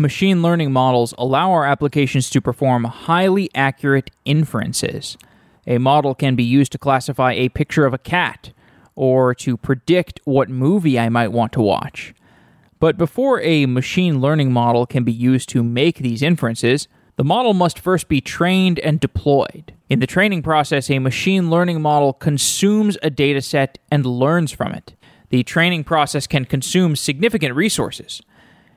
machine 0.00 0.42
learning 0.42 0.72
models 0.72 1.14
allow 1.18 1.52
our 1.52 1.66
applications 1.66 2.30
to 2.30 2.40
perform 2.40 2.84
highly 2.84 3.50
accurate 3.54 4.10
inferences. 4.24 5.16
A 5.66 5.78
model 5.78 6.14
can 6.14 6.34
be 6.34 6.42
used 6.42 6.72
to 6.72 6.78
classify 6.78 7.32
a 7.32 7.50
picture 7.50 7.84
of 7.84 7.94
a 7.94 7.98
cat 7.98 8.50
or 8.96 9.34
to 9.34 9.56
predict 9.56 10.20
what 10.24 10.48
movie 10.48 10.98
I 10.98 11.08
might 11.10 11.28
want 11.28 11.52
to 11.52 11.60
watch. 11.60 12.14
But 12.80 12.96
before 12.96 13.40
a 13.42 13.66
machine 13.66 14.20
learning 14.20 14.52
model 14.52 14.86
can 14.86 15.04
be 15.04 15.12
used 15.12 15.50
to 15.50 15.62
make 15.62 15.98
these 15.98 16.22
inferences, 16.22 16.88
the 17.16 17.24
model 17.24 17.52
must 17.52 17.78
first 17.78 18.08
be 18.08 18.22
trained 18.22 18.78
and 18.78 18.98
deployed. 18.98 19.74
In 19.90 20.00
the 20.00 20.06
training 20.06 20.42
process, 20.42 20.88
a 20.88 20.98
machine 20.98 21.50
learning 21.50 21.82
model 21.82 22.14
consumes 22.14 22.96
a 23.02 23.10
dataset 23.10 23.76
and 23.90 24.06
learns 24.06 24.50
from 24.50 24.72
it. 24.72 24.94
The 25.28 25.42
training 25.42 25.84
process 25.84 26.26
can 26.26 26.46
consume 26.46 26.96
significant 26.96 27.54
resources. 27.54 28.22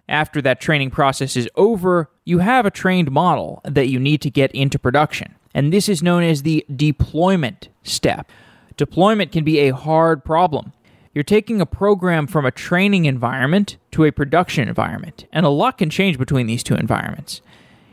After 0.09 0.41
that 0.41 0.59
training 0.59 0.91
process 0.91 1.37
is 1.37 1.49
over, 1.55 2.09
you 2.25 2.39
have 2.39 2.65
a 2.65 2.71
trained 2.71 3.11
model 3.11 3.61
that 3.63 3.87
you 3.87 3.99
need 3.99 4.21
to 4.21 4.29
get 4.29 4.51
into 4.51 4.77
production. 4.77 5.35
And 5.53 5.71
this 5.71 5.87
is 5.87 6.03
known 6.03 6.23
as 6.23 6.41
the 6.41 6.65
deployment 6.75 7.69
step. 7.83 8.29
Deployment 8.75 9.31
can 9.31 9.43
be 9.43 9.59
a 9.59 9.73
hard 9.73 10.23
problem. 10.25 10.73
You're 11.13 11.23
taking 11.23 11.61
a 11.61 11.65
program 11.65 12.25
from 12.25 12.45
a 12.45 12.51
training 12.51 13.05
environment 13.05 13.77
to 13.91 14.03
a 14.03 14.11
production 14.11 14.67
environment, 14.67 15.25
and 15.31 15.45
a 15.45 15.49
lot 15.49 15.77
can 15.77 15.91
change 15.91 16.17
between 16.17 16.47
these 16.47 16.63
two 16.63 16.73
environments. 16.73 17.41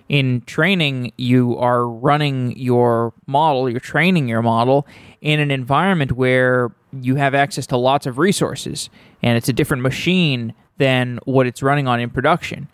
In 0.09 0.41
training, 0.41 1.13
you 1.19 1.57
are 1.59 1.87
running 1.87 2.57
your 2.57 3.13
model, 3.27 3.69
you're 3.69 3.79
training 3.79 4.27
your 4.27 4.43
model 4.43 4.87
in 5.21 5.39
an 5.39 5.51
environment 5.51 6.13
where 6.13 6.73
you 6.93 7.17
have 7.17 7.35
access 7.35 7.67
to 7.69 7.77
lots 7.77 8.07
of 8.07 8.19
resources, 8.19 8.89
and 9.23 9.37
it's 9.37 9.51
a 9.51 9.53
different 9.53 9.83
machine 9.83 10.55
than 10.81 11.21
what 11.25 11.47
it's 11.47 11.63
running 11.63 11.87
on 11.87 12.01
in 12.01 12.09
production. 12.09 12.67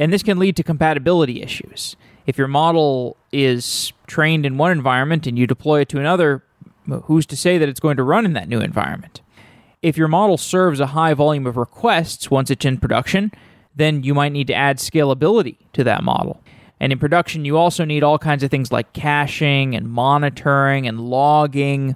And 0.00 0.12
this 0.12 0.24
can 0.24 0.38
lead 0.38 0.56
to 0.56 0.64
compatibility 0.64 1.40
issues. 1.40 1.94
If 2.26 2.36
your 2.36 2.48
model 2.48 3.16
is 3.32 3.92
trained 4.08 4.44
in 4.44 4.58
one 4.58 4.72
environment 4.72 5.28
and 5.28 5.38
you 5.38 5.46
deploy 5.46 5.80
it 5.80 5.88
to 5.90 6.00
another, 6.00 6.42
who's 7.04 7.26
to 7.26 7.36
say 7.36 7.56
that 7.56 7.68
it's 7.68 7.78
going 7.78 7.96
to 7.98 8.02
run 8.02 8.24
in 8.24 8.32
that 8.32 8.48
new 8.48 8.60
environment? 8.60 9.20
If 9.80 9.96
your 9.96 10.08
model 10.08 10.36
serves 10.36 10.80
a 10.80 10.86
high 10.86 11.14
volume 11.14 11.46
of 11.46 11.56
requests 11.56 12.30
once 12.30 12.50
it's 12.50 12.64
in 12.64 12.78
production, 12.78 13.30
then 13.76 14.02
you 14.02 14.12
might 14.12 14.32
need 14.32 14.48
to 14.48 14.54
add 14.54 14.78
scalability 14.78 15.56
to 15.74 15.84
that 15.84 16.02
model. 16.02 16.42
And 16.80 16.92
in 16.92 16.98
production, 16.98 17.44
you 17.44 17.56
also 17.56 17.84
need 17.84 18.02
all 18.02 18.18
kinds 18.18 18.42
of 18.42 18.50
things 18.50 18.72
like 18.72 18.92
caching 18.92 19.76
and 19.76 19.88
monitoring 19.88 20.88
and 20.88 21.00
logging. 21.00 21.94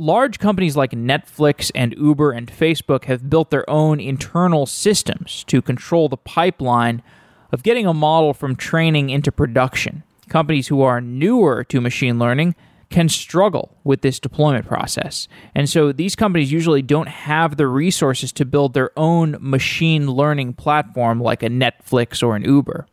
Large 0.00 0.38
companies 0.38 0.76
like 0.76 0.92
Netflix 0.92 1.72
and 1.74 1.92
Uber 1.98 2.30
and 2.30 2.46
Facebook 2.46 3.06
have 3.06 3.28
built 3.28 3.50
their 3.50 3.68
own 3.68 3.98
internal 3.98 4.64
systems 4.64 5.42
to 5.48 5.60
control 5.60 6.08
the 6.08 6.16
pipeline 6.16 7.02
of 7.50 7.64
getting 7.64 7.84
a 7.84 7.92
model 7.92 8.32
from 8.32 8.54
training 8.54 9.10
into 9.10 9.32
production. 9.32 10.04
Companies 10.28 10.68
who 10.68 10.82
are 10.82 11.00
newer 11.00 11.64
to 11.64 11.80
machine 11.80 12.16
learning 12.16 12.54
can 12.90 13.08
struggle 13.08 13.76
with 13.82 14.02
this 14.02 14.20
deployment 14.20 14.68
process. 14.68 15.26
And 15.52 15.68
so 15.68 15.90
these 15.90 16.14
companies 16.14 16.52
usually 16.52 16.80
don't 16.80 17.08
have 17.08 17.56
the 17.56 17.66
resources 17.66 18.30
to 18.34 18.44
build 18.44 18.74
their 18.74 18.96
own 18.96 19.36
machine 19.40 20.06
learning 20.06 20.52
platform 20.52 21.20
like 21.20 21.42
a 21.42 21.48
Netflix 21.48 22.22
or 22.22 22.36
an 22.36 22.44
Uber. 22.44 22.86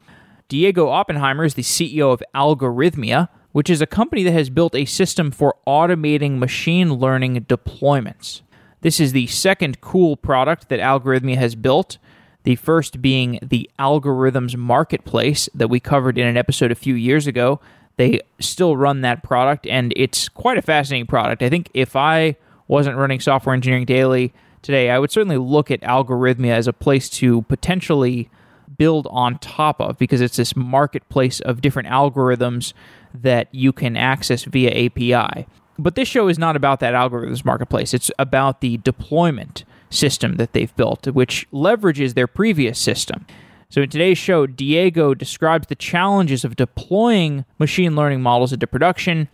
Diego 0.50 0.90
Oppenheimer 0.90 1.44
is 1.44 1.54
the 1.54 1.62
CEO 1.62 2.12
of 2.12 2.24
Algorithmia, 2.34 3.30
which 3.56 3.70
is 3.70 3.80
a 3.80 3.88
company 3.88 4.22
that 4.22 4.34
has 4.34 4.50
built 4.50 4.76
a 4.76 4.84
system 4.84 5.32
for 5.32 5.56
automating 5.66 6.40
machine 6.40 6.94
learning 6.96 7.40
deployments. 7.46 8.42
This 8.82 9.00
is 9.00 9.14
the 9.14 9.28
second 9.28 9.80
cool 9.80 10.18
product 10.18 10.68
that 10.68 10.82
Algorithmia 10.82 11.38
has 11.38 11.56
built. 11.56 11.98
The 12.44 12.58
first 12.58 13.02
being 13.02 13.40
the 13.42 13.70
Algorithms 13.80 14.58
Marketplace 14.58 15.48
that 15.56 15.70
we 15.70 15.80
covered 15.80 16.18
in 16.18 16.28
an 16.28 16.36
episode 16.36 16.70
a 16.70 16.76
few 16.76 16.96
years 16.96 17.28
ago 17.28 17.62
they 17.96 18.20
still 18.40 18.76
run 18.76 19.00
that 19.02 19.24
product, 19.24 19.66
and 19.66 19.94
it's 19.96 20.28
quite 20.28 20.58
a 20.58 20.62
fascinating 20.62 21.08
product. 21.08 21.42
I 21.42 21.48
think 21.50 21.70
if 21.74 21.96
I 21.96 22.36
wasn't 22.68 22.98
running 22.98 23.22
Software 23.22 23.56
Engineering 23.56 23.86
Daily 23.86 24.34
today, 24.64 24.90
I 24.90 25.00
would 25.00 25.12
certainly 25.12 25.38
look 25.38 25.72
at 25.72 25.80
Algorithmia 25.80 26.52
as 26.52 26.68
a 26.68 26.74
place 26.74 27.10
to 27.12 27.44
potentially 27.44 28.30
build 28.78 29.08
on 29.12 29.38
top 29.40 29.80
of 29.80 29.98
because 29.98 30.22
it's 30.22 30.38
this 30.38 30.56
marketplace 30.56 31.40
of 31.40 31.62
different 31.62 31.88
algorithms 31.88 32.74
that 33.22 33.48
you 33.54 33.72
can 33.72 33.98
access 33.98 34.44
via 34.44 34.86
API. 34.86 35.48
But 35.78 35.96
this 35.96 36.08
show 36.08 36.28
is 36.28 36.40
not 36.40 36.56
about 36.56 36.80
that 36.80 36.94
algorithms 36.94 37.44
marketplace. 37.44 37.94
It's 37.94 38.12
about 38.18 38.62
the 38.62 38.78
deployment 38.78 39.66
system 39.90 40.36
that 40.38 40.54
they've 40.54 40.76
built, 40.76 41.08
which 41.08 41.48
leverages 41.52 42.14
their 42.14 42.28
previous 42.28 42.80
system. 42.80 43.26
So, 43.70 43.82
in 43.82 43.90
today's 43.90 44.18
show, 44.18 44.48
Diego 44.48 45.14
describes 45.14 45.68
the 45.68 45.76
challenges 45.76 46.46
of 46.46 46.56
deploying 46.56 47.46
machine 47.60 47.96
learning 47.96 48.22
models 48.22 48.54
into 48.54 48.68
production 48.68 49.28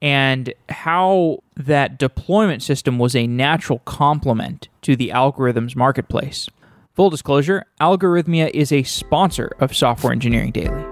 and 0.00 0.52
how 0.68 1.42
that 1.56 1.98
deployment 1.98 2.62
system 2.62 2.98
was 2.98 3.14
a 3.14 3.26
natural 3.26 3.80
complement 3.80 4.68
to 4.82 4.96
the 4.96 5.10
algorithms 5.10 5.76
marketplace. 5.76 6.48
Full 6.94 7.10
disclosure 7.10 7.64
Algorithmia 7.80 8.50
is 8.50 8.72
a 8.72 8.82
sponsor 8.82 9.52
of 9.60 9.74
Software 9.74 10.12
Engineering 10.12 10.50
Daily. 10.50 10.91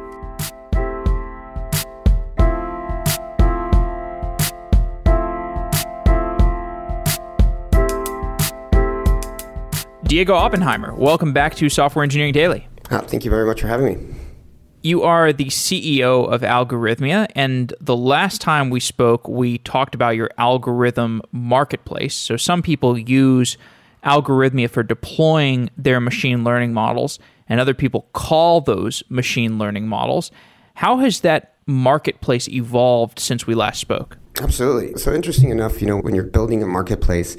Diego 10.11 10.35
Oppenheimer, 10.35 10.93
welcome 10.97 11.33
back 11.33 11.55
to 11.55 11.69
Software 11.69 12.03
Engineering 12.03 12.33
Daily. 12.33 12.67
Oh, 12.91 12.99
thank 12.99 13.25
you 13.25 13.31
very 13.31 13.47
much 13.47 13.61
for 13.61 13.69
having 13.69 13.87
me. 13.87 14.15
You 14.83 15.05
are 15.05 15.33
the 15.33 15.45
CEO 15.45 16.29
of 16.29 16.41
Algorithmia, 16.41 17.29
and 17.37 17.73
the 17.81 17.95
last 17.95 18.41
time 18.41 18.71
we 18.71 18.81
spoke, 18.81 19.29
we 19.29 19.59
talked 19.59 19.95
about 19.95 20.17
your 20.17 20.29
algorithm 20.37 21.23
marketplace. 21.31 22.17
So, 22.17 22.37
some 22.37 22.61
people 22.61 22.99
use 22.99 23.57
Algorithmia 24.05 24.69
for 24.69 24.83
deploying 24.83 25.71
their 25.79 26.01
machine 26.01 26.43
learning 26.43 26.73
models, 26.73 27.21
and 27.49 27.61
other 27.61 27.73
people 27.73 28.09
call 28.13 28.61
those 28.61 29.05
machine 29.11 29.59
learning 29.59 29.87
models. 29.87 30.33
How 30.75 30.99
has 30.99 31.21
that 31.21 31.55
marketplace 31.67 32.49
evolved 32.49 33.21
since 33.21 33.47
we 33.47 33.55
last 33.55 33.79
spoke? 33.79 34.19
Absolutely. 34.41 34.99
So 34.99 35.13
interesting 35.13 35.51
enough, 35.51 35.83
you 35.83 35.87
know, 35.87 35.99
when 35.99 36.15
you're 36.15 36.25
building 36.25 36.63
a 36.63 36.67
marketplace, 36.67 37.37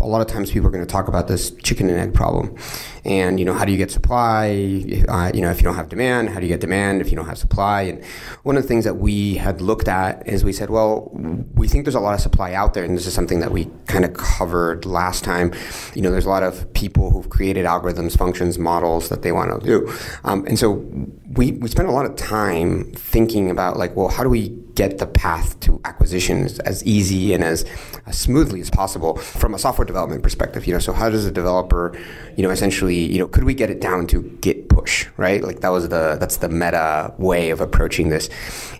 a 0.00 0.06
lot 0.06 0.20
of 0.20 0.26
times 0.26 0.50
people 0.50 0.66
are 0.66 0.72
going 0.72 0.84
to 0.84 0.92
talk 0.92 1.06
about 1.06 1.28
this 1.28 1.52
chicken 1.52 1.88
and 1.88 1.98
egg 1.98 2.12
problem. 2.12 2.56
And, 3.04 3.38
you 3.38 3.46
know, 3.46 3.54
how 3.54 3.64
do 3.64 3.70
you 3.70 3.78
get 3.78 3.92
supply? 3.92 4.84
Uh, 5.08 5.30
you 5.32 5.42
know, 5.42 5.50
if 5.50 5.58
you 5.58 5.62
don't 5.62 5.76
have 5.76 5.88
demand, 5.88 6.30
how 6.30 6.40
do 6.40 6.46
you 6.46 6.48
get 6.48 6.60
demand 6.60 7.02
if 7.02 7.10
you 7.10 7.16
don't 7.16 7.26
have 7.26 7.38
supply? 7.38 7.82
And 7.82 8.04
one 8.42 8.56
of 8.56 8.62
the 8.62 8.68
things 8.68 8.84
that 8.84 8.96
we 8.96 9.36
had 9.36 9.60
looked 9.60 9.86
at 9.86 10.26
is 10.26 10.42
we 10.42 10.52
said, 10.52 10.70
well, 10.70 11.10
we 11.54 11.68
think 11.68 11.84
there's 11.84 11.94
a 11.94 12.00
lot 12.00 12.14
of 12.14 12.20
supply 12.20 12.52
out 12.52 12.74
there. 12.74 12.82
And 12.82 12.96
this 12.96 13.06
is 13.06 13.14
something 13.14 13.38
that 13.40 13.52
we 13.52 13.70
kind 13.86 14.04
of 14.04 14.14
covered 14.14 14.84
last 14.86 15.22
time. 15.22 15.54
You 15.94 16.02
know, 16.02 16.10
there's 16.10 16.26
a 16.26 16.30
lot 16.30 16.42
of 16.42 16.70
people 16.74 17.10
who've 17.10 17.30
created 17.30 17.64
algorithms, 17.64 18.18
functions, 18.18 18.58
models 18.58 19.08
that 19.08 19.22
they 19.22 19.30
want 19.30 19.60
to 19.60 19.64
do. 19.64 19.92
Um, 20.24 20.44
and 20.46 20.58
so 20.58 20.84
we, 21.36 21.52
we 21.52 21.68
spent 21.68 21.88
a 21.88 21.92
lot 21.92 22.06
of 22.06 22.16
time 22.16 22.92
thinking 22.92 23.50
about 23.50 23.76
like, 23.76 23.94
well, 23.94 24.08
how 24.08 24.24
do 24.24 24.28
we 24.28 24.48
get 24.74 24.98
the 24.98 25.06
path 25.06 25.58
to 25.60 25.80
acquisition 25.84 26.44
as, 26.44 26.58
as 26.60 26.84
easy 26.84 27.32
and 27.32 27.42
as, 27.42 27.64
as, 28.06 28.18
smoothly 28.18 28.60
as 28.60 28.70
possible 28.70 29.16
from 29.16 29.54
a 29.54 29.58
software 29.58 29.84
development 29.84 30.22
perspective. 30.22 30.66
You 30.66 30.74
know, 30.74 30.78
so 30.78 30.92
how 30.92 31.10
does 31.10 31.26
a 31.26 31.30
developer, 31.30 31.96
you 32.36 32.42
know, 32.42 32.50
essentially, 32.50 32.96
you 32.96 33.18
know, 33.18 33.26
could 33.26 33.44
we 33.44 33.54
get 33.54 33.70
it 33.70 33.80
down 33.80 34.06
to 34.08 34.22
Git 34.40 34.68
push, 34.68 35.06
right? 35.16 35.42
Like 35.42 35.60
that 35.60 35.70
was 35.70 35.88
the 35.88 36.16
that's 36.18 36.38
the 36.38 36.48
meta 36.48 37.14
way 37.18 37.50
of 37.50 37.60
approaching 37.60 38.08
this, 38.08 38.28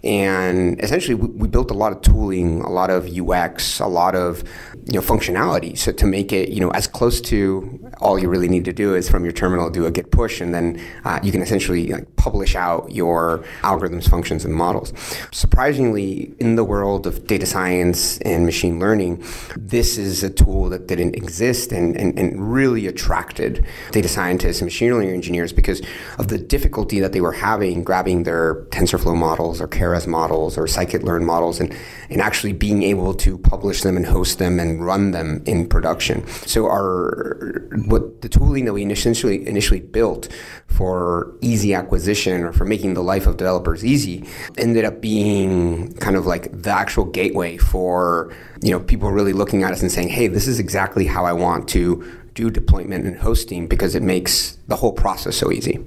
and 0.02 0.82
essentially 0.82 1.14
we, 1.14 1.28
we 1.28 1.48
built 1.48 1.70
a 1.70 1.74
lot 1.74 1.92
of 1.92 2.02
tooling, 2.02 2.60
a 2.62 2.70
lot 2.70 2.90
of 2.90 3.08
UX, 3.08 3.80
a 3.80 3.86
lot 3.86 4.14
of 4.14 4.44
you 4.90 4.98
know 4.98 5.06
functionality, 5.06 5.78
so 5.78 5.92
to 5.92 6.06
make 6.06 6.32
it 6.32 6.48
you 6.48 6.60
know 6.60 6.70
as 6.70 6.86
close 6.86 7.20
to 7.20 7.90
all 8.00 8.18
you 8.18 8.28
really 8.28 8.48
need 8.48 8.64
to 8.64 8.72
do 8.72 8.94
is 8.94 9.08
from 9.08 9.24
your 9.24 9.32
terminal 9.32 9.70
do 9.70 9.86
a 9.86 9.90
Git 9.90 10.10
push, 10.10 10.40
and 10.40 10.52
then 10.52 10.80
uh, 11.04 11.20
you 11.22 11.30
can 11.30 11.42
essentially 11.42 11.92
like, 11.92 12.16
publish 12.16 12.56
out 12.56 12.90
your 12.90 13.44
algorithms, 13.62 14.08
functions, 14.08 14.44
and 14.44 14.52
models. 14.52 14.92
Surprisingly 15.30 16.34
in 16.40 16.56
the 16.56 16.64
world 16.64 17.06
of 17.06 17.26
data 17.26 17.46
science 17.46 18.18
and 18.18 18.44
machine 18.44 18.80
learning, 18.80 19.24
this 19.56 19.96
is 19.96 20.24
a 20.24 20.30
tool 20.30 20.68
that 20.68 20.88
didn't 20.88 21.14
exist 21.14 21.72
and, 21.72 21.96
and, 21.96 22.18
and 22.18 22.52
really 22.52 22.86
attracted 22.86 23.64
data 23.92 24.08
scientists 24.08 24.60
and 24.60 24.66
machine 24.66 24.92
learning 24.92 25.10
engineers 25.10 25.52
because 25.52 25.80
of 26.18 26.28
the 26.28 26.38
difficulty 26.38 26.98
that 27.00 27.12
they 27.12 27.20
were 27.20 27.32
having 27.32 27.84
grabbing 27.84 28.24
their 28.24 28.64
TensorFlow 28.66 29.16
models 29.16 29.60
or 29.60 29.68
Keras 29.68 30.06
models 30.06 30.58
or 30.58 30.64
scikit-learn 30.64 31.24
models 31.24 31.60
and, 31.60 31.74
and 32.08 32.20
actually 32.20 32.52
being 32.52 32.82
able 32.82 33.14
to 33.14 33.38
publish 33.38 33.82
them 33.82 33.96
and 33.96 34.06
host 34.06 34.38
them 34.38 34.58
and 34.58 34.79
run 34.80 35.10
them 35.12 35.42
in 35.46 35.66
production. 35.66 36.26
So 36.46 36.66
our 36.66 37.68
what 37.86 38.22
the 38.22 38.28
tooling 38.28 38.64
that 38.64 38.72
we 38.72 38.82
initially 38.82 39.46
initially 39.46 39.80
built 39.80 40.28
for 40.66 41.34
easy 41.40 41.74
acquisition 41.74 42.42
or 42.42 42.52
for 42.52 42.64
making 42.64 42.94
the 42.94 43.02
life 43.02 43.26
of 43.26 43.36
developers 43.36 43.84
easy 43.84 44.24
ended 44.58 44.84
up 44.84 45.00
being 45.00 45.92
kind 45.94 46.16
of 46.16 46.26
like 46.26 46.50
the 46.62 46.70
actual 46.70 47.04
gateway 47.04 47.56
for 47.56 48.32
you 48.62 48.70
know 48.70 48.80
people 48.80 49.10
really 49.10 49.32
looking 49.32 49.62
at 49.62 49.72
us 49.72 49.82
and 49.82 49.90
saying, 49.92 50.08
"Hey, 50.08 50.26
this 50.26 50.46
is 50.46 50.58
exactly 50.58 51.06
how 51.06 51.24
I 51.24 51.32
want 51.32 51.68
to 51.70 52.04
do 52.34 52.50
deployment 52.50 53.06
and 53.06 53.16
hosting 53.16 53.66
because 53.66 53.94
it 53.94 54.02
makes 54.02 54.56
the 54.68 54.76
whole 54.76 54.92
process 54.92 55.36
so 55.36 55.50
easy." 55.50 55.84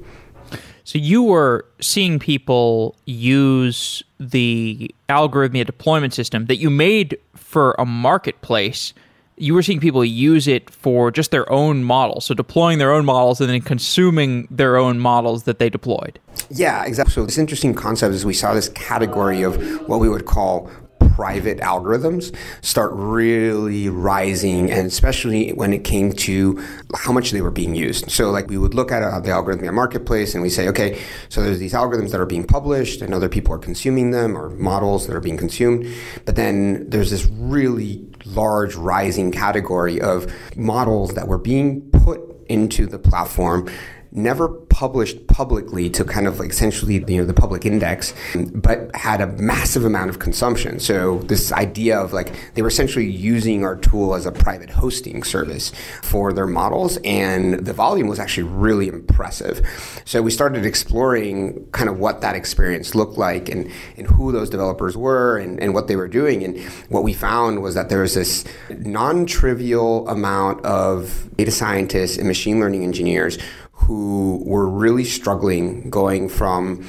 So 0.83 0.99
you 0.99 1.23
were 1.23 1.65
seeing 1.79 2.19
people 2.19 2.95
use 3.05 4.03
the 4.19 4.93
algorithmia 5.09 5.65
deployment 5.65 6.13
system 6.13 6.47
that 6.47 6.57
you 6.57 6.69
made 6.69 7.17
for 7.35 7.75
a 7.79 7.85
marketplace. 7.85 8.93
You 9.37 9.53
were 9.53 9.63
seeing 9.63 9.79
people 9.79 10.03
use 10.03 10.47
it 10.47 10.69
for 10.69 11.09
just 11.09 11.31
their 11.31 11.49
own 11.51 11.83
models, 11.83 12.25
so 12.25 12.33
deploying 12.33 12.77
their 12.79 12.91
own 12.91 13.05
models 13.05 13.41
and 13.41 13.49
then 13.49 13.61
consuming 13.61 14.47
their 14.51 14.77
own 14.77 14.99
models 14.99 15.43
that 15.43 15.57
they 15.57 15.69
deployed. 15.69 16.19
Yeah, 16.49 16.83
exactly. 16.83 17.13
So 17.13 17.25
this 17.25 17.37
interesting 17.37 17.73
concept 17.73 18.13
is 18.13 18.25
we 18.25 18.33
saw 18.33 18.53
this 18.53 18.69
category 18.69 19.41
of 19.41 19.55
what 19.87 19.99
we 19.99 20.09
would 20.09 20.25
call 20.25 20.69
private 21.09 21.59
algorithms 21.59 22.35
start 22.61 22.91
really 22.93 23.89
rising, 23.89 24.71
and 24.71 24.87
especially 24.87 25.51
when 25.51 25.73
it 25.73 25.83
came 25.83 26.13
to 26.13 26.63
how 26.95 27.11
much 27.11 27.31
they 27.31 27.41
were 27.41 27.51
being 27.51 27.75
used. 27.75 28.09
So, 28.11 28.31
like, 28.31 28.47
we 28.47 28.57
would 28.57 28.73
look 28.73 28.91
at 28.91 29.03
uh, 29.03 29.19
the 29.19 29.29
algorithmic 29.29 29.73
marketplace 29.73 30.33
and 30.33 30.41
we 30.41 30.49
say, 30.49 30.67
okay, 30.69 31.01
so 31.29 31.43
there's 31.43 31.59
these 31.59 31.73
algorithms 31.73 32.11
that 32.11 32.19
are 32.19 32.25
being 32.25 32.45
published, 32.45 33.01
and 33.01 33.13
other 33.13 33.29
people 33.29 33.53
are 33.53 33.59
consuming 33.59 34.11
them, 34.11 34.37
or 34.37 34.49
models 34.49 35.07
that 35.07 35.15
are 35.15 35.21
being 35.21 35.37
consumed. 35.37 35.87
But 36.25 36.35
then 36.35 36.89
there's 36.89 37.11
this 37.11 37.25
really 37.25 38.05
large 38.25 38.75
rising 38.75 39.31
category 39.31 39.99
of 40.01 40.31
models 40.55 41.13
that 41.15 41.27
were 41.27 41.37
being 41.37 41.89
put 41.91 42.21
into 42.49 42.85
the 42.85 42.99
platform 42.99 43.69
never 44.15 44.47
published 44.47 45.25
publicly 45.27 45.89
to 45.89 46.05
kind 46.05 46.27
of 46.27 46.39
like 46.39 46.51
essentially 46.51 47.03
you 47.07 47.17
know 47.17 47.25
the 47.25 47.33
public 47.33 47.65
index, 47.65 48.13
but 48.53 48.95
had 48.95 49.21
a 49.21 49.27
massive 49.27 49.85
amount 49.85 50.09
of 50.09 50.19
consumption. 50.19 50.79
So 50.79 51.19
this 51.19 51.51
idea 51.51 51.99
of 51.99 52.13
like 52.13 52.33
they 52.53 52.61
were 52.61 52.67
essentially 52.67 53.09
using 53.09 53.63
our 53.63 53.75
tool 53.75 54.13
as 54.13 54.25
a 54.25 54.31
private 54.31 54.69
hosting 54.69 55.23
service 55.23 55.71
for 56.03 56.31
their 56.31 56.47
models, 56.47 56.97
and 57.03 57.65
the 57.65 57.73
volume 57.73 58.07
was 58.07 58.19
actually 58.19 58.43
really 58.43 58.87
impressive. 58.87 59.61
So 60.05 60.21
we 60.21 60.31
started 60.31 60.65
exploring 60.65 61.67
kind 61.71 61.89
of 61.89 61.99
what 61.99 62.21
that 62.21 62.35
experience 62.35 62.93
looked 62.93 63.17
like 63.17 63.49
and, 63.49 63.71
and 63.97 64.07
who 64.07 64.31
those 64.31 64.49
developers 64.49 64.95
were 64.95 65.37
and, 65.37 65.59
and 65.59 65.73
what 65.73 65.87
they 65.87 65.95
were 65.95 66.07
doing. 66.07 66.43
And 66.43 66.59
what 66.89 67.03
we 67.03 67.13
found 67.13 67.61
was 67.61 67.75
that 67.75 67.89
there 67.89 68.01
was 68.01 68.13
this 68.13 68.45
non-trivial 68.69 70.07
amount 70.07 70.63
of 70.65 71.29
data 71.35 71.51
scientists 71.51 72.17
and 72.17 72.27
machine 72.27 72.59
learning 72.59 72.83
engineers 72.83 73.37
who 73.85 74.41
were 74.45 74.67
really 74.67 75.05
struggling 75.05 75.89
going 75.89 76.29
from 76.29 76.83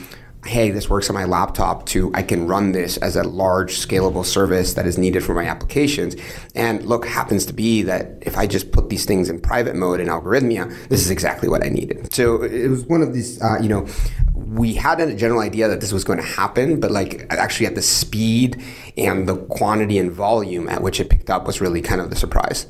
hey, 0.47 0.71
this 0.71 0.91
works 0.91 1.09
on 1.09 1.15
my 1.15 1.25
laptop 1.25 1.87
to 1.87 2.11
I 2.15 2.23
can 2.23 2.47
run 2.47 2.73
this 2.73 2.97
as 2.99 3.17
a 3.17 3.23
large 3.23 3.77
scalable 3.77 4.25
service 4.25 4.75
that 4.75 4.87
is 4.87 4.99
needed 4.99 5.25
for 5.25 5.35
my 5.35 5.47
applications. 5.47 6.17
And 6.55 6.85
look, 6.85 7.07
happens 7.07 7.47
to 7.47 7.53
be 7.53 7.83
that 7.83 8.19
if 8.23 8.37
I 8.37 8.47
just 8.47 8.71
put 8.71 8.89
these 8.91 9.05
things 9.05 9.31
in 9.31 9.41
private 9.41 9.75
mode 9.75 10.01
in 10.01 10.09
Algorithmia, 10.09 10.89
this 10.89 11.01
is 11.01 11.11
exactly 11.11 11.49
what 11.49 11.65
I 11.65 11.69
needed. 11.69 12.13
So 12.13 12.43
it 12.43 12.69
was 12.69 12.85
one 12.85 13.03
of 13.03 13.15
these, 13.15 13.41
uh, 13.41 13.59
you 13.61 13.69
know, 13.69 13.87
we 14.35 14.75
had 14.75 15.01
a 15.01 15.15
general 15.15 15.41
idea 15.41 15.69
that 15.69 15.81
this 15.81 15.93
was 15.93 16.05
going 16.05 16.19
to 16.19 16.25
happen, 16.25 16.79
but 16.79 16.91
like 16.91 17.27
actually 17.31 17.67
at 17.67 17.75
the 17.75 17.83
speed 17.83 18.63
and 18.97 19.29
the 19.29 19.37
quantity 19.37 19.99
and 19.99 20.13
volume 20.13 20.69
at 20.69 20.83
which 20.83 21.01
it 21.01 21.09
picked 21.09 21.31
up 21.31 21.47
was 21.47 21.61
really 21.61 21.81
kind 21.81 22.01
of 22.01 22.11
the 22.11 22.17
surprise. 22.17 22.67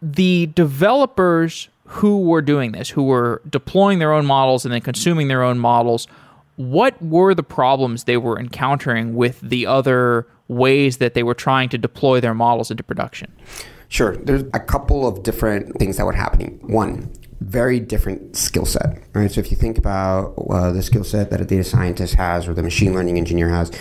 The 0.00 0.46
developers 0.54 1.68
who 1.90 2.20
were 2.20 2.40
doing 2.40 2.70
this, 2.70 2.88
who 2.88 3.02
were 3.02 3.42
deploying 3.50 3.98
their 3.98 4.12
own 4.12 4.24
models 4.24 4.64
and 4.64 4.72
then 4.72 4.80
consuming 4.80 5.26
their 5.26 5.42
own 5.42 5.58
models, 5.58 6.06
what 6.54 7.02
were 7.02 7.34
the 7.34 7.42
problems 7.42 8.04
they 8.04 8.16
were 8.16 8.38
encountering 8.38 9.16
with 9.16 9.40
the 9.40 9.66
other 9.66 10.24
ways 10.46 10.98
that 10.98 11.14
they 11.14 11.24
were 11.24 11.34
trying 11.34 11.68
to 11.68 11.76
deploy 11.76 12.20
their 12.20 12.32
models 12.32 12.70
into 12.70 12.84
production? 12.84 13.32
Sure. 13.88 14.16
There's 14.18 14.44
a 14.54 14.60
couple 14.60 15.04
of 15.04 15.24
different 15.24 15.80
things 15.80 15.96
that 15.96 16.06
were 16.06 16.12
happening. 16.12 16.60
One, 16.62 17.12
very 17.40 17.80
different 17.80 18.36
skill 18.36 18.66
set. 18.66 19.02
Right. 19.12 19.28
So 19.28 19.40
if 19.40 19.50
you 19.50 19.56
think 19.56 19.76
about 19.76 20.34
uh, 20.48 20.70
the 20.70 20.84
skill 20.84 21.02
set 21.02 21.30
that 21.30 21.40
a 21.40 21.44
data 21.44 21.64
scientist 21.64 22.14
has 22.14 22.46
or 22.46 22.54
the 22.54 22.62
machine 22.62 22.94
learning 22.94 23.18
engineer 23.18 23.48
has, 23.48 23.72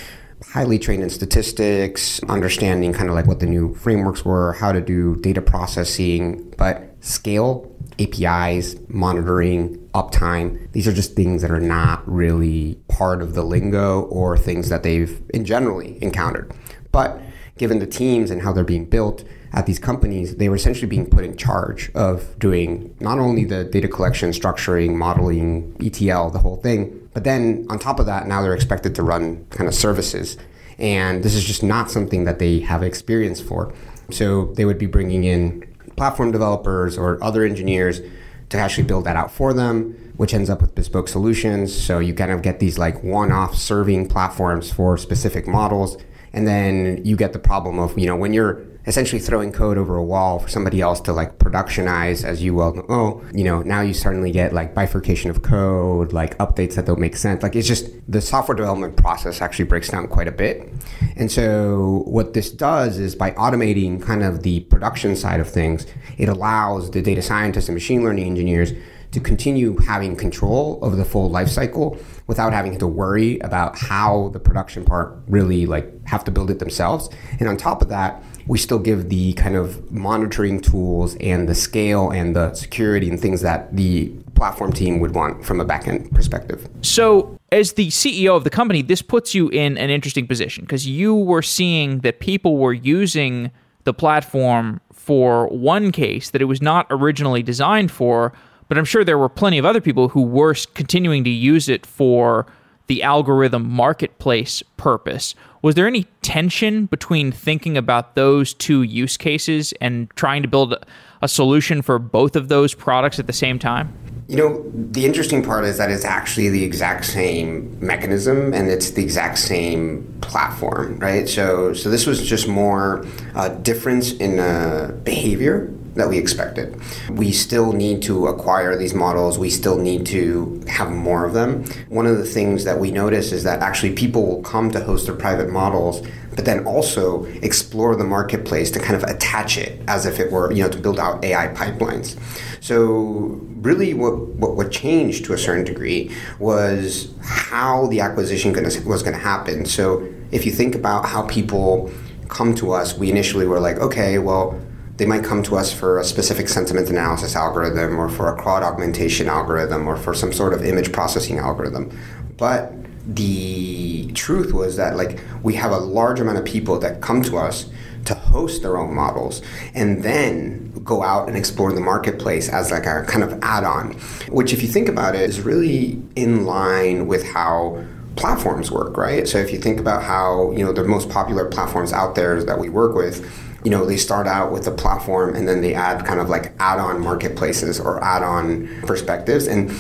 highly 0.52 0.80
trained 0.80 1.04
in 1.04 1.12
statistics, 1.12 2.24
understanding 2.24 2.92
kind 2.92 3.10
of 3.10 3.14
like 3.14 3.28
what 3.28 3.40
the 3.40 3.46
new 3.46 3.76
frameworks 3.76 4.26
were, 4.26 4.54
how 4.54 4.72
to 4.72 4.82
do 4.82 5.16
data 5.18 5.44
processing, 5.44 6.52
but 6.58 6.96
scale 7.02 7.69
APIs, 8.00 8.75
monitoring, 8.88 9.78
uptime. 9.94 10.72
These 10.72 10.88
are 10.88 10.94
just 10.94 11.16
things 11.16 11.42
that 11.42 11.51
are 11.51 11.60
not 11.60 12.07
really 12.10 12.80
part 12.88 13.22
of 13.22 13.34
the 13.34 13.44
lingo 13.44 14.04
or 14.04 14.38
things 14.38 14.69
that 14.69 14.84
they've 14.84 15.22
in 15.34 15.46
generally 15.46 15.98
encountered. 16.01 16.54
But 16.92 17.19
given 17.57 17.80
the 17.80 17.88
teams 17.88 18.31
and 18.31 18.42
how 18.42 18.54
they're 18.54 18.63
being 18.63 18.86
built 18.86 19.24
at 19.51 19.66
these 19.66 19.80
companies, 19.80 20.38
they 20.38 20.48
were 20.48 20.56
essentially 20.56 20.88
being 20.88 21.10
put 21.10 21.24
in 21.24 21.36
charge 21.36 21.92
of 21.94 22.38
doing 22.40 22.96
not 23.00 23.19
only 23.19 23.44
the 23.44 23.66
data 23.66 23.88
collection, 23.88 24.31
structuring, 24.31 24.95
modeling, 24.95 25.75
ETL, 25.84 26.30
the 26.30 26.40
whole 26.40 26.57
thing, 26.57 27.10
but 27.13 27.24
then 27.24 27.66
on 27.69 27.80
top 27.80 28.00
of 28.00 28.06
that, 28.06 28.28
now 28.28 28.42
they're 28.42 28.54
expected 28.54 28.95
to 28.95 29.04
run 29.04 29.45
kind 29.50 29.68
of 29.68 29.74
services. 29.74 30.38
And 30.78 31.24
this 31.24 31.36
is 31.36 31.44
just 31.44 31.62
not 31.62 31.92
something 31.92 32.24
that 32.24 32.40
they 32.40 32.60
have 32.62 32.84
experience 32.84 33.42
for. 33.42 33.74
So 34.12 34.54
they 34.54 34.66
would 34.66 34.78
be 34.78 34.86
bringing 34.86 35.24
in 35.24 35.69
platform 36.00 36.31
developers 36.31 36.98
or 36.98 37.22
other 37.22 37.44
engineers 37.44 38.00
to 38.48 38.57
actually 38.57 38.86
build 38.86 39.04
that 39.04 39.18
out 39.18 39.30
for 39.30 39.54
them, 39.54 40.13
which 40.16 40.34
ends 40.34 40.50
up 40.50 40.62
with 40.62 40.74
bespoke 40.74 41.10
solutions. 41.10 41.75
So 41.75 42.00
you 42.00 42.13
kind 42.13 42.31
of 42.31 42.42
get 42.42 42.62
these 42.62 42.78
like 42.78 43.04
one 43.04 43.34
off 43.34 43.54
serving 43.54 44.07
platforms 44.07 44.72
for 44.72 44.98
specific 44.98 45.46
models. 45.46 45.98
And 46.31 46.48
then 46.48 47.04
you 47.04 47.18
get 47.18 47.34
the 47.34 47.40
problem 47.40 47.80
of, 47.80 48.00
you 48.00 48.07
know, 48.07 48.16
when 48.16 48.31
you're 48.31 48.66
essentially 48.90 49.22
throwing 49.22 49.52
code 49.52 49.78
over 49.78 49.96
a 49.96 50.04
wall 50.04 50.40
for 50.40 50.50
somebody 50.50 50.82
else 50.82 51.00
to 51.00 51.14
like 51.14 51.38
productionize, 51.38 52.24
as 52.26 52.42
you 52.42 52.56
well 52.56 52.74
know, 52.74 53.24
you 53.32 53.44
know, 53.44 53.62
now 53.62 53.82
you 53.82 53.94
suddenly 53.94 54.32
get 54.32 54.52
like 54.52 54.74
bifurcation 54.74 55.30
of 55.30 55.44
code, 55.44 56.12
like 56.12 56.36
updates 56.40 56.74
that 56.74 56.88
don't 56.88 57.00
make 57.00 57.16
sense. 57.16 57.44
Like 57.44 57.56
it's 57.56 57.68
just 57.68 57.86
the 58.12 58.20
software 58.20 58.56
development 58.56 58.98
process 58.98 59.42
actually 59.42 59.66
breaks 59.66 59.90
down 59.90 60.08
quite 60.08 60.28
a 60.28 60.32
bit. 60.32 60.74
And 61.16 61.32
so 61.32 62.04
what 62.08 62.34
this 62.34 62.50
does 62.50 62.98
is 62.98 63.16
by 63.16 63.30
automating 63.32 64.02
kind 64.02 64.24
of 64.24 64.42
the 64.42 64.62
production 64.62 65.16
side 65.16 65.40
of 65.40 65.48
things, 65.48 65.86
it 66.18 66.28
allows 66.28 66.90
the 66.90 67.04
data 67.04 67.22
scientists 67.22 67.70
and 67.70 67.76
machine 67.76 68.04
learning 68.04 68.26
engineers 68.26 68.74
to 69.12 69.20
continue 69.20 69.78
having 69.78 70.16
control 70.16 70.80
of 70.84 70.98
the 70.98 71.06
full 71.06 71.30
life 71.30 71.48
cycle 71.48 71.98
without 72.28 72.54
having 72.54 72.78
to 72.78 72.88
worry 72.88 73.40
about 73.40 73.78
how 73.78 74.30
the 74.30 74.40
production 74.40 74.86
part 74.86 75.18
really 75.28 75.66
like 75.66 75.92
have 76.08 76.24
to 76.24 76.32
build 76.32 76.52
it 76.52 76.60
themselves. 76.60 77.10
And 77.40 77.48
on 77.50 77.58
top 77.58 77.82
of 77.82 77.90
that, 77.90 78.24
we 78.50 78.57
still 78.57 78.80
give 78.80 79.10
the 79.10 79.34
kind 79.34 79.56
of 79.56 79.92
monitoring 79.92 80.60
tools 80.60 81.16
and 81.18 81.48
the 81.48 81.54
scale 81.54 82.10
and 82.10 82.36
the 82.36 82.51
security 82.56 83.07
and 83.07 83.19
things 83.22 83.42
that 83.42 83.75
the 83.75 84.10
platform 84.34 84.74
team 84.74 85.00
would 85.00 85.13
want 85.13 85.46
from 85.46 85.62
a 85.62 85.66
backend 85.66 86.12
perspective. 86.16 86.68
So, 86.81 87.38
as 87.51 87.74
the 87.74 87.90
CEO 87.90 88.36
of 88.36 88.44
the 88.44 88.50
company, 88.50 88.81
this 88.81 89.04
puts 89.04 89.35
you 89.35 89.50
in 89.50 89.78
an 89.78 89.92
interesting 89.92 90.26
position 90.26 90.64
because 90.64 90.88
you 90.88 91.14
were 91.14 91.44
seeing 91.44 92.00
that 92.00 92.19
people 92.19 92.57
were 92.57 92.74
using 92.74 93.52
the 93.83 93.94
platform 93.94 94.81
for 94.92 95.47
one 95.50 95.92
case 95.92 96.31
that 96.31 96.42
it 96.42 96.45
was 96.45 96.59
not 96.59 96.88
originally 96.90 97.44
designed 97.44 97.92
for, 97.92 98.33
but 98.68 98.80
I'm 98.80 98.85
sure 98.85 99.04
there 99.04 99.19
were 99.19 99.30
plenty 99.30 99.59
of 99.59 99.66
other 99.66 99.81
people 99.81 100.09
who 100.09 100.24
were 100.24 100.56
continuing 100.74 101.24
to 101.24 101.30
use 101.30 101.69
it 101.69 101.85
for 101.85 102.47
the 102.88 103.04
algorithm 103.04 103.69
marketplace 103.69 104.64
purpose. 104.76 105.35
Was 105.61 105.75
there 105.75 105.87
any 105.87 106.06
tension 106.21 106.85
between 106.85 107.31
thinking 107.31 107.75
about 107.78 108.16
those 108.16 108.54
two 108.54 108.81
use 108.81 109.18
cases 109.18 109.73
and 109.81 110.09
trying 110.11 110.42
to 110.42 110.47
build 110.47 110.75
a 111.21 111.28
solution 111.28 111.81
for 111.81 111.99
both 111.99 112.35
of 112.35 112.47
those 112.47 112.73
products 112.73 113.19
at 113.19 113.28
the 113.28 113.33
same 113.33 113.59
time? 113.59 113.94
You 114.30 114.37
know, 114.37 114.71
the 114.73 115.06
interesting 115.06 115.44
part 115.44 115.66
is 115.66 115.78
that 115.80 115.89
it's 115.89 116.06
actually 116.06 116.49
the 116.49 116.63
exact 116.63 117.06
same 117.06 117.78
mechanism 117.85 118.54
and 118.54 118.69
it's 118.69 118.92
the 118.92 119.01
exact 119.01 119.39
same 119.39 120.19
platform, 120.21 120.99
right? 120.99 121.28
So, 121.28 121.73
so 121.73 121.89
this 121.89 122.06
was 122.06 122.25
just 122.25 122.47
more 122.47 123.06
a 123.35 123.49
difference 123.49 124.13
in 124.13 124.39
uh, 124.39 124.95
behavior 125.04 125.73
that 126.00 126.10
we 126.10 126.18
expected. 126.18 126.80
We 127.10 127.32
still 127.32 127.72
need 127.74 128.02
to 128.04 128.28
acquire 128.28 128.76
these 128.78 128.94
models. 128.94 129.38
We 129.38 129.50
still 129.50 129.78
need 129.78 130.06
to 130.08 130.64
have 130.68 130.92
more 130.92 131.26
of 131.26 131.34
them. 131.34 131.66
One 131.90 132.08
of 132.08 132.18
the 132.18 132.26
things 132.26 132.64
that 132.64 132.80
we 132.80 132.92
notice 132.92 133.32
is 133.32 133.44
that 133.44 133.62
actually 133.62 133.94
people 133.94 134.26
will 134.26 134.42
come 134.42 134.72
to 134.72 134.84
host 134.84 135.06
their 135.06 135.16
private 135.16 135.50
models, 135.50 136.06
but 136.36 136.46
then 136.46 136.66
also 136.66 137.26
explore 137.42 137.96
the 137.96 138.04
marketplace 138.04 138.72
to 138.72 138.80
kind 138.80 138.96
of 138.96 139.04
attach 139.04 139.58
it 139.58 139.82
as 139.88 140.06
if 140.06 140.20
it 140.20 140.32
were, 140.32 140.52
you 140.52 140.64
know, 140.64 140.70
to 140.70 140.78
build 140.78 141.00
out 141.00 141.24
AI 141.24 141.48
pipelines. 141.50 142.18
So 142.62 143.40
really 143.62 143.94
what, 143.94 144.18
what, 144.18 144.56
what 144.56 144.72
changed 144.72 145.26
to 145.26 145.34
a 145.34 145.38
certain 145.38 145.66
degree 145.66 146.12
was 146.40 147.14
how 147.22 147.88
the 147.88 148.00
acquisition 148.02 148.54
gonna, 148.54 148.70
was 148.86 149.04
going 149.04 149.14
to 149.14 149.20
happen. 149.20 149.66
So 149.66 150.08
if 150.32 150.46
you 150.46 150.52
think 150.52 150.76
about 150.76 151.06
how 151.06 151.24
people 151.24 151.92
come 152.28 152.56
to 152.56 152.72
us, 152.72 152.98
we 152.98 153.10
initially 153.10 153.46
were 153.46 153.60
like, 153.60 153.78
okay, 153.78 154.20
well, 154.20 154.60
they 155.00 155.06
might 155.06 155.24
come 155.24 155.42
to 155.42 155.56
us 155.56 155.72
for 155.72 155.98
a 155.98 156.04
specific 156.04 156.50
sentiment 156.50 156.90
analysis 156.90 157.34
algorithm 157.34 157.98
or 157.98 158.10
for 158.10 158.32
a 158.32 158.40
crowd 158.40 158.64
augmentation 158.64 159.30
algorithm 159.30 159.88
or 159.88 159.96
for 159.96 160.14
some 160.14 160.34
sort 160.34 160.54
of 160.54 160.64
image 160.64 160.92
processing 160.92 161.40
algorithm. 161.40 161.98
But 162.36 162.74
the 163.08 164.12
truth 164.12 164.54
was 164.54 164.76
that 164.76 164.98
like 164.98 165.20
we 165.42 165.56
have 165.56 165.72
a 165.72 165.78
large 165.78 166.20
amount 166.20 166.38
of 166.38 166.44
people 166.44 166.78
that 166.80 167.02
come 167.02 167.24
to 167.24 167.38
us 167.38 167.70
to 168.06 168.14
host 168.14 168.62
their 168.62 168.78
own 168.78 168.94
models 168.94 169.42
and 169.74 170.04
then 170.04 170.72
go 170.84 171.02
out 171.02 171.30
and 171.30 171.38
explore 171.38 171.72
the 171.72 171.80
marketplace 171.80 172.50
as 172.50 172.70
like 172.70 172.86
a 172.86 173.04
kind 173.08 173.24
of 173.24 173.40
add-on 173.42 173.94
which 174.30 174.54
if 174.54 174.62
you 174.62 174.68
think 174.68 174.88
about 174.88 175.16
it 175.16 175.22
is 175.22 175.42
really 175.42 176.02
in 176.16 176.46
line 176.46 177.08
with 177.08 177.26
how 177.26 177.84
platforms 178.16 178.72
work 178.72 178.96
right 178.96 179.28
so 179.28 179.38
if 179.38 179.52
you 179.52 179.58
think 179.58 179.80
about 179.80 180.04
how 180.04 180.52
you 180.52 180.64
know 180.64 180.72
the 180.72 180.84
most 180.84 181.10
popular 181.10 181.46
platforms 181.46 181.92
out 181.92 182.16
there 182.16 182.44
that 182.44 182.60
we 182.60 182.70
work 182.70 182.96
with 182.96 183.49
you 183.63 183.71
know 183.71 183.85
they 183.85 183.97
start 183.97 184.28
out 184.28 184.51
with 184.51 184.68
a 184.68 184.71
platform 184.71 185.35
and 185.35 185.47
then 185.47 185.61
they 185.61 185.73
add 185.73 186.06
kind 186.06 186.19
of 186.19 186.30
like 186.30 186.54
add-on 186.59 187.01
marketplaces 187.01 187.80
or 187.80 188.04
add-on 188.04 188.68
perspectives 188.85 189.47
and 189.47 189.71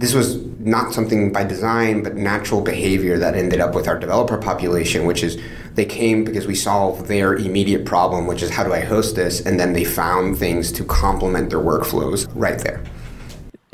this 0.00 0.14
was 0.14 0.42
not 0.60 0.94
something 0.94 1.30
by 1.30 1.44
design, 1.44 2.02
but 2.02 2.16
natural 2.16 2.62
behavior 2.62 3.18
that 3.18 3.34
ended 3.34 3.60
up 3.60 3.74
with 3.74 3.86
our 3.86 3.98
developer 3.98 4.38
population, 4.38 5.04
which 5.04 5.22
is 5.22 5.38
they 5.74 5.84
came 5.84 6.24
because 6.24 6.46
we 6.46 6.54
solved 6.54 7.06
their 7.06 7.34
immediate 7.34 7.84
problem, 7.84 8.26
which 8.26 8.40
is 8.42 8.48
how 8.48 8.64
do 8.64 8.72
I 8.72 8.80
host 8.80 9.14
this? 9.14 9.44
And 9.44 9.60
then 9.60 9.74
they 9.74 9.84
found 9.84 10.38
things 10.38 10.72
to 10.72 10.84
complement 10.84 11.50
their 11.50 11.58
workflows 11.58 12.26
right 12.34 12.58
there. 12.58 12.82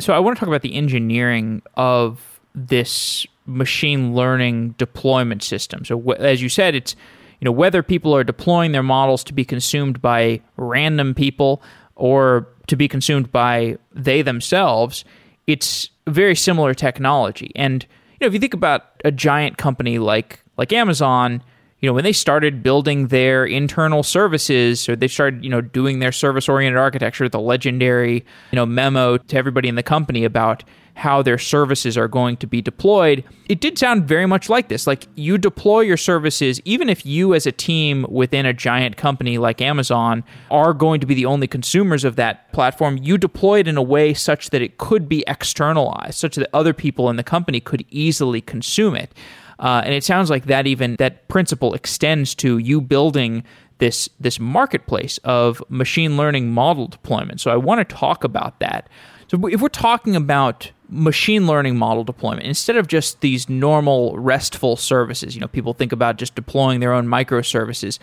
So 0.01 0.13
I 0.13 0.19
want 0.19 0.37
to 0.37 0.41
talk 0.41 0.49
about 0.49 0.63
the 0.63 0.75
engineering 0.75 1.63
of 1.75 2.41
this 2.53 3.25
machine 3.47 4.13
learning 4.13 4.71
deployment 4.79 5.45
system. 5.45 5.85
So 5.85 6.11
as 6.15 6.43
you 6.43 6.49
said, 6.49 6.75
it's 6.75 6.97
you 7.41 7.45
know 7.45 7.53
whether 7.53 7.83
people 7.83 8.15
are 8.15 8.25
deploying 8.25 8.73
their 8.73 8.83
models 8.83 9.25
to 9.25 9.33
be 9.33 9.45
consumed 9.45 10.01
by 10.01 10.41
random 10.57 11.15
people 11.15 11.63
or 11.95 12.49
to 12.67 12.77
be 12.77 12.89
consumed 12.89 13.33
by 13.33 13.79
they 13.93 14.23
themselves, 14.23 15.05
it's 15.47 15.91
very 16.07 16.35
similar 16.35 16.75
technology. 16.75 17.53
And 17.55 17.85
you 18.21 18.25
know, 18.25 18.27
if 18.29 18.35
you 18.35 18.41
think 18.41 18.55
about 18.55 18.83
a 19.05 19.11
giant 19.11 19.59
company 19.59 19.99
like 19.99 20.41
like 20.57 20.73
Amazon, 20.73 21.43
you 21.81 21.89
know, 21.89 21.93
when 21.93 22.05
they 22.05 22.13
started 22.13 22.63
building 22.63 23.09
their 23.09 23.45
internal 23.45 24.03
services 24.03 24.89
or 24.89 24.97
they 24.97 25.09
started, 25.09 25.45
you 25.45 25.51
know, 25.51 25.61
doing 25.61 25.99
their 25.99 26.13
service 26.13 26.49
oriented 26.49 26.79
architecture, 26.79 27.29
the 27.29 27.41
legendary, 27.41 28.25
you 28.51 28.57
know, 28.57 28.65
memo 28.65 29.19
to 29.19 29.37
everybody 29.37 29.69
in 29.69 29.75
the 29.75 29.83
company 29.83 30.25
about 30.25 30.65
how 30.97 31.21
their 31.21 31.37
services 31.37 31.99
are 31.99 32.09
going 32.09 32.39
to 32.39 32.47
be 32.47 32.63
deployed, 32.63 33.23
it 33.51 33.61
did 33.61 33.79
sound 33.79 34.09
very 34.09 34.25
much 34.25 34.49
like 34.49 34.69
this. 34.69 34.87
Like 34.87 35.07
you 35.15 35.37
deploy 35.37 35.81
your 35.81 35.99
services, 35.99 36.59
even 36.65 36.89
if 36.89 37.05
you 37.05 37.35
as 37.35 37.47
a 37.47 37.53
team 37.53 38.07
within 38.09 38.47
a 38.47 38.55
giant 38.55 38.97
company 38.97 39.37
like 39.37 39.61
Amazon 39.61 40.25
are 40.51 40.73
going 40.73 41.01
to 41.01 41.07
be 41.07 41.15
the 41.15 41.27
only 41.27 41.47
consumers 41.47 42.03
of 42.03 42.17
that 42.17 42.51
platform, 42.55 42.97
you 42.97 43.19
deploy 43.19 43.61
it 43.61 43.69
in 43.69 43.77
a 43.77 43.83
way 43.83 44.15
such 44.15 44.49
that 44.51 44.63
it 44.63 44.79
could 44.79 45.07
be 45.07 45.23
externalized, 45.27 46.15
such 46.15 46.37
that 46.37 46.49
other 46.55 46.73
people 46.73 47.11
in 47.11 47.17
the 47.17 47.23
company 47.23 47.61
could 47.61 47.85
easily 47.91 48.41
consume 48.41 48.97
it. 48.97 49.13
Uh, 49.59 49.83
and 49.85 49.93
it 49.93 50.03
sounds 50.03 50.31
like 50.31 50.47
that 50.47 50.67
even 50.67 50.97
that 50.97 51.29
principle 51.29 51.75
extends 51.75 52.35
to 52.35 52.57
you 52.57 52.81
building 52.81 53.45
this 53.79 54.09
this 54.19 54.41
marketplace 54.41 55.19
of 55.25 55.63
machine 55.69 56.17
learning 56.17 56.51
model 56.53 56.87
deployment. 56.89 57.39
So 57.43 57.51
I 57.51 57.57
want 57.57 57.87
to 57.87 57.95
talk 57.95 58.25
about 58.25 58.61
that. 58.61 58.89
So 59.29 59.47
if 59.49 59.61
we're 59.61 59.69
talking 59.69 60.17
about 60.17 60.71
machine 60.89 61.47
learning 61.47 61.77
model 61.77 62.05
deployment 62.05 62.47
instead 62.47 62.77
of 62.77 62.87
just 62.87 63.21
these 63.21 63.49
normal 63.49 64.17
restful 64.19 64.77
services, 64.77 65.35
you 65.35 65.41
know, 65.41 65.49
people 65.49 65.75
think 65.75 65.93
about 65.93 66.17
just 66.17 66.35
deploying 66.35 66.81
their 66.81 66.93
own 66.93 67.07
microservices. 67.07 67.99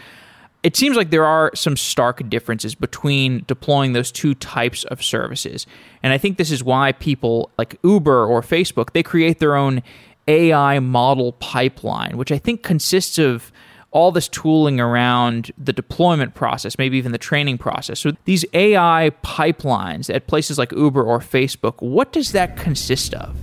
It 0.64 0.78
seems 0.78 0.96
like 0.96 1.10
there 1.10 1.26
are 1.26 1.52
some 1.56 1.76
stark 1.76 2.28
differences 2.30 2.74
between 2.74 3.44
deploying 3.48 3.94
those 3.94 4.12
two 4.12 4.34
types 4.34 4.86
of 4.86 5.04
services. 5.04 5.68
And 6.02 6.14
I 6.14 6.18
think 6.18 6.38
this 6.38 6.52
is 6.52 6.64
why 6.64 6.94
people 6.94 7.52
like 7.58 7.78
Uber 7.84 8.26
or 8.26 8.42
Facebook, 8.42 8.94
they 8.94 9.04
create 9.04 9.40
their 9.40 9.56
own 9.56 9.84
AI 10.28 10.80
model 10.80 11.34
pipeline, 11.34 12.18
which 12.18 12.32
I 12.32 12.38
think 12.38 12.64
consists 12.64 13.18
of 13.18 13.52
all 13.94 14.12
this 14.12 14.28
tooling 14.28 14.80
around 14.80 15.52
the 15.58 15.72
deployment 15.72 16.34
process, 16.34 16.78
maybe 16.78 16.98
even 16.98 17.12
the 17.12 17.18
training 17.18 17.58
process. 17.58 18.00
So 18.00 18.12
these 18.26 18.44
AI 18.54 19.12
pipelines 19.24 20.14
at 20.14 20.28
places 20.28 20.58
like 20.58 20.72
Uber 20.72 21.02
or 21.02 21.20
Facebook, 21.20 21.76
what 21.82 22.12
does 22.12 22.32
that 22.32 22.58
consist 22.58 23.14
of? 23.14 23.36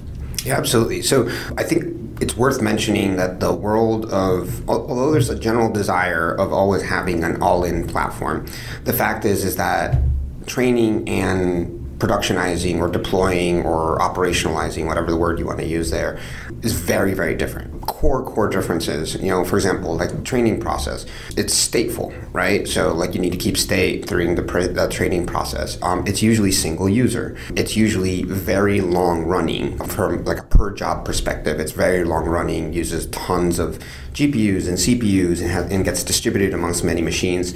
Yeah, 0.45 0.57
absolutely. 0.57 1.02
So 1.02 1.28
I 1.57 1.62
think 1.62 2.21
it's 2.21 2.37
worth 2.37 2.61
mentioning 2.61 3.16
that 3.16 3.40
the 3.40 3.52
world 3.54 4.07
of 4.07 4.69
although 4.69 5.12
there's 5.12 5.30
a 5.30 5.38
general 5.38 5.71
desire 5.71 6.33
of 6.33 6.52
always 6.52 6.83
having 6.83 7.23
an 7.23 7.40
all-in 7.42 7.87
platform, 7.87 8.47
the 8.85 8.92
fact 8.92 9.25
is 9.25 9.45
is 9.45 9.57
that 9.57 10.02
training 10.47 11.09
and 11.09 11.76
productionizing 11.99 12.80
or 12.80 12.88
deploying 12.88 13.62
or 13.62 13.99
operationalizing, 13.99 14.87
whatever 14.87 15.11
the 15.11 15.16
word 15.16 15.38
you 15.38 15.47
want 15.47 15.59
to 15.59 15.66
use 15.66 15.90
there, 15.90 16.19
is 16.62 16.73
very, 16.73 17.14
very 17.14 17.35
different. 17.35 17.80
Core, 17.83 18.23
core 18.25 18.49
differences, 18.49 19.15
you 19.17 19.29
know, 19.29 19.45
for 19.45 19.57
example, 19.57 19.97
like 19.97 20.25
training 20.25 20.61
process, 20.61 21.07
it's 21.37 21.55
stateful, 21.55 22.15
right? 22.33 22.69
So, 22.69 22.93
like, 22.93 23.15
you 23.15 23.21
need 23.21 23.33
to 23.33 23.39
keep 23.39 23.57
state 23.57 24.07
during 24.07 24.35
the, 24.35 24.43
pre- 24.43 24.69
training 24.89 25.27
process. 25.27 25.79
Um, 25.83 26.07
it's 26.07 26.23
usually 26.23 26.53
single 26.53 26.89
user. 26.89 27.37
It's 27.57 27.77
usually 27.77 28.23
very 28.23 28.81
long 28.81 29.25
running 29.25 29.79
from 29.87 30.25
like 30.25 30.39
a 30.39 30.43
per 30.43 30.73
job 30.73 31.05
perspective. 31.05 31.61
It's 31.61 31.73
very 31.73 32.05
long 32.05 32.27
running, 32.27 32.73
uses 32.73 33.07
tons 33.07 33.59
of 33.59 33.79
GPUs 34.13 34.69
and 34.69 34.77
CPUs 34.77 35.41
and, 35.41 35.73
and 35.73 35.85
gets 35.85 36.05
distributed 36.05 36.53
amongst 36.53 36.85
many 36.85 37.03
machines, 37.03 37.55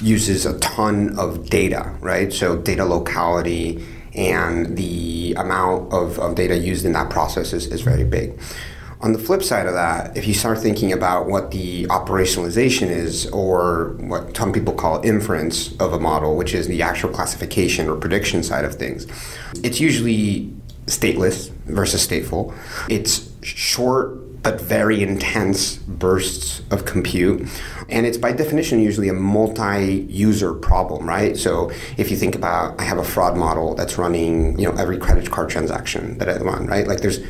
uses 0.00 0.46
a 0.46 0.58
ton 0.60 1.18
of 1.18 1.48
data, 1.48 1.94
right? 2.00 2.32
So 2.32 2.56
data 2.56 2.84
locality 2.84 3.84
and 4.14 4.76
the 4.76 5.34
amount 5.34 5.92
of, 5.92 6.18
of 6.18 6.34
data 6.34 6.56
used 6.56 6.84
in 6.84 6.92
that 6.92 7.10
process 7.10 7.52
is, 7.52 7.66
is 7.66 7.80
very 7.80 8.04
big. 8.04 8.38
On 9.04 9.12
the 9.12 9.18
flip 9.18 9.42
side 9.42 9.66
of 9.66 9.74
that, 9.74 10.16
if 10.16 10.26
you 10.26 10.32
start 10.32 10.58
thinking 10.60 10.90
about 10.90 11.26
what 11.26 11.50
the 11.50 11.84
operationalization 11.88 12.88
is, 12.88 13.26
or 13.32 13.96
what 14.00 14.34
some 14.34 14.50
people 14.50 14.72
call 14.72 15.02
inference 15.04 15.76
of 15.76 15.92
a 15.92 16.00
model, 16.00 16.36
which 16.36 16.54
is 16.54 16.68
the 16.68 16.80
actual 16.80 17.10
classification 17.10 17.86
or 17.86 17.96
prediction 17.96 18.42
side 18.42 18.64
of 18.64 18.76
things, 18.76 19.06
it's 19.62 19.78
usually 19.78 20.50
stateless 20.86 21.50
versus 21.66 22.06
stateful. 22.06 22.56
It's 22.88 23.30
short 23.42 24.42
but 24.42 24.58
very 24.58 25.02
intense 25.02 25.76
bursts 25.76 26.62
of 26.70 26.86
compute. 26.86 27.46
And 27.90 28.06
it's 28.06 28.16
by 28.16 28.32
definition 28.32 28.80
usually 28.80 29.10
a 29.10 29.14
multi 29.14 30.06
user 30.08 30.54
problem, 30.54 31.06
right? 31.06 31.36
So 31.36 31.70
if 31.98 32.10
you 32.10 32.16
think 32.16 32.34
about, 32.34 32.80
I 32.80 32.84
have 32.84 32.98
a 32.98 33.04
fraud 33.04 33.36
model 33.36 33.74
that's 33.74 33.98
running, 33.98 34.58
you 34.58 34.66
know, 34.66 34.76
every 34.78 34.96
credit 34.96 35.30
card 35.30 35.50
transaction 35.50 36.16
that 36.18 36.28
I 36.30 36.38
run, 36.38 36.66
right? 36.66 36.86
Like 36.86 37.00
there's 37.02 37.20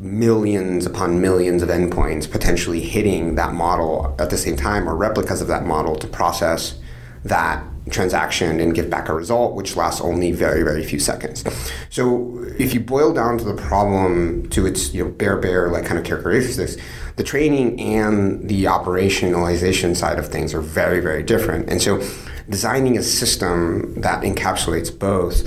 millions 0.00 0.86
upon 0.86 1.20
millions 1.20 1.62
of 1.62 1.68
endpoints 1.68 2.30
potentially 2.30 2.80
hitting 2.80 3.34
that 3.34 3.52
model 3.52 4.14
at 4.18 4.30
the 4.30 4.38
same 4.38 4.56
time 4.56 4.88
or 4.88 4.96
replicas 4.96 5.42
of 5.42 5.48
that 5.48 5.66
model 5.66 5.94
to 5.94 6.06
process 6.06 6.78
that 7.22 7.62
transaction 7.90 8.60
and 8.60 8.74
give 8.74 8.88
back 8.88 9.10
a 9.10 9.12
result, 9.14 9.54
which 9.54 9.76
lasts 9.76 10.00
only 10.00 10.32
very, 10.32 10.62
very 10.62 10.82
few 10.82 10.98
seconds. 10.98 11.44
So 11.90 12.42
if 12.58 12.72
you 12.72 12.80
boil 12.80 13.12
down 13.12 13.36
to 13.38 13.44
the 13.44 13.54
problem 13.54 14.48
to 14.50 14.64
its 14.64 14.94
you 14.94 15.04
know 15.04 15.10
bare 15.10 15.36
bare 15.36 15.68
like 15.68 15.84
kind 15.84 15.98
of 15.98 16.04
characteristics, 16.04 16.76
the 17.16 17.24
training 17.24 17.78
and 17.78 18.48
the 18.48 18.64
operationalization 18.64 19.94
side 19.94 20.18
of 20.18 20.28
things 20.28 20.54
are 20.54 20.62
very, 20.62 21.00
very 21.00 21.22
different. 21.22 21.68
And 21.68 21.82
so 21.82 22.02
designing 22.48 22.96
a 22.96 23.02
system 23.02 24.00
that 24.00 24.22
encapsulates 24.22 24.96
both 24.96 25.46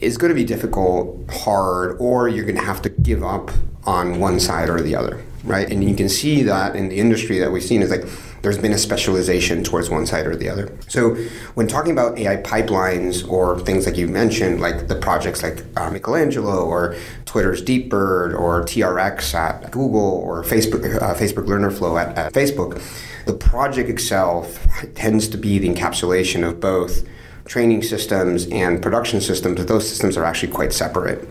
is 0.00 0.16
going 0.16 0.30
to 0.30 0.34
be 0.34 0.44
difficult, 0.44 1.30
hard, 1.30 1.96
or 2.00 2.28
you're 2.28 2.44
going 2.44 2.58
to 2.58 2.64
have 2.64 2.82
to 2.82 2.88
give 2.88 3.22
up 3.22 3.50
on 3.84 4.20
one 4.20 4.38
side 4.40 4.68
or 4.68 4.80
the 4.80 4.94
other, 4.94 5.24
right? 5.44 5.70
And 5.70 5.88
you 5.88 5.94
can 5.94 6.08
see 6.08 6.42
that 6.42 6.76
in 6.76 6.88
the 6.88 6.98
industry 6.98 7.38
that 7.38 7.50
we've 7.50 7.62
seen 7.62 7.82
is 7.82 7.90
like 7.90 8.04
there's 8.42 8.58
been 8.58 8.72
a 8.72 8.78
specialization 8.78 9.64
towards 9.64 9.90
one 9.90 10.06
side 10.06 10.26
or 10.26 10.36
the 10.36 10.48
other. 10.48 10.76
So 10.88 11.14
when 11.54 11.66
talking 11.66 11.92
about 11.92 12.18
AI 12.18 12.36
pipelines 12.36 13.28
or 13.28 13.58
things 13.60 13.86
like 13.86 13.96
you 13.96 14.06
mentioned, 14.06 14.60
like 14.60 14.88
the 14.88 14.94
projects 14.94 15.42
like 15.42 15.64
uh, 15.76 15.90
Michelangelo 15.90 16.64
or 16.64 16.94
Twitter's 17.24 17.62
DeepBird 17.62 18.38
or 18.38 18.62
TRX 18.62 19.34
at 19.34 19.70
Google 19.70 20.00
or 20.00 20.44
Facebook 20.44 21.02
uh, 21.02 21.14
Facebook 21.14 21.46
Learner 21.46 21.70
Flow 21.70 21.98
at, 21.98 22.16
at 22.16 22.32
Facebook, 22.32 22.80
the 23.26 23.34
project 23.34 23.88
itself 23.88 24.66
tends 24.94 25.28
to 25.28 25.36
be 25.36 25.58
the 25.58 25.68
encapsulation 25.68 26.46
of 26.46 26.60
both 26.60 27.06
training 27.48 27.82
systems 27.82 28.46
and 28.48 28.80
production 28.80 29.20
systems, 29.20 29.56
but 29.56 29.66
those 29.66 29.88
systems 29.88 30.16
are 30.16 30.24
actually 30.24 30.52
quite 30.52 30.72
separate. 30.72 31.26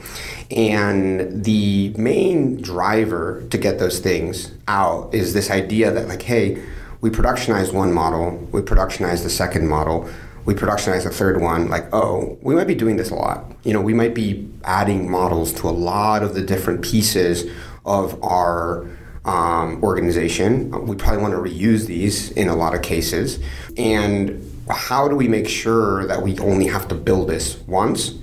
And 0.49 1.45
the 1.45 1.93
main 1.97 2.59
driver 2.61 3.43
to 3.49 3.57
get 3.57 3.79
those 3.79 3.99
things 3.99 4.51
out 4.67 5.13
is 5.13 5.33
this 5.33 5.49
idea 5.51 5.91
that, 5.91 6.07
like, 6.07 6.23
hey, 6.23 6.61
we 7.01 7.11
productionize 7.11 7.71
one 7.71 7.93
model, 7.93 8.31
we 8.51 8.61
productionize 8.61 9.23
the 9.23 9.29
second 9.29 9.67
model, 9.67 10.09
we 10.45 10.55
productionize 10.55 11.03
the 11.03 11.11
third 11.11 11.39
one, 11.39 11.69
like, 11.69 11.87
oh, 11.93 12.37
we 12.41 12.55
might 12.55 12.67
be 12.67 12.75
doing 12.75 12.97
this 12.97 13.11
a 13.11 13.15
lot. 13.15 13.45
You 13.63 13.73
know, 13.73 13.81
we 13.81 13.93
might 13.93 14.15
be 14.15 14.49
adding 14.63 15.11
models 15.11 15.53
to 15.53 15.69
a 15.69 15.71
lot 15.71 16.23
of 16.23 16.33
the 16.33 16.41
different 16.41 16.81
pieces 16.81 17.45
of 17.85 18.21
our 18.23 18.87
um, 19.25 19.83
organization. 19.83 20.71
We 20.87 20.95
probably 20.95 21.21
want 21.21 21.33
to 21.33 21.39
reuse 21.39 21.85
these 21.85 22.31
in 22.31 22.47
a 22.47 22.55
lot 22.55 22.73
of 22.73 22.81
cases. 22.81 23.39
And 23.75 24.41
how 24.69 25.07
do 25.07 25.15
we 25.15 25.27
make 25.27 25.47
sure 25.47 26.05
that 26.07 26.21
we 26.21 26.37
only 26.39 26.67
have 26.67 26.87
to 26.89 26.95
build 26.95 27.29
this 27.29 27.57
once, 27.67 28.15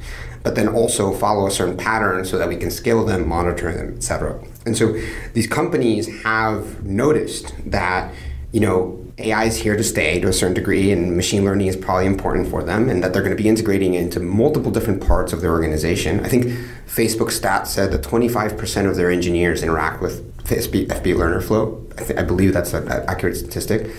but 0.43 0.55
then 0.55 0.69
also 0.69 1.13
follow 1.13 1.47
a 1.47 1.51
certain 1.51 1.77
pattern 1.77 2.25
so 2.25 2.37
that 2.39 2.49
we 2.49 2.57
can 2.57 2.71
scale 2.71 3.05
them, 3.05 3.27
monitor 3.29 3.73
them, 3.73 3.95
etc. 3.97 4.43
And 4.67 4.77
so 4.77 4.93
these 5.33 5.47
companies 5.47 6.23
have 6.23 6.85
noticed 6.85 7.55
that 7.71 8.13
you 8.55 8.61
know, 8.61 9.05
AI 9.19 9.47
is 9.47 9.57
here 9.57 9.77
to 9.77 9.83
stay 9.83 10.21
to 10.21 10.29
a 10.29 10.33
certain 10.33 10.55
degree, 10.55 10.93
and 10.93 11.17
machine 11.17 11.45
learning 11.45 11.67
is 11.67 11.77
probably 11.77 12.07
important 12.07 12.49
for 12.49 12.63
them, 12.63 12.89
and 12.89 13.03
that 13.03 13.13
they're 13.13 13.23
going 13.23 13.37
to 13.37 13.43
be 13.43 13.49
integrating 13.49 13.95
into 13.95 14.21
multiple 14.21 14.71
different 14.71 15.05
parts 15.05 15.33
of 15.33 15.41
their 15.41 15.51
organization. 15.51 16.21
I 16.21 16.29
think 16.29 16.45
Facebook 16.87 17.33
stats 17.33 17.67
said 17.67 17.91
that 17.91 18.03
25% 18.03 18.89
of 18.89 18.95
their 18.95 19.11
engineers 19.11 19.65
interact 19.65 20.01
with 20.01 20.33
FB, 20.45 20.87
FB 20.87 21.19
Learner 21.19 21.41
Flow. 21.41 21.85
I, 21.99 22.05
th- 22.05 22.17
I 22.17 22.23
believe 22.23 22.53
that's 22.53 22.73
an 22.75 22.87
accurate 22.87 23.37
statistic. 23.37 23.91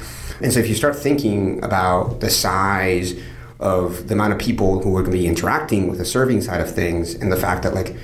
And 0.42 0.52
so 0.52 0.60
if 0.60 0.68
you 0.68 0.76
start 0.76 0.96
thinking 0.96 1.64
about 1.64 2.20
the 2.20 2.30
size 2.30 3.14
of 3.60 4.08
the 4.08 4.14
amount 4.14 4.34
of 4.34 4.40
people 4.40 4.82
who 4.82 4.96
are 4.96 5.02
going 5.02 5.14
to 5.14 5.18
be 5.18 5.28
interacting 5.28 5.88
with 5.88 5.98
the 5.98 6.06
serving 6.06 6.42
side 6.42 6.62
of 6.62 6.74
things, 6.74 7.14
and 7.14 7.32
the 7.32 7.38
fact 7.38 7.64
that 7.64 7.74
like 7.74 7.96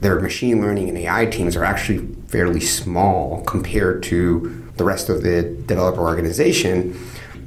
their 0.00 0.20
machine 0.20 0.60
learning 0.60 0.88
and 0.88 0.96
AI 0.96 1.26
teams 1.26 1.56
are 1.56 1.64
actually 1.64 2.06
fairly 2.28 2.60
small 2.60 3.42
compared 3.44 4.02
to 4.04 4.64
the 4.76 4.84
rest 4.84 5.08
of 5.08 5.22
the 5.22 5.42
developer 5.66 6.00
organization, 6.00 6.96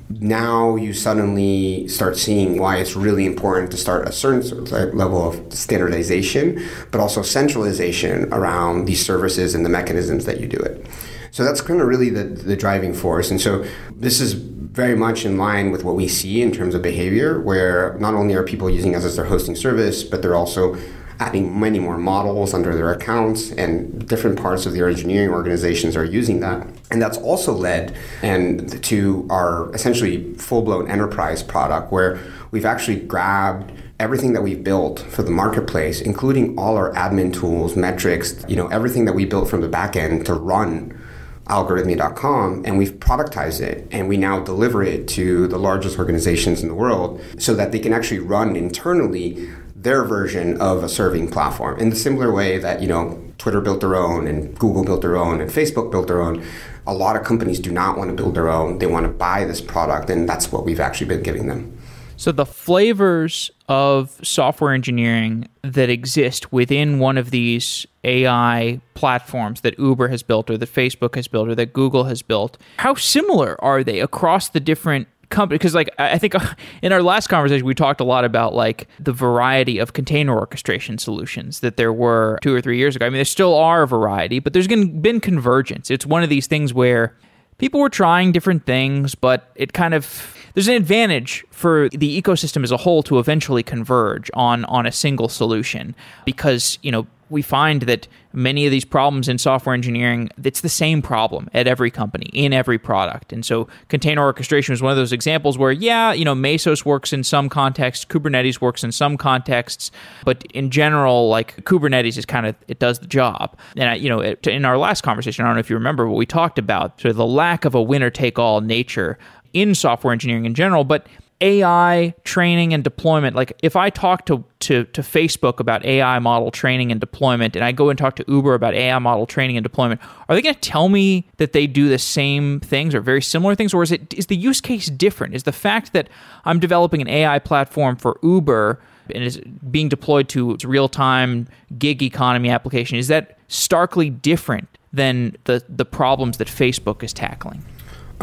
now 0.09 0.75
you 0.75 0.93
suddenly 0.93 1.87
start 1.87 2.17
seeing 2.17 2.59
why 2.59 2.77
it's 2.77 2.95
really 2.95 3.25
important 3.25 3.71
to 3.71 3.77
start 3.77 4.07
a 4.07 4.11
certain 4.11 4.67
uh, 4.73 4.85
level 4.93 5.27
of 5.27 5.53
standardization, 5.53 6.63
but 6.91 7.01
also 7.01 7.21
centralization 7.21 8.31
around 8.33 8.85
these 8.85 9.03
services 9.03 9.55
and 9.55 9.65
the 9.65 9.69
mechanisms 9.69 10.25
that 10.25 10.39
you 10.39 10.47
do 10.47 10.57
it. 10.57 10.85
So 11.33 11.43
that's 11.43 11.61
kind 11.61 11.81
of 11.81 11.87
really 11.87 12.11
the, 12.11 12.25
the 12.25 12.55
driving 12.55 12.93
force. 12.93 13.31
And 13.31 13.41
so 13.41 13.65
this 13.89 14.21
is 14.21 14.33
very 14.33 14.95
much 14.95 15.25
in 15.25 15.35
line 15.35 15.71
with 15.71 15.83
what 15.83 15.95
we 15.95 16.07
see 16.07 16.43
in 16.43 16.51
terms 16.51 16.75
of 16.75 16.83
behavior, 16.83 17.41
where 17.41 17.97
not 17.97 18.13
only 18.13 18.35
are 18.35 18.43
people 18.43 18.69
using 18.69 18.95
us 18.95 19.03
as 19.03 19.15
their 19.15 19.25
hosting 19.25 19.55
service, 19.55 20.03
but 20.03 20.21
they're 20.21 20.35
also 20.35 20.77
adding 21.19 21.59
many 21.59 21.79
more 21.79 21.97
models 21.97 22.53
under 22.53 22.75
their 22.75 22.91
accounts, 22.91 23.51
and 23.53 24.07
different 24.07 24.39
parts 24.39 24.67
of 24.67 24.73
their 24.73 24.87
engineering 24.87 25.31
organizations 25.31 25.95
are 25.95 26.05
using 26.05 26.39
that. 26.41 26.67
And 26.91 27.01
that's 27.01 27.17
also 27.17 27.51
led 27.51 27.97
and 28.21 28.83
to 28.83 29.25
our 29.31 29.73
essentially 29.73 30.35
full-blown 30.35 30.87
enterprise 30.87 31.41
product, 31.41 31.91
where 31.91 32.19
we've 32.51 32.65
actually 32.65 32.99
grabbed 32.99 33.71
everything 33.99 34.33
that 34.33 34.43
we've 34.43 34.63
built 34.63 34.99
for 34.99 35.23
the 35.23 35.31
marketplace, 35.31 35.99
including 35.99 36.59
all 36.59 36.77
our 36.77 36.93
admin 36.93 37.33
tools, 37.33 37.75
metrics, 37.75 38.45
you 38.47 38.55
know, 38.55 38.67
everything 38.67 39.05
that 39.05 39.13
we 39.13 39.25
built 39.25 39.49
from 39.49 39.61
the 39.61 39.69
back 39.69 39.95
end 39.95 40.27
to 40.27 40.35
run 40.35 40.99
algorithmia.com 41.47 42.63
and 42.65 42.77
we've 42.77 42.93
productized 42.93 43.59
it 43.59 43.87
and 43.91 44.07
we 44.07 44.15
now 44.15 44.39
deliver 44.39 44.81
it 44.81 45.07
to 45.07 45.47
the 45.47 45.57
largest 45.57 45.99
organizations 45.99 46.61
in 46.61 46.69
the 46.69 46.75
world 46.75 47.21
so 47.37 47.53
that 47.53 47.71
they 47.71 47.79
can 47.79 47.91
actually 47.91 48.19
run 48.19 48.55
internally 48.55 49.49
their 49.75 50.03
version 50.05 50.59
of 50.61 50.83
a 50.83 50.89
serving 50.89 51.29
platform 51.29 51.77
in 51.79 51.89
the 51.89 51.95
similar 51.95 52.31
way 52.31 52.57
that 52.57 52.81
you 52.81 52.87
know 52.87 53.21
Twitter 53.37 53.59
built 53.59 53.81
their 53.81 53.95
own 53.95 54.25
and 54.25 54.57
Google 54.57 54.85
built 54.85 55.01
their 55.01 55.17
own 55.17 55.41
and 55.41 55.51
Facebook 55.51 55.91
built 55.91 56.07
their 56.07 56.21
own. 56.21 56.41
A 56.87 56.93
lot 56.93 57.17
of 57.17 57.23
companies 57.23 57.59
do 57.59 57.71
not 57.71 57.97
want 57.97 58.09
to 58.09 58.15
build 58.15 58.35
their 58.35 58.49
own. 58.49 58.79
They 58.79 58.85
want 58.85 59.05
to 59.05 59.11
buy 59.11 59.43
this 59.43 59.59
product, 59.61 60.09
and 60.09 60.27
that's 60.27 60.51
what 60.51 60.65
we've 60.65 60.79
actually 60.79 61.07
been 61.07 61.23
giving 61.23 61.47
them. 61.47 61.77
So 62.23 62.31
the 62.31 62.45
flavors 62.45 63.51
of 63.67 64.17
software 64.23 64.73
engineering 64.73 65.49
that 65.61 65.89
exist 65.89 66.53
within 66.53 66.99
one 66.99 67.17
of 67.17 67.31
these 67.31 67.85
AI 68.05 68.79
platforms 68.93 69.59
that 69.59 69.77
Uber 69.77 70.07
has 70.07 70.23
built 70.23 70.49
or 70.49 70.57
that 70.57 70.73
Facebook 70.73 71.15
has 71.15 71.27
built 71.27 71.49
or 71.49 71.55
that 71.55 71.73
Google 71.73 72.05
has 72.05 72.21
built, 72.21 72.57
how 72.77 72.93
similar 72.95 73.61
are 73.61 73.83
they 73.83 73.99
across 73.99 74.47
the 74.47 74.61
different 74.61 75.09
companies? 75.27 75.57
because 75.57 75.75
like 75.75 75.89
i 75.97 76.17
think 76.17 76.35
in 76.81 76.93
our 76.93 77.01
last 77.01 77.27
conversation 77.27 77.65
we 77.65 77.73
talked 77.73 77.99
a 77.99 78.05
lot 78.05 78.23
about 78.23 78.53
like 78.53 78.87
the 78.99 79.11
variety 79.11 79.79
of 79.79 79.91
container 79.91 80.37
orchestration 80.37 80.99
solutions 80.99 81.59
that 81.61 81.75
there 81.75 81.91
were 81.91 82.37
two 82.41 82.53
or 82.53 82.61
three 82.61 82.77
years 82.77 82.95
ago 82.95 83.05
i 83.05 83.09
mean 83.09 83.17
there 83.17 83.25
still 83.25 83.55
are 83.55 83.81
a 83.81 83.87
variety 83.87 84.37
but 84.37 84.53
there's 84.53 84.67
been 84.67 85.19
convergence 85.19 85.89
it's 85.89 86.05
one 86.05 86.21
of 86.21 86.29
these 86.29 86.45
things 86.45 86.71
where 86.71 87.17
people 87.57 87.79
were 87.79 87.89
trying 87.89 88.31
different 88.31 88.65
things 88.65 89.15
but 89.15 89.51
it 89.55 89.73
kind 89.73 89.95
of 89.95 90.37
there's 90.53 90.67
an 90.67 90.75
advantage 90.75 91.45
for 91.49 91.89
the 91.89 92.21
ecosystem 92.21 92.63
as 92.63 92.71
a 92.71 92.77
whole 92.77 93.03
to 93.03 93.19
eventually 93.19 93.63
converge 93.63 94.29
on 94.33 94.65
on 94.65 94.85
a 94.85 94.91
single 94.91 95.29
solution 95.29 95.95
because 96.25 96.79
you 96.81 96.91
know 96.91 97.07
we 97.33 97.41
find 97.41 97.83
that 97.83 98.07
many 98.31 98.65
of 98.65 98.71
these 98.71 98.85
problems 98.85 99.27
in 99.27 99.37
software 99.37 99.73
engineering, 99.73 100.29
it's 100.43 100.61
the 100.61 100.69
same 100.69 101.01
problem 101.01 101.49
at 101.53 101.67
every 101.67 101.89
company, 101.89 102.29
in 102.31 102.53
every 102.53 102.77
product. 102.77 103.33
And 103.33 103.43
so 103.43 103.67
container 103.87 104.21
orchestration 104.21 104.73
is 104.73 104.81
one 104.81 104.91
of 104.91 104.97
those 104.97 105.11
examples 105.11 105.57
where, 105.57 105.71
yeah, 105.71 106.13
you 106.13 106.25
know, 106.25 106.35
Mesos 106.35 106.85
works 106.85 107.11
in 107.11 107.23
some 107.23 107.49
contexts, 107.49 108.05
Kubernetes 108.05 108.61
works 108.61 108.83
in 108.83 108.91
some 108.91 109.17
contexts, 109.17 109.89
but 110.23 110.43
in 110.53 110.69
general, 110.69 111.27
like 111.27 111.57
Kubernetes 111.65 112.17
is 112.17 112.25
kind 112.25 112.45
of, 112.45 112.55
it 112.67 112.77
does 112.77 112.99
the 112.99 113.07
job. 113.07 113.57
And, 113.75 113.99
you 113.99 114.09
know, 114.09 114.21
in 114.21 114.63
our 114.63 114.77
last 114.77 115.01
conversation, 115.01 115.43
I 115.43 115.47
don't 115.47 115.55
know 115.55 115.61
if 115.61 115.69
you 115.69 115.75
remember, 115.75 116.05
but 116.05 116.13
we 116.13 116.27
talked 116.27 116.59
about 116.59 117.01
sort 117.01 117.11
of 117.11 117.17
the 117.17 117.25
lack 117.25 117.65
of 117.65 117.73
a 117.73 117.81
winner 117.81 118.11
take 118.11 118.37
all 118.37 118.61
nature 118.61 119.17
in 119.53 119.75
software 119.75 120.11
engineering 120.11 120.45
in 120.45 120.53
general, 120.53 120.83
but 120.83 121.07
AI 121.41 122.15
training 122.23 122.73
and 122.73 122.83
deployment, 122.83 123.35
like 123.35 123.51
if 123.61 123.75
I 123.75 123.89
talk 123.89 124.25
to, 124.27 124.45
to, 124.61 124.85
to 124.85 125.01
Facebook 125.01 125.59
about 125.59 125.83
AI 125.83 126.19
model 126.19 126.51
training 126.51 126.89
and 126.89 127.01
deployment, 127.01 127.55
and 127.55 127.65
I 127.65 127.73
go 127.73 127.89
and 127.89 127.99
talk 127.99 128.15
to 128.15 128.25
Uber 128.27 128.53
about 128.53 128.73
AI 128.73 128.97
model 128.99 129.25
training 129.25 129.57
and 129.57 129.63
deployment, 129.63 129.99
are 130.29 130.35
they 130.35 130.41
going 130.41 130.55
to 130.55 130.61
tell 130.61 130.87
me 130.87 131.27
that 131.37 131.51
they 131.51 131.67
do 131.67 131.89
the 131.89 131.99
same 131.99 132.61
things 132.61 132.95
or 132.95 133.01
very 133.01 133.21
similar 133.21 133.55
things, 133.55 133.73
or 133.73 133.83
is 133.83 133.91
it 133.91 134.13
is 134.13 134.27
the 134.27 134.37
use 134.37 134.61
case 134.61 134.87
different? 134.87 135.35
Is 135.35 135.43
the 135.43 135.51
fact 135.51 135.91
that 135.93 136.07
I'm 136.45 136.59
developing 136.59 137.01
an 137.01 137.09
AI 137.09 137.39
platform 137.39 137.97
for 137.97 138.17
Uber 138.23 138.79
and 139.13 139.23
is 139.23 139.37
being 139.69 139.89
deployed 139.89 140.29
to 140.29 140.53
its 140.53 140.63
real 140.63 140.87
time 140.87 141.47
gig 141.77 142.01
economy 142.01 142.49
application 142.49 142.97
is 142.97 143.09
that 143.09 143.37
starkly 143.49 144.09
different 144.09 144.69
than 144.93 145.35
the 145.43 145.61
the 145.67 145.85
problems 145.85 146.37
that 146.37 146.47
Facebook 146.47 147.03
is 147.03 147.11
tackling? 147.11 147.65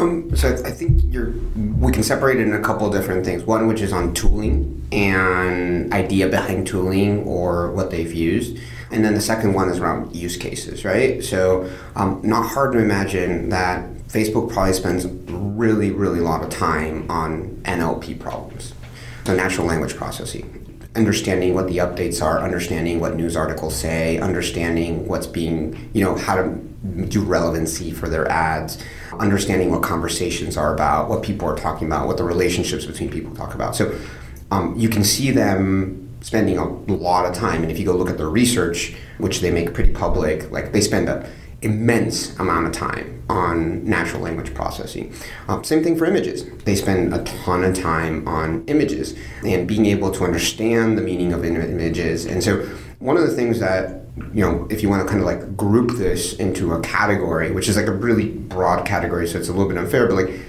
Um, 0.01 0.35
so 0.35 0.49
I, 0.65 0.71
think 0.71 1.01
you're. 1.05 1.31
We 1.55 1.91
can 1.91 2.01
separate 2.01 2.39
it 2.39 2.47
in 2.47 2.53
a 2.53 2.59
couple 2.59 2.89
different 2.89 3.23
things. 3.23 3.43
One, 3.43 3.67
which 3.67 3.81
is 3.81 3.93
on 3.93 4.13
tooling 4.13 4.87
and 4.91 5.93
idea 5.93 6.27
behind 6.27 6.67
tooling 6.67 7.23
or 7.23 7.71
what 7.71 7.91
they've 7.91 8.11
used, 8.11 8.57
and 8.89 9.05
then 9.05 9.13
the 9.13 9.21
second 9.21 9.53
one 9.53 9.69
is 9.69 9.79
around 9.79 10.15
use 10.15 10.37
cases, 10.37 10.83
right? 10.83 11.23
So, 11.23 11.69
um, 11.95 12.19
not 12.23 12.47
hard 12.47 12.73
to 12.73 12.79
imagine 12.79 13.49
that 13.49 13.87
Facebook 14.07 14.51
probably 14.51 14.73
spends 14.73 15.05
really, 15.05 15.91
really 15.91 16.19
a 16.19 16.23
lot 16.23 16.43
of 16.43 16.49
time 16.49 17.09
on 17.09 17.61
NLP 17.63 18.19
problems, 18.19 18.73
so 19.25 19.35
natural 19.35 19.67
language 19.67 19.95
processing 19.95 20.57
understanding 20.93 21.53
what 21.53 21.67
the 21.67 21.77
updates 21.77 22.21
are, 22.21 22.41
understanding 22.41 22.99
what 22.99 23.15
news 23.15 23.37
articles 23.37 23.73
say, 23.73 24.19
understanding 24.19 25.07
what's 25.07 25.25
being, 25.25 25.89
you 25.93 26.03
know, 26.03 26.17
how 26.17 26.35
to 26.35 26.49
do 27.07 27.21
relevancy 27.21 27.91
for 27.91 28.09
their 28.09 28.27
ads, 28.29 28.77
understanding 29.19 29.69
what 29.69 29.83
conversations 29.83 30.57
are 30.57 30.73
about, 30.73 31.09
what 31.09 31.21
people 31.21 31.47
are 31.47 31.55
talking 31.55 31.87
about, 31.87 32.07
what 32.07 32.17
the 32.17 32.23
relationships 32.23 32.85
between 32.85 33.09
people 33.09 33.35
talk 33.35 33.53
about. 33.53 33.75
So 33.75 33.95
um, 34.49 34.75
you 34.77 34.89
can 34.89 35.03
see 35.03 35.31
them 35.31 36.09
spending 36.21 36.57
a 36.57 36.65
lot 36.65 37.25
of 37.25 37.33
time. 37.35 37.61
And 37.61 37.71
if 37.71 37.79
you 37.79 37.85
go 37.85 37.95
look 37.95 38.09
at 38.09 38.17
their 38.17 38.29
research, 38.29 38.95
which 39.17 39.41
they 39.41 39.51
make 39.51 39.73
pretty 39.73 39.91
public, 39.91 40.51
like 40.51 40.71
they 40.71 40.81
spend 40.81 41.09
an 41.09 41.25
immense 41.61 42.37
amount 42.39 42.67
of 42.67 42.73
time 42.73 43.23
on 43.29 43.83
natural 43.85 44.21
language 44.21 44.53
processing. 44.53 45.13
Um, 45.47 45.63
same 45.63 45.83
thing 45.83 45.95
for 45.95 46.05
images. 46.05 46.45
They 46.63 46.75
spend 46.75 47.13
a 47.13 47.23
ton 47.23 47.63
of 47.63 47.75
time 47.75 48.27
on 48.27 48.63
images 48.65 49.15
and 49.45 49.67
being 49.67 49.85
able 49.85 50.11
to 50.11 50.23
understand 50.23 50.97
the 50.97 51.01
meaning 51.01 51.31
of 51.33 51.45
images. 51.45 52.25
And 52.25 52.43
so 52.43 52.65
one 52.99 53.17
of 53.17 53.23
the 53.23 53.35
things 53.35 53.59
that 53.59 54.00
you 54.17 54.41
know, 54.41 54.67
if 54.69 54.83
you 54.83 54.89
want 54.89 55.01
to 55.01 55.07
kind 55.07 55.19
of 55.19 55.25
like 55.25 55.55
group 55.55 55.97
this 55.97 56.33
into 56.33 56.73
a 56.73 56.81
category, 56.81 57.51
which 57.51 57.69
is 57.69 57.77
like 57.77 57.87
a 57.87 57.91
really 57.91 58.29
broad 58.29 58.85
category, 58.85 59.27
so 59.27 59.37
it's 59.37 59.47
a 59.47 59.53
little 59.53 59.69
bit 59.69 59.77
unfair, 59.77 60.07
but 60.07 60.15
like 60.15 60.39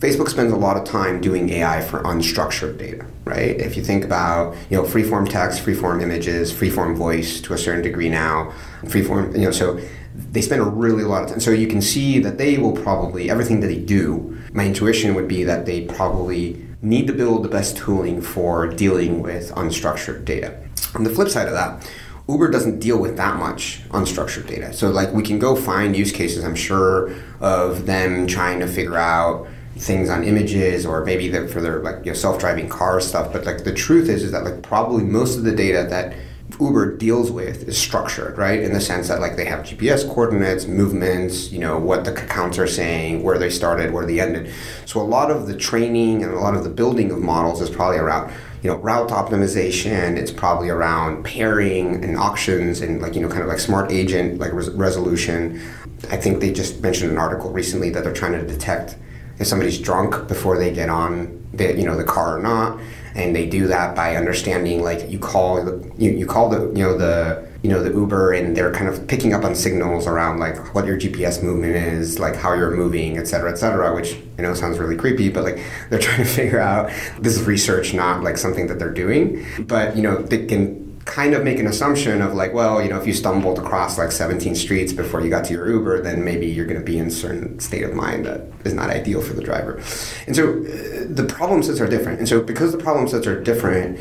Facebook 0.00 0.28
spends 0.28 0.52
a 0.52 0.56
lot 0.56 0.76
of 0.76 0.84
time 0.84 1.22
doing 1.22 1.48
AI 1.48 1.80
for 1.80 2.02
unstructured 2.02 2.76
data, 2.76 3.06
right? 3.24 3.58
If 3.58 3.76
you 3.76 3.82
think 3.82 4.04
about, 4.04 4.54
you 4.68 4.76
know, 4.76 4.82
freeform 4.82 5.28
text, 5.28 5.64
freeform 5.64 6.02
images, 6.02 6.52
freeform 6.52 6.94
voice 6.94 7.40
to 7.42 7.54
a 7.54 7.58
certain 7.58 7.82
degree 7.82 8.10
now, 8.10 8.52
freeform, 8.84 9.34
you 9.34 9.46
know, 9.46 9.50
so 9.50 9.80
they 10.14 10.42
spend 10.42 10.60
a 10.60 10.64
really 10.64 11.04
lot 11.04 11.22
of 11.22 11.30
time. 11.30 11.40
So 11.40 11.50
you 11.50 11.66
can 11.66 11.80
see 11.80 12.18
that 12.18 12.36
they 12.36 12.58
will 12.58 12.72
probably, 12.72 13.30
everything 13.30 13.60
that 13.60 13.68
they 13.68 13.78
do, 13.78 14.38
my 14.52 14.66
intuition 14.66 15.14
would 15.14 15.28
be 15.28 15.44
that 15.44 15.64
they 15.64 15.86
probably 15.86 16.62
need 16.82 17.06
to 17.06 17.14
build 17.14 17.42
the 17.42 17.48
best 17.48 17.78
tooling 17.78 18.20
for 18.20 18.66
dealing 18.66 19.22
with 19.22 19.50
unstructured 19.52 20.26
data. 20.26 20.58
On 20.94 21.04
the 21.04 21.10
flip 21.10 21.28
side 21.28 21.48
of 21.48 21.54
that, 21.54 21.90
Uber 22.28 22.50
doesn't 22.50 22.80
deal 22.80 22.98
with 22.98 23.16
that 23.16 23.36
much 23.36 23.82
unstructured 23.90 24.46
data. 24.48 24.72
So 24.72 24.90
like 24.90 25.12
we 25.12 25.22
can 25.22 25.38
go 25.38 25.54
find 25.54 25.96
use 25.96 26.10
cases, 26.10 26.44
I'm 26.44 26.56
sure, 26.56 27.12
of 27.40 27.86
them 27.86 28.26
trying 28.26 28.60
to 28.60 28.66
figure 28.66 28.96
out 28.96 29.46
things 29.76 30.08
on 30.08 30.24
images 30.24 30.86
or 30.86 31.04
maybe 31.04 31.30
for 31.46 31.60
their 31.60 31.80
like 31.80 32.04
you 32.04 32.10
know, 32.10 32.14
self-driving 32.14 32.68
car 32.68 33.00
stuff. 33.00 33.32
But 33.32 33.44
like 33.44 33.64
the 33.64 33.74
truth 33.74 34.08
is 34.08 34.22
is 34.22 34.32
that 34.32 34.44
like 34.44 34.62
probably 34.62 35.04
most 35.04 35.36
of 35.36 35.44
the 35.44 35.54
data 35.54 35.86
that 35.88 36.14
Uber 36.60 36.96
deals 36.96 37.30
with 37.30 37.68
is 37.68 37.76
structured, 37.76 38.38
right? 38.38 38.60
In 38.60 38.72
the 38.72 38.80
sense 38.80 39.08
that 39.08 39.20
like 39.20 39.36
they 39.36 39.44
have 39.44 39.64
GPS 39.64 40.06
coordinates, 40.08 40.66
movements, 40.66 41.50
you 41.50 41.58
know, 41.58 41.78
what 41.78 42.04
the 42.04 42.12
accounts 42.12 42.58
are 42.58 42.66
saying, 42.66 43.22
where 43.22 43.38
they 43.38 43.50
started, 43.50 43.92
where 43.92 44.06
they 44.06 44.20
ended. 44.20 44.52
So 44.84 45.00
a 45.00 45.02
lot 45.02 45.30
of 45.30 45.46
the 45.46 45.56
training 45.56 46.22
and 46.22 46.32
a 46.32 46.38
lot 46.38 46.56
of 46.56 46.64
the 46.64 46.70
building 46.70 47.10
of 47.10 47.18
models 47.18 47.60
is 47.60 47.68
probably 47.68 47.98
around 47.98 48.32
you 48.66 48.72
know 48.72 48.78
route 48.78 49.10
optimization 49.10 50.16
it's 50.16 50.32
probably 50.32 50.68
around 50.68 51.22
pairing 51.22 52.02
and 52.02 52.18
auctions 52.18 52.80
and 52.80 53.00
like 53.00 53.14
you 53.14 53.20
know 53.20 53.28
kind 53.28 53.42
of 53.42 53.46
like 53.46 53.60
smart 53.60 53.92
agent 53.92 54.40
like 54.40 54.52
res- 54.52 54.70
resolution. 54.70 55.62
I 56.10 56.16
think 56.16 56.40
they 56.40 56.52
just 56.52 56.82
mentioned 56.82 57.12
an 57.12 57.16
article 57.16 57.52
recently 57.52 57.90
that 57.90 58.02
they're 58.02 58.12
trying 58.12 58.32
to 58.32 58.44
detect 58.44 58.96
if 59.38 59.46
somebody's 59.46 59.78
drunk 59.78 60.26
before 60.26 60.58
they 60.58 60.72
get 60.72 60.88
on 60.88 61.46
the 61.52 61.76
you 61.78 61.84
know 61.84 61.96
the 61.96 62.02
car 62.02 62.38
or 62.38 62.42
not. 62.42 62.80
And 63.14 63.36
they 63.36 63.46
do 63.46 63.68
that 63.68 63.94
by 63.94 64.16
understanding 64.16 64.82
like 64.82 65.08
you 65.08 65.20
call 65.20 65.64
the, 65.64 65.92
you, 65.96 66.10
you 66.10 66.26
call 66.26 66.48
the 66.48 66.66
you 66.76 66.82
know 66.82 66.98
the 66.98 67.46
you 67.66 67.72
know 67.72 67.82
the 67.82 67.90
Uber 67.90 68.32
and 68.32 68.56
they're 68.56 68.72
kind 68.72 68.86
of 68.86 69.08
picking 69.08 69.34
up 69.34 69.42
on 69.42 69.56
signals 69.56 70.06
around 70.06 70.38
like 70.38 70.72
what 70.72 70.86
your 70.86 70.96
GPS 70.96 71.42
movement 71.42 71.74
is, 71.74 72.20
like 72.20 72.36
how 72.36 72.52
you're 72.52 72.70
moving, 72.70 73.18
et 73.18 73.26
cetera, 73.26 73.50
et 73.50 73.56
cetera, 73.56 73.92
which 73.92 74.16
I 74.38 74.42
know 74.42 74.54
sounds 74.54 74.78
really 74.78 74.94
creepy, 74.94 75.30
but 75.30 75.42
like 75.42 75.60
they're 75.90 75.98
trying 75.98 76.18
to 76.18 76.24
figure 76.24 76.60
out 76.60 76.92
this 77.18 77.36
is 77.36 77.42
research, 77.42 77.92
not 77.92 78.22
like 78.22 78.38
something 78.38 78.68
that 78.68 78.78
they're 78.78 78.94
doing. 78.94 79.44
But 79.58 79.96
you 79.96 80.02
know, 80.04 80.22
they 80.22 80.46
can 80.46 81.02
kind 81.06 81.34
of 81.34 81.42
make 81.42 81.58
an 81.58 81.66
assumption 81.66 82.22
of 82.22 82.34
like, 82.34 82.54
well, 82.54 82.80
you 82.80 82.88
know, 82.88 83.00
if 83.00 83.06
you 83.06 83.12
stumbled 83.12 83.58
across 83.58 83.98
like 83.98 84.12
17 84.12 84.54
streets 84.54 84.92
before 84.92 85.20
you 85.20 85.28
got 85.28 85.44
to 85.46 85.52
your 85.52 85.68
Uber, 85.68 86.02
then 86.02 86.24
maybe 86.24 86.46
you're 86.46 86.66
going 86.66 86.78
to 86.78 86.86
be 86.86 86.98
in 86.98 87.08
a 87.08 87.10
certain 87.10 87.58
state 87.58 87.82
of 87.82 87.94
mind 87.94 88.26
that 88.26 88.42
is 88.64 88.74
not 88.74 88.90
ideal 88.90 89.20
for 89.20 89.32
the 89.32 89.42
driver. 89.42 89.82
And 90.28 90.36
so 90.36 90.50
uh, 90.50 91.06
the 91.08 91.26
problem 91.28 91.64
sets 91.64 91.80
are 91.80 91.88
different. 91.88 92.20
And 92.20 92.28
so 92.28 92.40
because 92.40 92.70
the 92.70 92.78
problem 92.78 93.08
sets 93.08 93.26
are 93.26 93.42
different, 93.42 93.98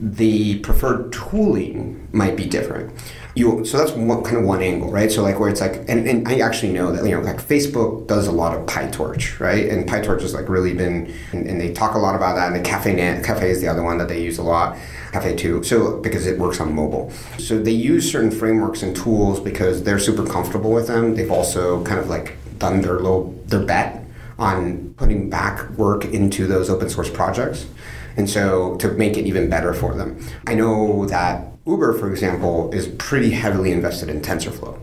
the 0.00 0.58
preferred 0.60 1.12
tooling 1.12 2.08
might 2.12 2.36
be 2.36 2.44
different. 2.44 2.92
You, 3.34 3.64
so 3.64 3.78
that's 3.78 3.92
one, 3.92 4.22
kind 4.22 4.38
of 4.38 4.44
one 4.44 4.62
angle, 4.62 4.90
right? 4.90 5.12
So 5.12 5.22
like 5.22 5.38
where 5.38 5.48
it's 5.50 5.60
like, 5.60 5.76
and, 5.88 6.08
and 6.08 6.26
I 6.26 6.38
actually 6.38 6.72
know 6.72 6.90
that 6.92 7.04
you 7.04 7.14
know 7.14 7.20
like 7.20 7.36
Facebook 7.36 8.06
does 8.06 8.26
a 8.26 8.32
lot 8.32 8.56
of 8.56 8.66
PyTorch, 8.66 9.40
right? 9.40 9.68
And 9.68 9.86
PyTorch 9.88 10.22
has 10.22 10.34
like 10.34 10.48
really 10.48 10.72
been, 10.72 11.14
and, 11.32 11.46
and 11.46 11.60
they 11.60 11.72
talk 11.72 11.94
a 11.94 11.98
lot 11.98 12.14
about 12.14 12.36
that. 12.36 12.46
And 12.52 12.56
the 12.56 12.68
Caffe 12.68 12.96
Caffe 13.24 13.42
is 13.42 13.60
the 13.60 13.68
other 13.68 13.82
one 13.82 13.98
that 13.98 14.08
they 14.08 14.22
use 14.22 14.38
a 14.38 14.42
lot. 14.42 14.78
Caffe 15.12 15.36
2. 15.36 15.64
So 15.64 16.00
because 16.00 16.26
it 16.26 16.38
works 16.38 16.60
on 16.60 16.74
mobile. 16.74 17.10
So 17.38 17.58
they 17.58 17.72
use 17.72 18.10
certain 18.10 18.30
frameworks 18.30 18.82
and 18.82 18.94
tools 18.94 19.40
because 19.40 19.82
they're 19.82 19.98
super 19.98 20.26
comfortable 20.26 20.72
with 20.72 20.86
them. 20.86 21.14
They've 21.14 21.30
also 21.30 21.82
kind 21.84 22.00
of 22.00 22.08
like 22.08 22.36
done 22.58 22.80
their 22.80 22.94
little 22.94 23.32
their 23.46 23.64
bet 23.64 24.04
on 24.38 24.94
putting 24.94 25.30
back 25.30 25.70
work 25.70 26.04
into 26.04 26.46
those 26.46 26.68
open 26.68 26.90
source 26.90 27.10
projects. 27.10 27.66
And 28.16 28.28
so 28.28 28.76
to 28.76 28.88
make 28.92 29.16
it 29.16 29.26
even 29.26 29.48
better 29.48 29.74
for 29.74 29.94
them. 29.94 30.18
I 30.46 30.54
know 30.54 31.06
that 31.06 31.56
Uber, 31.66 31.98
for 31.98 32.08
example, 32.10 32.70
is 32.72 32.86
pretty 32.86 33.30
heavily 33.30 33.72
invested 33.72 34.08
in 34.08 34.22
TensorFlow. 34.22 34.78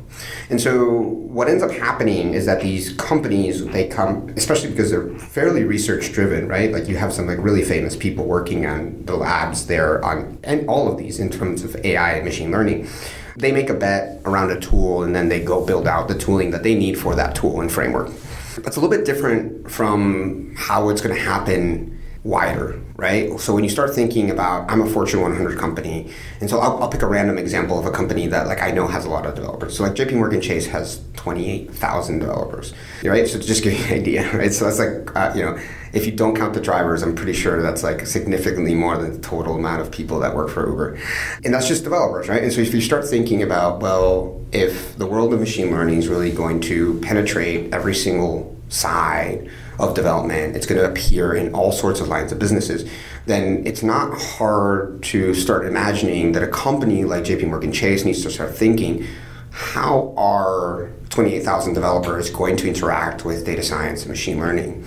And 0.50 0.60
so 0.60 1.00
what 1.00 1.48
ends 1.48 1.63
up 1.63 1.72
happening 1.72 2.34
is 2.34 2.46
that 2.46 2.62
these 2.62 2.91
companies, 2.93 3.65
they 3.67 3.88
come, 3.88 4.28
especially 4.36 4.69
because 4.72 4.91
they're 4.91 5.17
fairly 5.17 5.63
research 5.63 6.12
driven, 6.12 6.48
right? 6.50 6.74
Like 6.74 6.89
you 6.89 6.98
have 6.98 7.13
some 7.13 7.26
like 7.26 7.38
really 7.39 7.63
famous 7.63 7.96
people 7.96 8.26
working 8.26 8.65
on 8.65 9.06
the 9.06 9.15
labs 9.15 9.67
there 9.67 10.04
on, 10.04 10.38
and 10.43 10.67
all 10.67 10.91
of 10.91 10.98
these 10.98 11.19
in 11.19 11.30
terms 11.30 11.63
of 11.63 11.74
AI 11.86 12.15
and 12.15 12.26
machine 12.26 12.52
learning. 12.52 12.89
They 13.38 13.54
make 13.54 13.69
a 13.69 13.74
bet 13.74 14.22
around 14.26 14.52
a 14.52 14.60
tool 14.60 15.04
and 15.04 15.15
then 15.15 15.30
they 15.30 15.39
go 15.39 15.65
build 15.65 15.88
out 15.88 16.10
the 16.10 16.17
tooling 16.17 16.52
that 16.52 16.63
they 16.63 16.76
need 16.76 17.00
for 17.00 17.15
that 17.15 17.34
tool 17.34 17.62
and 17.62 17.72
framework. 17.72 18.10
That's 18.58 18.76
a 18.76 18.82
little 18.82 18.89
bit 18.89 19.06
different 19.06 19.72
from 19.72 20.54
how 20.58 20.89
it's 20.89 21.02
going 21.02 21.15
to 21.15 21.22
happen 21.22 21.98
wider, 22.24 22.80
right? 22.95 23.39
So 23.39 23.53
when 23.53 23.63
you 23.63 23.69
start 23.69 23.93
thinking 23.93 24.29
about, 24.29 24.69
I'm 24.69 24.82
a 24.82 24.89
Fortune 24.89 25.21
100 25.21 25.58
company, 25.58 26.12
and 26.39 26.49
so 26.49 26.60
I'll, 26.60 26.82
I'll, 26.82 26.89
pick 26.89 27.01
a 27.01 27.08
random 27.08 27.39
example 27.39 27.79
of 27.79 27.86
a 27.88 27.91
company 27.91 28.27
that 28.27 28.45
like 28.45 28.62
I 28.62 28.69
know 28.71 28.88
has 28.88 29.06
a 29.06 29.10
lot 29.10 29.25
of 29.25 29.34
developers. 29.34 29.75
So 29.75 29.84
like 29.84 29.93
JP 29.93 30.13
Morgan 30.13 30.41
Chase 30.41 30.67
has 30.67 31.01
28,000 31.15 32.19
developers, 32.19 32.73
right? 33.03 33.27
So 33.27 33.39
to 33.39 33.47
just 33.47 33.63
give 33.63 33.73
you 33.73 33.86
an 33.86 33.93
idea, 33.93 34.32
right? 34.38 34.53
So 34.53 34.65
that's 34.65 34.79
like, 34.79 35.15
uh, 35.15 35.34
you 35.36 35.43
know, 35.43 35.60
if 35.93 36.06
you 36.06 36.12
don't 36.12 36.36
count 36.36 36.53
the 36.53 36.62
drivers, 36.62 37.01
I'm 37.01 37.15
pretty 37.15 37.34
sure 37.34 37.62
that's 37.62 37.84
like 37.84 38.06
significantly 38.06 38.75
more 38.75 38.97
than 38.97 39.13
the 39.13 39.19
total 39.19 39.56
amount 39.56 39.82
of 39.82 39.91
people 39.91 40.19
that 40.19 40.36
work 40.36 40.49
for 40.49 40.67
Uber. 40.67 40.99
And 41.43 41.53
that's 41.53 41.67
just 41.67 41.84
developers, 41.84 42.29
right? 42.29 42.43
And 42.43 42.51
so 42.51 42.62
if 42.62 42.73
you 42.73 42.82
start 42.82 43.08
thinking 43.08 43.41
about, 43.41 43.79
well, 43.79 44.41
if 44.51 44.95
the 44.97 45.06
world 45.06 45.34
of 45.34 45.39
machine 45.39 45.71
learning 45.71 45.99
is 45.99 46.08
really 46.08 46.32
going 46.32 46.62
to 46.62 46.99
penetrate 47.01 47.73
every 47.73 47.95
single 47.95 48.56
side 48.73 49.49
of 49.79 49.93
development, 49.93 50.55
it's 50.55 50.65
going 50.65 50.81
to 50.81 50.89
appear 50.89 51.33
in 51.33 51.53
all 51.53 51.71
sorts 51.71 51.99
of 51.99 52.07
lines 52.07 52.31
of 52.31 52.39
businesses, 52.39 52.89
then 53.25 53.65
it's 53.65 53.83
not 53.83 54.19
hard 54.19 55.01
to 55.03 55.33
start 55.33 55.65
imagining 55.65 56.31
that 56.33 56.43
a 56.43 56.47
company 56.47 57.05
like 57.05 57.23
JP 57.23 57.47
Morgan 57.47 57.71
Chase 57.71 58.03
needs 58.03 58.23
to 58.23 58.31
start 58.31 58.55
thinking 58.55 59.05
how 59.51 60.13
are 60.17 60.89
28,000 61.09 61.75
developers 61.75 62.31
going 62.31 62.57
to 62.57 62.67
interact 62.67 63.23
with 63.23 63.45
data 63.45 63.62
science 63.62 64.01
and 64.01 64.09
machine 64.09 64.39
learning? 64.39 64.86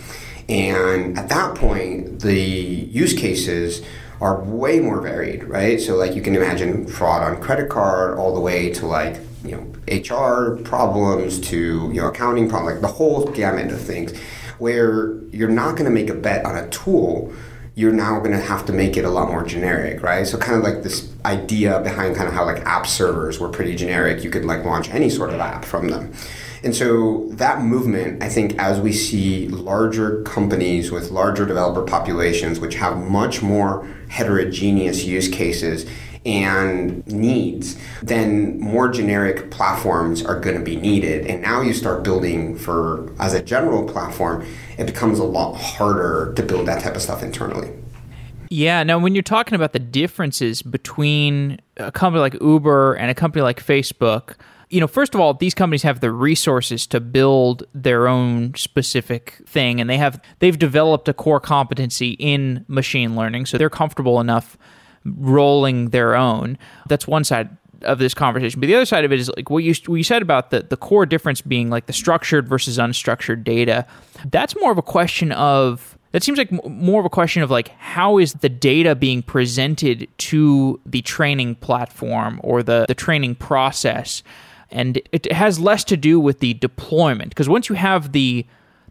And 0.49 1.17
at 1.17 1.29
that 1.29 1.55
point, 1.55 2.21
the 2.21 2.35
use 2.35 3.13
cases 3.13 3.85
are 4.21 4.41
way 4.43 4.81
more 4.81 5.01
varied, 5.01 5.45
right? 5.45 5.81
So 5.81 5.95
like 5.97 6.15
you 6.15 6.23
can 6.23 6.35
imagine 6.35 6.87
fraud 6.87 7.23
on 7.23 7.41
credit 7.41 7.69
card 7.69 8.19
all 8.19 8.35
the 8.35 8.41
way 8.41 8.73
to 8.75 8.87
like, 8.87 9.21
you 9.47 9.57
know, 9.57 9.73
HR 9.89 10.57
problems 10.63 11.41
to, 11.49 11.91
you 11.93 12.01
know, 12.01 12.09
accounting 12.09 12.49
problems, 12.49 12.75
like 12.75 12.83
the 12.83 12.97
whole 12.97 13.27
gamut 13.27 13.71
of 13.73 13.81
things 13.81 14.17
where 14.59 15.19
you're 15.33 15.49
not 15.49 15.73
going 15.73 15.85
to 15.85 15.91
make 15.91 16.09
a 16.09 16.15
bet 16.15 16.45
on 16.45 16.57
a 16.57 16.69
tool 16.71 17.33
you're 17.77 17.93
now 17.93 18.19
going 18.21 18.33
to 18.33 18.41
have 18.41 18.65
to 18.65 18.73
make 18.73 18.97
it 18.97 19.05
a 19.05 19.11
lot 19.11 19.29
more 19.29 19.45
generic, 19.45 20.03
right? 20.03 20.27
So 20.27 20.39
kind 20.39 20.57
of 20.57 20.65
like 20.65 20.83
this 20.83 21.13
idea 21.27 21.79
behind 21.81 22.17
kind 22.17 22.27
of 22.27 22.33
how 22.33 22.47
like 22.47 22.65
app 22.65 22.87
servers 22.87 23.39
were 23.39 23.51
pretty 23.51 23.77
generic. 23.77 24.25
You 24.25 24.31
could 24.31 24.47
like 24.47 24.65
launch 24.65 24.89
any 24.89 25.11
sort 25.11 25.29
of 25.29 25.41
app 25.41 25.63
from 25.63 25.89
them. 25.89 26.15
And 26.65 26.75
so 26.75 27.29
that 27.33 27.61
movement, 27.61 28.23
I 28.23 28.31
think, 28.31 28.59
as 28.59 28.81
we 28.81 28.95
see 28.95 29.49
larger 29.49 30.23
companies 30.23 30.91
with 30.91 31.11
larger 31.11 31.45
developer 31.45 31.83
populations, 31.83 32.59
which 32.59 32.77
have 32.77 32.97
much 32.97 33.43
more 33.43 33.87
heterogeneous 34.09 35.05
use 35.05 35.29
cases 35.29 35.85
and 36.27 37.07
needs, 37.07 37.79
then 38.03 38.59
more 38.61 38.89
generic 38.89 39.51
platforms 39.51 40.25
are 40.25 40.39
going 40.41 40.57
to 40.57 40.63
be 40.63 40.77
needed. 40.77 41.27
And 41.27 41.41
now 41.41 41.61
you 41.61 41.73
start 41.73 42.03
building 42.03 42.59
for, 42.59 43.13
as 43.21 43.33
a 43.33 43.43
general 43.43 43.89
platform, 43.89 44.45
it 44.77 44.87
becomes 44.87 45.19
a 45.19 45.25
lot 45.25 45.55
harder 45.55 46.35
to 46.35 46.43
build 46.43 46.67
that 46.67 46.83
type 46.83 46.97
of 46.97 47.03
stuff 47.03 47.23
internally. 47.23 47.73
Yeah. 48.51 48.83
Now, 48.83 48.99
when 48.99 49.15
you're 49.15 49.23
talking 49.23 49.55
about 49.55 49.73
the 49.73 49.79
differences 49.79 50.63
between 50.63 51.61
a 51.77 51.93
company 51.93 52.21
like 52.21 52.41
Uber 52.41 52.95
and 52.95 53.11
a 53.11 53.15
company 53.15 53.43
like 53.43 53.65
Facebook, 53.65 54.37
you 54.69 54.81
know, 54.81 54.89
first 54.89 55.15
of 55.15 55.21
all, 55.21 55.35
these 55.35 55.55
companies 55.55 55.83
have 55.85 56.01
the 56.01 56.11
resources 56.11 56.87
to 56.89 56.99
build 57.01 57.65
their 57.73 58.09
own 58.09 58.55
specific 58.55 59.41
thing, 59.47 59.81
and 59.81 59.89
they 59.89 59.97
have 59.97 60.21
they've 60.41 60.59
developed 60.59 61.09
a 61.09 61.15
core 61.15 61.39
competency 61.39 62.11
in 62.19 62.65
machine 62.67 63.15
learning, 63.15 63.47
so 63.47 63.59
they're 63.59 63.71
comfortable 63.71 64.21
enough 64.21 64.59
rolling 65.17 65.91
their 65.91 66.15
own. 66.17 66.59
That's 66.89 67.07
one 67.07 67.25
side 67.25 67.49
of 67.83 67.99
this 67.99 68.15
conversation. 68.15 68.61
But 68.61 68.67
the 68.67 68.75
other 68.75 68.87
side 68.87 69.05
of 69.05 69.13
it 69.13 69.21
is 69.21 69.31
like 69.37 69.51
what 69.51 69.65
you 69.65 69.75
what 69.87 69.97
you 69.97 70.05
said 70.05 70.23
about 70.23 70.51
the 70.51 70.63
the 70.63 70.77
core 70.77 71.07
difference 71.07 71.41
being 71.41 71.71
like 71.71 71.87
the 71.87 71.93
structured 71.93 72.49
versus 72.49 72.79
unstructured 72.79 73.45
data. 73.45 73.87
That's 74.31 74.55
more 74.61 74.73
of 74.73 74.79
a 74.79 74.83
question 74.83 75.33
of 75.33 75.97
that 76.13 76.23
seems 76.23 76.39
like 76.39 76.51
more 76.65 77.01
of 77.01 77.07
a 77.07 77.11
question 77.11 77.43
of 77.43 77.51
like 77.51 77.69
how 77.79 78.19
is 78.19 78.33
the 78.35 78.49
data 78.49 78.95
being 78.95 79.23
presented 79.23 80.09
to 80.19 80.81
the 80.87 81.03
training 81.03 81.57
platform 81.57 82.41
or 82.43 82.63
the 82.63 82.87
the 82.89 82.95
training 82.95 83.35
process 83.35 84.23
and 84.71 85.01
it 85.13 85.31
has 85.31 85.61
less 85.61 85.85
to 85.85 85.97
do 85.97 86.19
with 86.19 86.41
the 86.41 86.55
deployment 86.55 87.29
because 87.31 87.49
once 87.49 87.69
you 87.69 87.75
have 87.75 88.13
the 88.13 88.47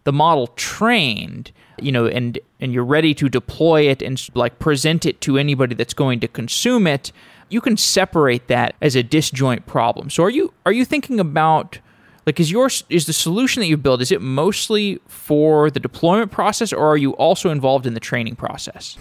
the 0.06 0.12
model 0.12 0.46
trained 0.56 1.52
you 1.78 1.92
know 1.92 2.06
and 2.06 2.38
and 2.60 2.72
you're 2.72 2.84
ready 2.84 3.12
to 3.12 3.28
deploy 3.28 3.82
it 3.82 4.00
and 4.00 4.28
like 4.34 4.58
present 4.58 5.04
it 5.04 5.20
to 5.20 5.36
anybody 5.36 5.74
that's 5.74 5.94
going 5.94 6.18
to 6.20 6.28
consume 6.28 6.86
it 6.86 7.12
you 7.48 7.60
can 7.60 7.76
separate 7.76 8.48
that 8.48 8.74
as 8.82 8.96
a 8.96 9.02
disjoint 9.02 9.66
problem. 9.66 10.10
So 10.10 10.24
are 10.24 10.30
you 10.30 10.52
are 10.64 10.72
you 10.72 10.84
thinking 10.84 11.20
about 11.20 11.78
like 12.24 12.40
is 12.40 12.50
your 12.50 12.68
is 12.88 13.06
the 13.06 13.12
solution 13.12 13.60
that 13.60 13.66
you 13.66 13.76
build 13.76 14.02
is 14.02 14.10
it 14.10 14.20
mostly 14.20 15.00
for 15.06 15.70
the 15.70 15.80
deployment 15.80 16.32
process 16.32 16.72
or 16.72 16.86
are 16.86 16.96
you 16.96 17.12
also 17.12 17.50
involved 17.50 17.86
in 17.86 17.94
the 17.94 18.00
training 18.00 18.36
process? 18.36 18.98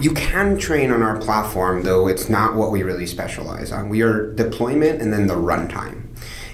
You 0.00 0.12
can 0.12 0.58
train 0.58 0.90
on 0.90 1.02
our 1.02 1.18
platform 1.18 1.82
though 1.82 2.08
it's 2.08 2.28
not 2.28 2.54
what 2.54 2.70
we 2.70 2.82
really 2.82 3.06
specialize 3.06 3.72
on. 3.72 3.88
We 3.88 4.02
are 4.02 4.32
deployment 4.34 5.00
and 5.00 5.12
then 5.12 5.26
the 5.26 5.34
runtime 5.34 6.07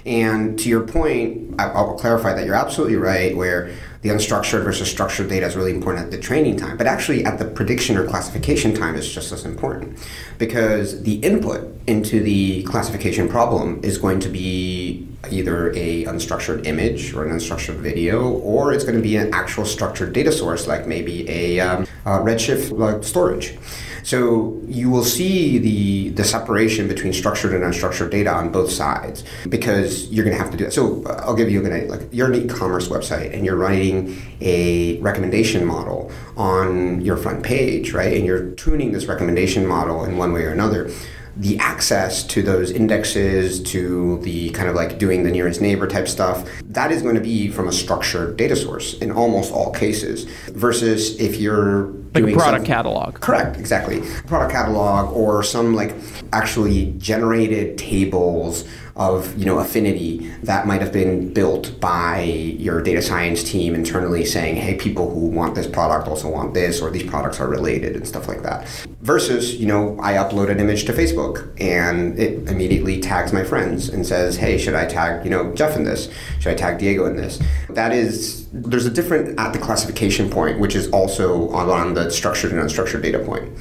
and 0.05 0.57
to 0.59 0.69
your 0.69 0.81
point 0.81 1.55
i'll 1.59 1.97
clarify 1.97 2.33
that 2.33 2.45
you're 2.45 2.55
absolutely 2.55 2.95
right 2.95 3.35
where 3.35 3.71
the 4.05 4.11
unstructured 4.11 4.63
versus 4.63 4.87
structured 4.87 5.29
data 5.29 5.47
is 5.47 5.55
really 5.55 5.71
important 5.71 6.05
at 6.05 6.11
the 6.11 6.19
training 6.19 6.55
time, 6.55 6.77
but 6.77 6.85
actually 6.85 7.25
at 7.25 7.39
the 7.39 7.45
prediction 7.45 7.97
or 7.97 8.05
classification 8.05 8.71
time 8.71 8.93
is 8.93 9.11
just 9.11 9.31
as 9.31 9.45
important 9.45 9.97
because 10.37 11.01
the 11.01 11.15
input 11.15 11.75
into 11.87 12.21
the 12.21 12.61
classification 12.65 13.27
problem 13.27 13.79
is 13.81 13.97
going 13.97 14.19
to 14.19 14.29
be 14.29 15.07
either 15.31 15.71
a 15.71 16.05
unstructured 16.05 16.67
image 16.67 17.15
or 17.15 17.25
an 17.25 17.35
unstructured 17.35 17.77
video, 17.77 18.29
or 18.29 18.71
it's 18.71 18.83
going 18.83 18.95
to 18.95 19.01
be 19.01 19.15
an 19.15 19.33
actual 19.33 19.65
structured 19.65 20.13
data 20.13 20.31
source 20.31 20.67
like 20.67 20.85
maybe 20.85 21.27
a, 21.27 21.59
um, 21.59 21.87
a 22.05 22.19
Redshift 22.19 22.77
like 22.77 23.03
storage. 23.03 23.57
So 24.05 24.61
you 24.67 24.91
will 24.91 25.03
see 25.03 25.57
the 25.57 26.09
the 26.09 26.23
separation 26.23 26.87
between 26.87 27.11
structured 27.11 27.55
and 27.55 27.63
unstructured 27.63 28.11
data 28.11 28.31
on 28.31 28.51
both 28.51 28.71
sides 28.71 29.23
because 29.49 30.07
you're 30.11 30.23
going 30.23 30.37
to 30.37 30.41
have 30.41 30.51
to 30.51 30.57
do 30.57 30.65
that. 30.65 30.73
So 30.73 31.03
uh, 31.05 31.23
I'll 31.25 31.35
give 31.35 31.49
you 31.49 31.65
an 31.65 31.87
like 31.87 32.01
you're 32.11 32.31
an 32.31 32.35
e-commerce 32.35 32.87
website 32.87 33.33
and 33.33 33.43
you're 33.43 33.55
writing 33.55 34.21
a 34.41 34.99
recommendation 35.01 35.65
model 35.65 36.11
on 36.37 37.01
your 37.01 37.17
front 37.17 37.43
page, 37.43 37.93
right? 37.93 38.15
And 38.15 38.27
you're 38.27 38.51
tuning 38.51 38.91
this 38.91 39.07
recommendation 39.07 39.65
model 39.65 40.05
in 40.05 40.17
one 40.17 40.33
way 40.33 40.43
or 40.43 40.51
another 40.51 40.91
the 41.37 41.57
access 41.59 42.23
to 42.23 42.41
those 42.41 42.71
indexes, 42.71 43.61
to 43.63 44.19
the 44.19 44.49
kind 44.51 44.69
of 44.69 44.75
like 44.75 44.97
doing 44.97 45.23
the 45.23 45.31
nearest 45.31 45.61
neighbor 45.61 45.87
type 45.87 46.07
stuff, 46.07 46.49
that 46.63 46.91
is 46.91 47.01
going 47.01 47.15
to 47.15 47.21
be 47.21 47.49
from 47.49 47.67
a 47.67 47.71
structured 47.71 48.37
data 48.37 48.55
source 48.55 48.93
in 48.99 49.11
almost 49.11 49.51
all 49.51 49.71
cases. 49.71 50.23
Versus 50.51 51.19
if 51.19 51.37
you're 51.37 51.87
like 51.87 52.23
doing 52.23 52.35
a 52.35 52.37
product 52.37 52.65
catalog. 52.65 53.15
Correct, 53.15 53.57
exactly. 53.57 54.01
Product 54.27 54.51
catalog 54.51 55.13
or 55.13 55.43
some 55.43 55.73
like 55.73 55.93
actually 56.31 56.93
generated 56.97 57.77
tables 57.77 58.65
of 58.95 59.37
you 59.37 59.45
know 59.45 59.59
affinity 59.59 60.19
that 60.43 60.65
might 60.65 60.81
have 60.81 60.93
been 60.93 61.33
built 61.33 61.77
by 61.81 62.21
your 62.21 62.81
data 62.81 63.01
science 63.01 63.43
team 63.43 63.75
internally 63.75 64.23
saying 64.23 64.55
hey 64.55 64.73
people 64.75 65.13
who 65.13 65.27
want 65.27 65.53
this 65.53 65.67
product 65.67 66.07
also 66.07 66.29
want 66.29 66.53
this 66.53 66.81
or 66.81 66.89
these 66.89 67.07
products 67.09 67.41
are 67.41 67.47
related 67.49 67.95
and 67.95 68.07
stuff 68.07 68.27
like 68.27 68.41
that. 68.41 68.65
Versus 69.01 69.55
you 69.55 69.65
know 69.65 69.99
i 70.01 70.13
upload 70.13 70.49
an 70.49 70.59
image 70.61 70.85
to 70.85 70.93
facebook 70.93 71.51
and 71.59 72.17
it 72.17 72.47
immediately 72.47 73.01
tags 73.01 73.33
my 73.33 73.43
friends 73.43 73.89
and 73.89 74.05
says 74.05 74.37
hey 74.37 74.57
should 74.57 74.75
i 74.75 74.85
tag 74.85 75.25
you 75.25 75.29
know 75.29 75.53
jeff 75.53 75.75
in 75.75 75.83
this? 75.83 76.09
Should 76.39 76.53
i 76.53 76.55
tag 76.55 76.77
diego 76.77 77.05
in 77.05 77.17
this? 77.17 77.41
That 77.69 77.91
is 77.91 78.47
there's 78.53 78.85
a 78.85 78.91
different 78.91 79.37
at 79.37 79.51
the 79.51 79.59
classification 79.59 80.29
point 80.29 80.59
which 80.59 80.75
is 80.75 80.89
also 80.91 81.49
on, 81.49 81.93
the 81.93 82.09
structured 82.09 82.51
and 82.51 82.61
unstructured 82.61 83.01
data 83.01 83.19
point 83.19 83.51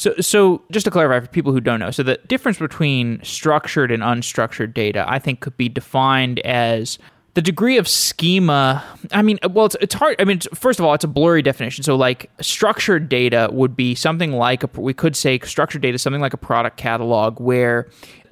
So, 0.00 0.14
so 0.18 0.62
just 0.70 0.84
to 0.86 0.90
clarify 0.90 1.22
for 1.22 1.30
people 1.30 1.52
who 1.52 1.60
don't 1.60 1.78
know, 1.78 1.90
so 1.90 2.02
the 2.02 2.18
difference 2.26 2.58
between 2.58 3.22
structured 3.22 3.92
and 3.92 4.02
unstructured 4.02 4.72
data, 4.72 5.04
I 5.06 5.18
think, 5.18 5.40
could 5.40 5.58
be 5.58 5.68
defined 5.68 6.38
as 6.38 6.98
the 7.34 7.42
degree 7.42 7.76
of 7.76 7.86
schema. 7.86 8.82
I 9.12 9.20
mean, 9.20 9.38
well, 9.50 9.66
it's, 9.66 9.76
it's 9.78 9.92
hard. 9.92 10.16
I 10.18 10.24
mean, 10.24 10.40
first 10.54 10.78
of 10.78 10.86
all, 10.86 10.94
it's 10.94 11.04
a 11.04 11.08
blurry 11.08 11.42
definition. 11.42 11.84
So, 11.84 11.96
like, 11.96 12.30
structured 12.40 13.10
data 13.10 13.50
would 13.52 13.76
be 13.76 13.94
something 13.94 14.32
like 14.32 14.62
a, 14.64 14.70
we 14.80 14.94
could 14.94 15.14
say 15.16 15.38
structured 15.40 15.82
data, 15.82 15.98
something 15.98 16.22
like 16.22 16.32
a 16.32 16.38
product 16.38 16.78
catalog 16.78 17.38
where 17.38 17.90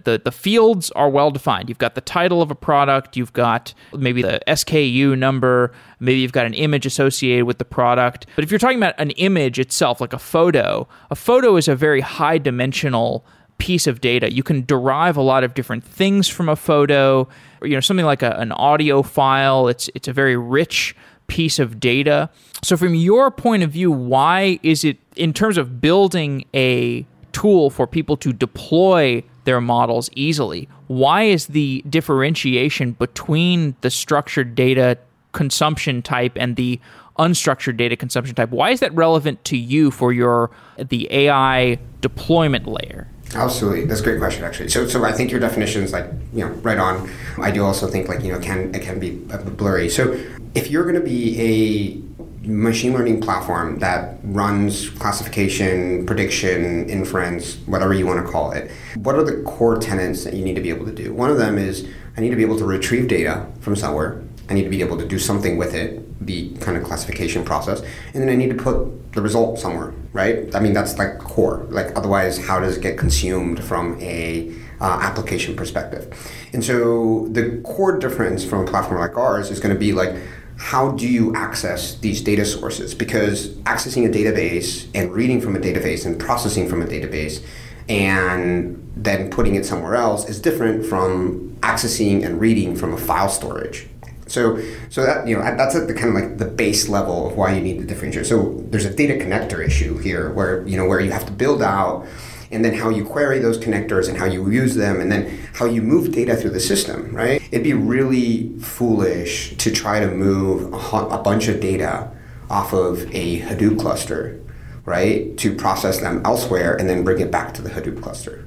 the, 0.09 0.21
the 0.25 0.33
fields 0.33 0.90
are 0.92 1.11
well 1.11 1.31
defined. 1.31 1.68
You've 1.68 1.79
got 1.79 1.94
the 1.94 2.01
title 2.01 2.40
of 2.40 2.51
a 2.51 2.55
product, 2.55 3.16
you've 3.16 3.33
got 3.33 3.75
maybe 3.92 4.23
the 4.23 4.40
SKU 4.47 5.18
number, 5.18 5.73
maybe 6.01 6.21
you've 6.21 6.33
got 6.33 6.47
an 6.47 6.55
image 6.55 6.87
associated 6.87 7.44
with 7.44 7.59
the 7.59 7.64
product. 7.64 8.27
But 8.35 8.44
if 8.44 8.51
you're 8.51 8.59
talking 8.59 8.79
about 8.79 8.94
an 8.99 9.11
image 9.12 9.59
itself, 9.59 10.01
like 10.01 10.14
a 10.14 10.18
photo, 10.18 10.88
a 11.11 11.14
photo 11.14 11.57
is 11.57 11.68
a 11.68 11.77
very 11.77 12.01
high 12.01 12.38
dimensional 12.38 13.25
piece 13.59 13.87
of 13.87 14.01
data. 14.01 14.33
You 14.33 14.42
can 14.42 14.64
derive 14.64 15.16
a 15.16 15.23
lot 15.23 15.44
of 15.44 15.53
different 15.53 15.85
things 15.85 16.27
from 16.29 16.49
a 16.49 16.57
photo, 16.57 17.29
or, 17.61 17.66
you 17.66 17.75
know, 17.75 17.81
something 17.81 18.07
like 18.07 18.23
a, 18.23 18.33
an 18.38 18.53
audio 18.53 19.03
file. 19.03 19.68
It's 19.68 19.90
it's 19.94 20.09
a 20.09 20.12
very 20.12 20.37
rich 20.37 20.97
piece 21.27 21.59
of 21.59 21.79
data. 21.79 22.31
So 22.62 22.77
from 22.77 22.94
your 22.94 23.31
point 23.31 23.62
of 23.62 23.71
view, 23.71 23.90
why 23.90 24.59
is 24.62 24.85
it 24.85 24.97
in 25.16 25.35
terms 25.35 25.59
of 25.59 25.81
building 25.81 26.44
a 26.55 27.05
tool 27.33 27.68
for 27.68 27.87
people 27.87 28.16
to 28.16 28.33
deploy 28.33 29.23
their 29.49 29.63
models 29.63 30.11
easily. 30.15 30.69
Why 30.89 31.23
is 31.23 31.47
the 31.47 31.83
differentiation 31.89 32.93
between 32.93 33.75
the 33.81 33.89
structured 33.91 34.55
data 34.55 34.99
consumption 35.33 36.03
type 36.03 36.33
and 36.37 36.55
the 36.57 36.79
unstructured 37.19 37.79
data 37.79 37.97
consumption 37.97 38.35
type? 38.35 38.51
Why 38.51 38.73
is 38.73 38.81
that 38.81 38.93
relevant 38.93 39.43
to 39.47 39.57
you 39.57 39.91
for 39.91 40.13
your 40.13 40.51
the 40.77 41.09
AI 41.11 41.79
deployment 42.03 42.67
layer? 42.67 43.09
Absolutely, 43.35 43.87
that's 43.87 44.01
a 44.01 44.05
great 44.05 44.19
question. 44.19 44.45
Actually, 44.45 44.69
so 44.69 44.87
so 44.87 45.03
I 45.03 45.13
think 45.13 45.31
your 45.31 45.41
definition 45.41 45.83
is 45.83 45.95
like 45.95 46.05
you 46.35 46.45
know 46.45 46.49
right 46.61 46.79
on. 46.79 47.11
I 47.39 47.51
do 47.51 47.65
also 47.65 47.89
think 47.89 48.07
like 48.07 48.23
you 48.23 48.31
know 48.31 48.41
can 48.41 48.75
it 48.75 48.83
can 48.83 49.01
be 49.01 49.13
blurry. 49.13 49.89
So 49.89 50.13
if 50.55 50.71
you're 50.71 50.85
going 50.85 50.95
to 50.95 51.09
be 51.17 51.41
a 51.41 52.17
machine 52.42 52.92
learning 52.92 53.20
platform 53.20 53.79
that 53.81 54.18
runs 54.22 54.90
classification, 54.90 56.07
prediction, 56.07 56.88
inference, 56.88 57.57
whatever 57.66 57.92
you 57.92 58.07
want 58.07 58.24
to 58.24 58.31
call 58.31 58.53
it, 58.53 58.70
what 58.96 59.14
are 59.14 59.24
the 59.24 59.42
core 59.42 59.79
tenets 59.79 60.24
that 60.24 60.35
you 60.35 60.44
need 60.44 60.55
to 60.55 60.61
be 60.61 60.70
able 60.70 60.87
to 60.87 60.92
do? 60.92 61.12
One 61.12 61.31
of 61.31 61.38
them 61.38 61.59
is 61.59 61.88
I 62.16 62.20
need 62.20 62.31
to 62.31 62.37
be 62.37 62.42
able 62.42 62.59
to 62.59 62.64
retrieve 62.64 63.09
data 63.09 63.46
from 63.61 63.77
somewhere. 63.77 64.22
I 64.48 64.55
need 64.55 64.62
to 64.62 64.70
be 64.70 64.81
able 64.81 64.96
to 64.98 65.07
do 65.07 65.18
something 65.18 65.59
with 65.59 65.74
it, 65.74 66.27
the 66.27 66.51
kind 66.57 66.77
of 66.77 66.85
classification 66.85 67.44
process, 67.44 67.83
and 68.14 68.22
then 68.22 68.31
I 68.31 68.35
need 68.35 68.51
to 68.51 68.57
put 68.57 69.12
the 69.12 69.20
result 69.20 69.59
somewhere, 69.59 69.92
right? 70.12 70.55
I 70.55 70.61
mean, 70.61 70.72
that's 70.72 70.96
like 70.98 71.18
core. 71.18 71.66
Like, 71.68 71.94
otherwise, 71.96 72.38
how 72.38 72.59
does 72.59 72.79
it 72.79 72.83
get 72.83 72.96
consumed 72.96 73.62
from 73.62 74.01
a 74.01 74.55
uh, 74.81 75.01
application 75.03 75.55
perspective? 75.55 76.16
And 76.55 76.64
so, 76.64 77.29
the 77.31 77.61
core 77.62 77.98
difference 77.98 78.42
from 78.42 78.66
a 78.66 78.66
platform 78.66 79.01
like 79.01 79.16
ours 79.18 79.51
is 79.51 79.61
going 79.61 79.74
to 79.74 79.79
be 79.79 79.92
like, 79.92 80.16
how 80.59 80.90
do 80.90 81.07
you 81.07 81.35
access 81.35 81.94
these 81.99 82.21
data 82.21 82.44
sources? 82.44 82.94
Because 82.94 83.51
accessing 83.59 84.07
a 84.07 84.11
database 84.11 84.88
and 84.92 85.12
reading 85.12 85.40
from 85.40 85.55
a 85.55 85.59
database 85.59 86.05
and 86.05 86.18
processing 86.18 86.68
from 86.68 86.83
a 86.83 86.85
database 86.85 87.44
and 87.88 88.92
then 88.97 89.31
putting 89.31 89.55
it 89.55 89.64
somewhere 89.64 89.94
else 89.94 90.29
is 90.29 90.40
different 90.40 90.85
from 90.85 91.57
accessing 91.61 92.25
and 92.27 92.40
reading 92.40 92.75
from 92.75 92.92
a 92.92 92.99
file 92.99 93.29
storage. 93.29 93.88
So, 94.27 94.61
so 94.90 95.07
that 95.07 95.27
you 95.27 95.37
know 95.37 95.42
that's 95.42 95.75
at 95.75 95.88
the 95.88 95.94
kind 95.94 96.09
of 96.09 96.23
like 96.23 96.38
the 96.38 96.44
base 96.44 96.88
level 96.88 97.29
of 97.29 97.37
why 97.37 97.55
you 97.55 97.62
need 97.62 97.81
the 97.81 97.94
differentiator. 97.94 98.27
So 98.27 98.62
there's 98.68 98.85
a 98.85 98.94
data 98.94 99.14
connector 99.14 99.64
issue 99.64 99.97
here, 99.99 100.31
where 100.33 100.66
you 100.66 100.77
know 100.77 100.87
where 100.87 101.01
you 101.01 101.11
have 101.12 101.25
to 101.27 101.33
build 101.33 101.62
out, 101.62 102.07
and 102.51 102.65
then 102.65 102.75
how 102.75 102.89
you 102.89 103.05
query 103.05 103.39
those 103.39 103.59
connectors 103.59 104.09
and 104.09 104.17
how 104.17 104.25
you 104.25 104.49
use 104.51 104.75
them, 104.75 105.01
and 105.01 105.11
then 105.11 105.39
how 105.55 105.67
you 105.67 105.83
move 105.83 106.13
data 106.13 106.37
through 106.37 106.51
the 106.51 106.61
system. 106.61 107.15
Right? 107.15 107.43
It'd 107.51 107.65
be 107.65 107.75
really 107.75 108.59
foolish 108.59 109.57
to 109.57 109.71
try 109.71 110.01
to 110.01 110.09
move 110.09 110.73
a, 110.93 111.19
bunch 111.19 111.49
of 111.49 111.61
data 111.61 112.11
off 112.49 112.73
of 112.73 113.03
a 113.15 113.41
Hadoop 113.41 113.79
cluster, 113.79 114.41
right, 114.85 115.37
to 115.39 115.55
process 115.55 116.01
them 116.01 116.23
elsewhere 116.25 116.77
and 116.77 116.89
then 116.89 117.05
bring 117.05 117.21
it 117.21 117.31
back 117.31 117.53
to 117.55 117.63
the 117.63 117.71
Hadoop 117.71 118.03
cluster. 118.03 118.45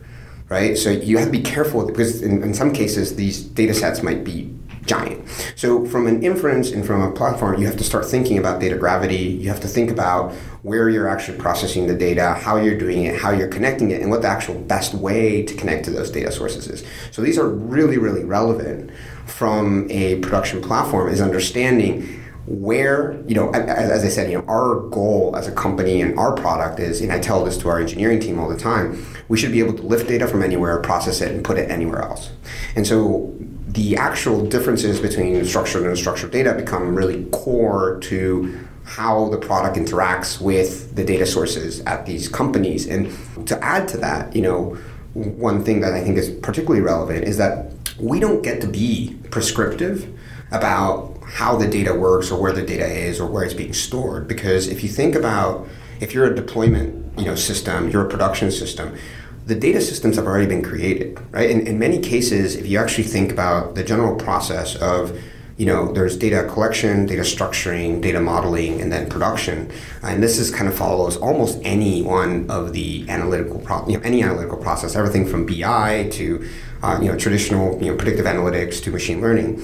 Right, 0.49 0.77
so 0.77 0.89
you 0.89 1.17
have 1.17 1.27
to 1.27 1.31
be 1.31 1.41
careful 1.41 1.87
because 1.87 2.21
in, 2.21 2.43
in 2.43 2.53
some 2.53 2.73
cases 2.73 3.15
these 3.15 3.41
data 3.41 3.73
sets 3.73 4.03
might 4.03 4.25
be 4.25 4.53
giant. 4.91 5.25
So 5.55 5.85
from 5.85 6.05
an 6.07 6.21
inference 6.21 6.71
and 6.71 6.85
from 6.85 7.01
a 7.01 7.11
platform, 7.11 7.59
you 7.59 7.65
have 7.65 7.77
to 7.77 7.83
start 7.83 8.05
thinking 8.05 8.37
about 8.37 8.59
data 8.59 8.75
gravity. 8.75 9.15
You 9.15 9.47
have 9.47 9.61
to 9.61 9.67
think 9.67 9.89
about 9.89 10.33
where 10.63 10.89
you're 10.89 11.07
actually 11.07 11.37
processing 11.37 11.87
the 11.87 11.95
data, 11.95 12.33
how 12.33 12.57
you're 12.57 12.77
doing 12.77 13.05
it, 13.05 13.17
how 13.17 13.31
you're 13.31 13.47
connecting 13.47 13.91
it, 13.91 14.01
and 14.01 14.11
what 14.11 14.21
the 14.21 14.27
actual 14.27 14.55
best 14.55 14.93
way 14.93 15.43
to 15.43 15.55
connect 15.55 15.85
to 15.85 15.91
those 15.91 16.11
data 16.11 16.31
sources 16.31 16.67
is. 16.67 16.83
So 17.11 17.21
these 17.21 17.37
are 17.37 17.47
really, 17.47 17.97
really 17.97 18.25
relevant 18.25 18.91
from 19.25 19.89
a 19.89 20.19
production 20.19 20.61
platform 20.61 21.09
is 21.09 21.21
understanding 21.21 22.17
where 22.47 23.21
you 23.27 23.35
know 23.35 23.51
as, 23.51 23.91
as, 23.91 24.03
i 24.03 24.09
said 24.09 24.29
you 24.29 24.37
know 24.37 24.43
our 24.47 24.79
goal 24.89 25.33
as 25.37 25.47
a 25.47 25.51
company 25.51 26.01
and 26.01 26.17
our 26.17 26.33
product 26.33 26.79
is 26.79 26.99
and 26.99 27.11
i 27.11 27.19
tell 27.19 27.45
this 27.45 27.55
to 27.55 27.69
our 27.69 27.79
engineering 27.79 28.19
team 28.19 28.39
all 28.39 28.49
the 28.49 28.57
time 28.57 29.05
we 29.29 29.37
should 29.37 29.51
be 29.51 29.59
able 29.59 29.73
to 29.73 29.83
lift 29.83 30.07
data 30.07 30.27
from 30.27 30.41
anywhere 30.41 30.79
process 30.79 31.21
it 31.21 31.31
and 31.31 31.45
put 31.45 31.55
it 31.55 31.69
anywhere 31.69 32.01
else 32.01 32.31
and 32.75 32.85
so 32.87 33.31
the 33.73 33.95
actual 33.95 34.45
differences 34.45 34.99
between 34.99 35.43
structured 35.45 35.83
and 35.83 35.95
unstructured 35.95 36.31
data 36.31 36.53
become 36.53 36.93
really 36.93 37.25
core 37.31 37.99
to 38.01 38.59
how 38.83 39.29
the 39.29 39.37
product 39.37 39.77
interacts 39.77 40.41
with 40.41 40.93
the 40.95 41.03
data 41.03 41.25
sources 41.25 41.79
at 41.81 42.05
these 42.05 42.27
companies. 42.27 42.85
And 42.85 43.09
to 43.47 43.63
add 43.63 43.87
to 43.89 43.97
that, 43.97 44.35
you 44.35 44.41
know, 44.41 44.77
one 45.13 45.63
thing 45.63 45.79
that 45.81 45.93
I 45.93 46.01
think 46.03 46.17
is 46.17 46.29
particularly 46.29 46.81
relevant 46.81 47.23
is 47.23 47.37
that 47.37 47.71
we 47.97 48.19
don't 48.19 48.41
get 48.41 48.59
to 48.61 48.67
be 48.67 49.17
prescriptive 49.29 50.07
about 50.51 51.17
how 51.25 51.55
the 51.55 51.67
data 51.67 51.93
works 51.93 52.29
or 52.29 52.41
where 52.41 52.51
the 52.51 52.61
data 52.61 52.85
is 52.85 53.21
or 53.21 53.27
where 53.27 53.45
it's 53.45 53.53
being 53.53 53.73
stored. 53.73 54.27
Because 54.27 54.67
if 54.67 54.83
you 54.83 54.89
think 54.89 55.15
about 55.15 55.67
if 56.01 56.13
you're 56.13 56.25
a 56.25 56.35
deployment, 56.35 57.17
you 57.17 57.25
know, 57.25 57.35
system, 57.35 57.89
you're 57.89 58.05
a 58.05 58.09
production 58.09 58.51
system, 58.51 58.97
the 59.45 59.55
data 59.55 59.81
systems 59.81 60.15
have 60.17 60.25
already 60.25 60.45
been 60.47 60.61
created, 60.61 61.19
right? 61.31 61.49
In, 61.49 61.65
in 61.65 61.79
many 61.79 61.99
cases, 61.99 62.55
if 62.55 62.67
you 62.67 62.77
actually 62.77 63.05
think 63.05 63.31
about 63.31 63.75
the 63.75 63.83
general 63.83 64.15
process 64.15 64.75
of, 64.75 65.19
you 65.57 65.65
know, 65.65 65.91
there's 65.91 66.17
data 66.17 66.47
collection, 66.47 67.05
data 67.05 67.23
structuring, 67.23 68.01
data 68.01 68.19
modeling, 68.19 68.81
and 68.81 68.91
then 68.91 69.09
production, 69.09 69.71
and 70.03 70.21
this 70.21 70.37
is 70.37 70.51
kind 70.51 70.67
of 70.67 70.75
follows 70.75 71.17
almost 71.17 71.59
any 71.63 72.01
one 72.01 72.49
of 72.49 72.73
the 72.73 73.07
analytical, 73.09 73.59
pro- 73.59 73.87
you 73.87 73.97
know, 73.97 74.03
any 74.03 74.23
analytical 74.23 74.57
process, 74.57 74.95
everything 74.95 75.25
from 75.25 75.45
BI 75.45 76.07
to, 76.11 76.47
uh, 76.83 76.99
you 77.01 77.11
know, 77.11 77.17
traditional, 77.17 77.81
you 77.81 77.91
know, 77.91 77.97
predictive 77.97 78.25
analytics 78.25 78.81
to 78.83 78.91
machine 78.91 79.21
learning. 79.21 79.63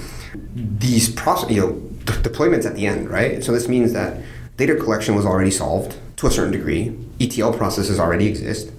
These 0.54 1.10
process, 1.12 1.50
you 1.50 1.60
know, 1.60 1.72
d- 1.72 2.28
deployments 2.28 2.66
at 2.66 2.74
the 2.74 2.86
end, 2.86 3.10
right? 3.10 3.42
So 3.42 3.52
this 3.52 3.68
means 3.68 3.92
that 3.92 4.22
data 4.56 4.74
collection 4.74 5.14
was 5.14 5.24
already 5.24 5.52
solved 5.52 5.96
to 6.16 6.26
a 6.26 6.30
certain 6.30 6.52
degree. 6.52 6.96
ETL 7.20 7.52
processes 7.52 7.98
already 8.00 8.26
exist 8.26 8.72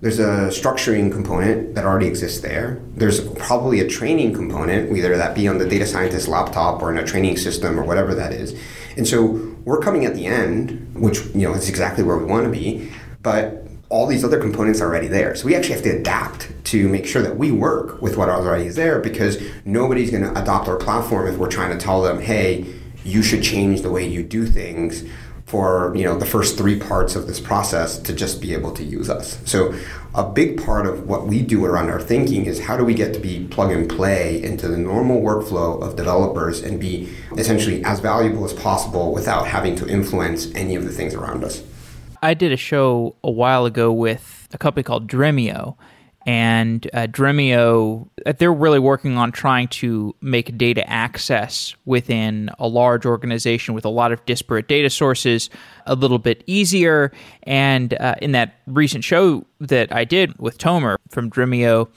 there's 0.00 0.18
a 0.18 0.48
structuring 0.48 1.10
component 1.10 1.74
that 1.74 1.86
already 1.86 2.06
exists 2.06 2.40
there. 2.40 2.80
There's 2.94 3.26
probably 3.32 3.80
a 3.80 3.88
training 3.88 4.34
component, 4.34 4.90
whether 4.90 5.16
that 5.16 5.34
be 5.34 5.48
on 5.48 5.56
the 5.56 5.66
data 5.66 5.86
scientist 5.86 6.28
laptop 6.28 6.82
or 6.82 6.92
in 6.92 6.98
a 6.98 7.04
training 7.04 7.38
system 7.38 7.80
or 7.80 7.84
whatever 7.84 8.14
that 8.14 8.32
is. 8.32 8.58
And 8.98 9.08
so 9.08 9.56
we're 9.64 9.80
coming 9.80 10.04
at 10.04 10.14
the 10.14 10.26
end, 10.26 10.94
which 10.94 11.24
you 11.34 11.48
know 11.48 11.54
is 11.54 11.68
exactly 11.68 12.04
where 12.04 12.18
we 12.18 12.24
want 12.24 12.44
to 12.44 12.50
be, 12.50 12.92
but 13.22 13.62
all 13.88 14.06
these 14.06 14.24
other 14.24 14.38
components 14.38 14.80
are 14.80 14.86
already 14.86 15.08
there. 15.08 15.34
So 15.34 15.46
we 15.46 15.54
actually 15.54 15.74
have 15.74 15.84
to 15.84 15.98
adapt 15.98 16.52
to 16.66 16.88
make 16.88 17.06
sure 17.06 17.22
that 17.22 17.38
we 17.38 17.50
work 17.50 18.02
with 18.02 18.16
what 18.16 18.28
already 18.28 18.66
is 18.66 18.76
there 18.76 18.98
because 18.98 19.40
nobody's 19.64 20.10
going 20.10 20.24
to 20.24 20.40
adopt 20.40 20.68
our 20.68 20.76
platform 20.76 21.26
if 21.28 21.38
we're 21.38 21.48
trying 21.48 21.76
to 21.76 21.82
tell 21.82 22.02
them, 22.02 22.20
hey, 22.20 22.66
you 23.04 23.22
should 23.22 23.42
change 23.42 23.82
the 23.82 23.90
way 23.90 24.06
you 24.06 24.22
do 24.24 24.44
things 24.44 25.04
for 25.46 25.92
you 25.96 26.04
know 26.04 26.18
the 26.18 26.26
first 26.26 26.58
three 26.58 26.78
parts 26.78 27.14
of 27.14 27.28
this 27.28 27.38
process 27.38 27.98
to 27.98 28.12
just 28.12 28.42
be 28.42 28.52
able 28.52 28.72
to 28.72 28.82
use 28.82 29.08
us. 29.08 29.38
So 29.44 29.74
a 30.14 30.28
big 30.28 30.62
part 30.62 30.86
of 30.86 31.06
what 31.06 31.26
we 31.26 31.40
do 31.40 31.64
around 31.64 31.88
our 31.88 32.00
thinking 32.00 32.46
is 32.46 32.60
how 32.60 32.76
do 32.76 32.84
we 32.84 32.94
get 32.94 33.14
to 33.14 33.20
be 33.20 33.46
plug 33.46 33.70
and 33.70 33.88
play 33.88 34.42
into 34.42 34.66
the 34.66 34.76
normal 34.76 35.20
workflow 35.20 35.80
of 35.80 35.94
developers 35.94 36.62
and 36.62 36.80
be 36.80 37.08
essentially 37.36 37.84
as 37.84 38.00
valuable 38.00 38.44
as 38.44 38.52
possible 38.52 39.12
without 39.12 39.46
having 39.46 39.76
to 39.76 39.88
influence 39.88 40.52
any 40.54 40.74
of 40.74 40.84
the 40.84 40.90
things 40.90 41.14
around 41.14 41.44
us. 41.44 41.62
I 42.22 42.34
did 42.34 42.50
a 42.50 42.56
show 42.56 43.14
a 43.22 43.30
while 43.30 43.66
ago 43.66 43.92
with 43.92 44.48
a 44.52 44.58
company 44.58 44.82
called 44.82 45.06
Dremio 45.06 45.76
and 46.26 46.90
uh, 46.92 47.06
Dremio, 47.06 48.08
uh, 48.26 48.32
they're 48.36 48.52
really 48.52 48.80
working 48.80 49.16
on 49.16 49.30
trying 49.30 49.68
to 49.68 50.12
make 50.20 50.58
data 50.58 50.88
access 50.90 51.76
within 51.84 52.50
a 52.58 52.66
large 52.66 53.06
organization 53.06 53.74
with 53.74 53.84
a 53.84 53.88
lot 53.88 54.10
of 54.10 54.24
disparate 54.26 54.66
data 54.66 54.90
sources 54.90 55.48
a 55.86 55.94
little 55.94 56.18
bit 56.18 56.42
easier. 56.48 57.12
And 57.44 57.94
uh, 57.94 58.16
in 58.20 58.32
that 58.32 58.56
recent 58.66 59.04
show 59.04 59.46
that 59.60 59.94
I 59.94 60.04
did 60.04 60.36
with 60.38 60.58
Tomer 60.58 60.96
from 61.10 61.30
Dremio, 61.30 61.88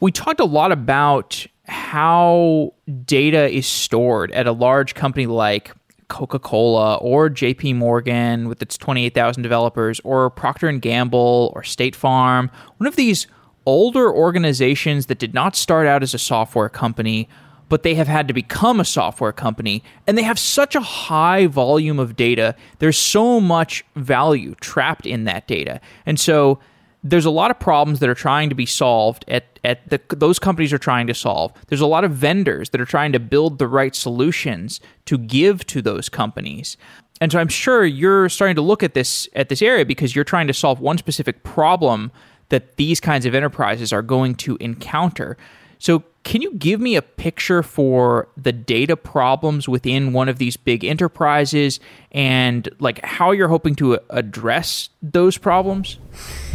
we 0.00 0.10
talked 0.10 0.40
a 0.40 0.44
lot 0.44 0.72
about 0.72 1.46
how 1.68 2.74
data 3.04 3.48
is 3.48 3.68
stored 3.68 4.32
at 4.32 4.48
a 4.48 4.52
large 4.52 4.96
company 4.96 5.26
like 5.26 5.72
Coca-Cola 6.08 6.96
or 6.96 7.28
JP 7.30 7.76
Morgan 7.76 8.48
with 8.48 8.62
its 8.62 8.76
28,000 8.76 9.42
developers 9.42 10.00
or 10.00 10.30
Procter 10.30 10.68
and 10.68 10.82
Gamble 10.82 11.52
or 11.54 11.62
State 11.62 11.96
Farm, 11.96 12.50
one 12.78 12.86
of 12.86 12.96
these 12.96 13.26
older 13.66 14.12
organizations 14.12 15.06
that 15.06 15.18
did 15.18 15.34
not 15.34 15.56
start 15.56 15.86
out 15.86 16.02
as 16.02 16.14
a 16.14 16.18
software 16.18 16.68
company, 16.68 17.28
but 17.68 17.82
they 17.82 17.94
have 17.96 18.08
had 18.08 18.28
to 18.28 18.34
become 18.34 18.78
a 18.78 18.84
software 18.84 19.32
company. 19.32 19.82
And 20.06 20.16
they 20.16 20.22
have 20.22 20.38
such 20.38 20.74
a 20.74 20.80
high 20.80 21.46
volume 21.46 21.98
of 21.98 22.16
data. 22.16 22.54
There's 22.78 22.98
so 22.98 23.40
much 23.40 23.84
value 23.96 24.54
trapped 24.60 25.04
in 25.04 25.24
that 25.24 25.48
data. 25.48 25.80
And 26.06 26.18
so 26.18 26.60
there's 27.02 27.24
a 27.24 27.30
lot 27.30 27.50
of 27.50 27.58
problems 27.58 28.00
that 28.00 28.08
are 28.08 28.14
trying 28.14 28.48
to 28.48 28.54
be 28.54 28.66
solved 28.66 29.24
at, 29.28 29.58
at 29.64 29.88
the, 29.88 30.00
those 30.16 30.38
companies 30.38 30.72
are 30.72 30.78
trying 30.78 31.06
to 31.06 31.14
solve. 31.14 31.52
There's 31.68 31.80
a 31.80 31.86
lot 31.86 32.04
of 32.04 32.12
vendors 32.12 32.70
that 32.70 32.80
are 32.80 32.86
trying 32.86 33.12
to 33.12 33.20
build 33.20 33.58
the 33.58 33.68
right 33.68 33.94
solutions 33.94 34.80
to 35.06 35.18
give 35.18 35.66
to 35.66 35.82
those 35.82 36.08
companies. 36.08 36.76
And 37.20 37.32
so 37.32 37.38
I'm 37.38 37.48
sure 37.48 37.84
you're 37.84 38.28
starting 38.28 38.56
to 38.56 38.62
look 38.62 38.82
at 38.82 38.94
this 38.94 39.28
at 39.34 39.48
this 39.48 39.62
area 39.62 39.86
because 39.86 40.14
you're 40.14 40.24
trying 40.24 40.46
to 40.48 40.52
solve 40.52 40.80
one 40.80 40.98
specific 40.98 41.44
problem 41.44 42.10
that 42.48 42.76
these 42.76 43.00
kinds 43.00 43.26
of 43.26 43.34
enterprises 43.34 43.92
are 43.92 44.02
going 44.02 44.34
to 44.36 44.56
encounter. 44.60 45.36
So, 45.78 46.04
can 46.24 46.42
you 46.42 46.54
give 46.54 46.80
me 46.80 46.96
a 46.96 47.02
picture 47.02 47.62
for 47.62 48.26
the 48.36 48.52
data 48.52 48.96
problems 48.96 49.68
within 49.68 50.12
one 50.12 50.28
of 50.28 50.38
these 50.38 50.56
big 50.56 50.84
enterprises 50.84 51.78
and 52.10 52.68
like 52.80 53.04
how 53.04 53.30
you're 53.30 53.46
hoping 53.46 53.76
to 53.76 54.00
address 54.10 54.88
those 55.00 55.38
problems? 55.38 55.98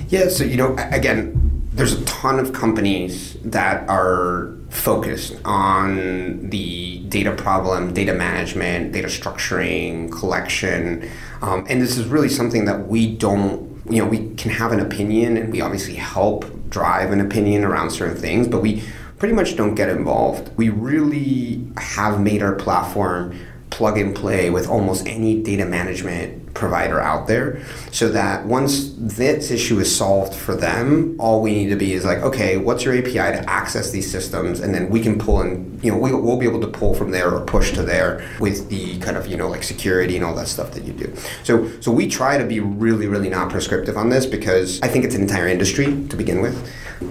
Yeah, 0.10 0.28
so 0.28 0.44
you 0.44 0.58
know, 0.58 0.76
again, 0.92 1.70
there's 1.72 1.94
a 1.94 2.04
ton 2.04 2.38
of 2.38 2.52
companies 2.52 3.38
that 3.46 3.88
are 3.88 4.54
focused 4.70 5.38
on 5.46 6.50
the 6.50 7.00
data 7.08 7.32
problem, 7.34 7.94
data 7.94 8.14
management, 8.14 8.92
data 8.92 9.08
structuring, 9.08 10.12
collection, 10.12 11.10
um, 11.42 11.66
and 11.70 11.82
this 11.82 11.98
is 11.98 12.08
really 12.08 12.30
something 12.30 12.66
that 12.66 12.88
we 12.88 13.16
don't 13.16 13.71
you 13.92 14.02
know, 14.02 14.10
we 14.10 14.34
can 14.36 14.52
have 14.52 14.72
an 14.72 14.80
opinion 14.80 15.38
and 15.38 15.52
we 15.52 15.62
obviously 15.62 15.96
help 15.96 16.46
drive 16.70 17.12
an 17.12 17.20
opinion 17.20 17.64
around 17.64 17.92
certain 17.92 18.18
things, 18.18 18.48
but 18.48 18.62
we 18.62 18.84
pretty 19.18 19.34
much 19.34 19.56
don't 19.56 19.76
get 19.76 19.90
involved. 19.90 20.50
We 20.58 20.70
really 20.70 21.64
have 21.78 22.20
made 22.20 22.42
our 22.42 22.56
platform 22.56 23.38
plug 23.70 23.98
and 23.98 24.16
play 24.16 24.50
with 24.50 24.68
almost 24.68 25.08
any 25.08 25.42
data 25.42 25.66
management 25.66 26.41
provider 26.54 27.00
out 27.00 27.28
there 27.28 27.62
so 27.92 28.10
that 28.10 28.46
once 28.46 28.94
this 28.98 29.52
issue 29.52 29.80
is 29.80 29.94
solved 29.94 30.34
for 30.34 30.56
them 30.56 31.16
all 31.20 31.42
we 31.42 31.52
need 31.54 31.70
to 31.70 31.76
be 31.76 31.94
is 31.94 32.06
like 32.06 32.20
okay 32.20 32.58
what's 32.58 32.84
your 32.84 32.98
api 32.98 33.14
to 33.14 33.50
access 33.50 33.92
these 33.92 34.10
systems? 34.10 34.60
And 34.60 34.74
then 34.74 34.90
we 34.90 35.02
can 35.02 35.18
pull 35.18 35.42
in 35.42 35.80
you 35.82 35.92
know 35.92 35.98
we, 35.98 36.14
we'll 36.14 36.38
be 36.38 36.46
able 36.46 36.62
to 36.62 36.68
pull 36.68 36.94
from 36.94 37.12
there 37.12 37.34
or 37.34 37.42
push 37.42 37.72
to 37.74 37.84
there 37.84 38.28
with 38.40 38.70
the 38.70 39.00
kind 39.00 39.18
of 39.18 39.28
you 39.28 39.38
know 39.38 39.48
like 39.48 39.64
security 39.64 40.16
and 40.16 40.26
all 40.26 40.36
that 40.36 40.48
stuff 40.48 40.72
that 40.72 40.84
you 40.84 40.94
do. 40.94 41.14
So 41.44 41.70
so 41.82 41.92
we 41.92 42.08
try 42.08 42.38
to 42.38 42.46
be 42.46 42.60
really 42.60 43.08
really 43.08 43.30
not 43.30 43.50
prescriptive 43.50 43.98
on 43.98 44.10
this 44.10 44.26
because 44.26 44.82
i 44.82 44.88
think 44.88 45.06
it's 45.06 45.16
an 45.16 45.22
entire 45.22 45.48
industry 45.48 45.86
to 46.10 46.16
begin 46.16 46.42
with. 46.42 46.56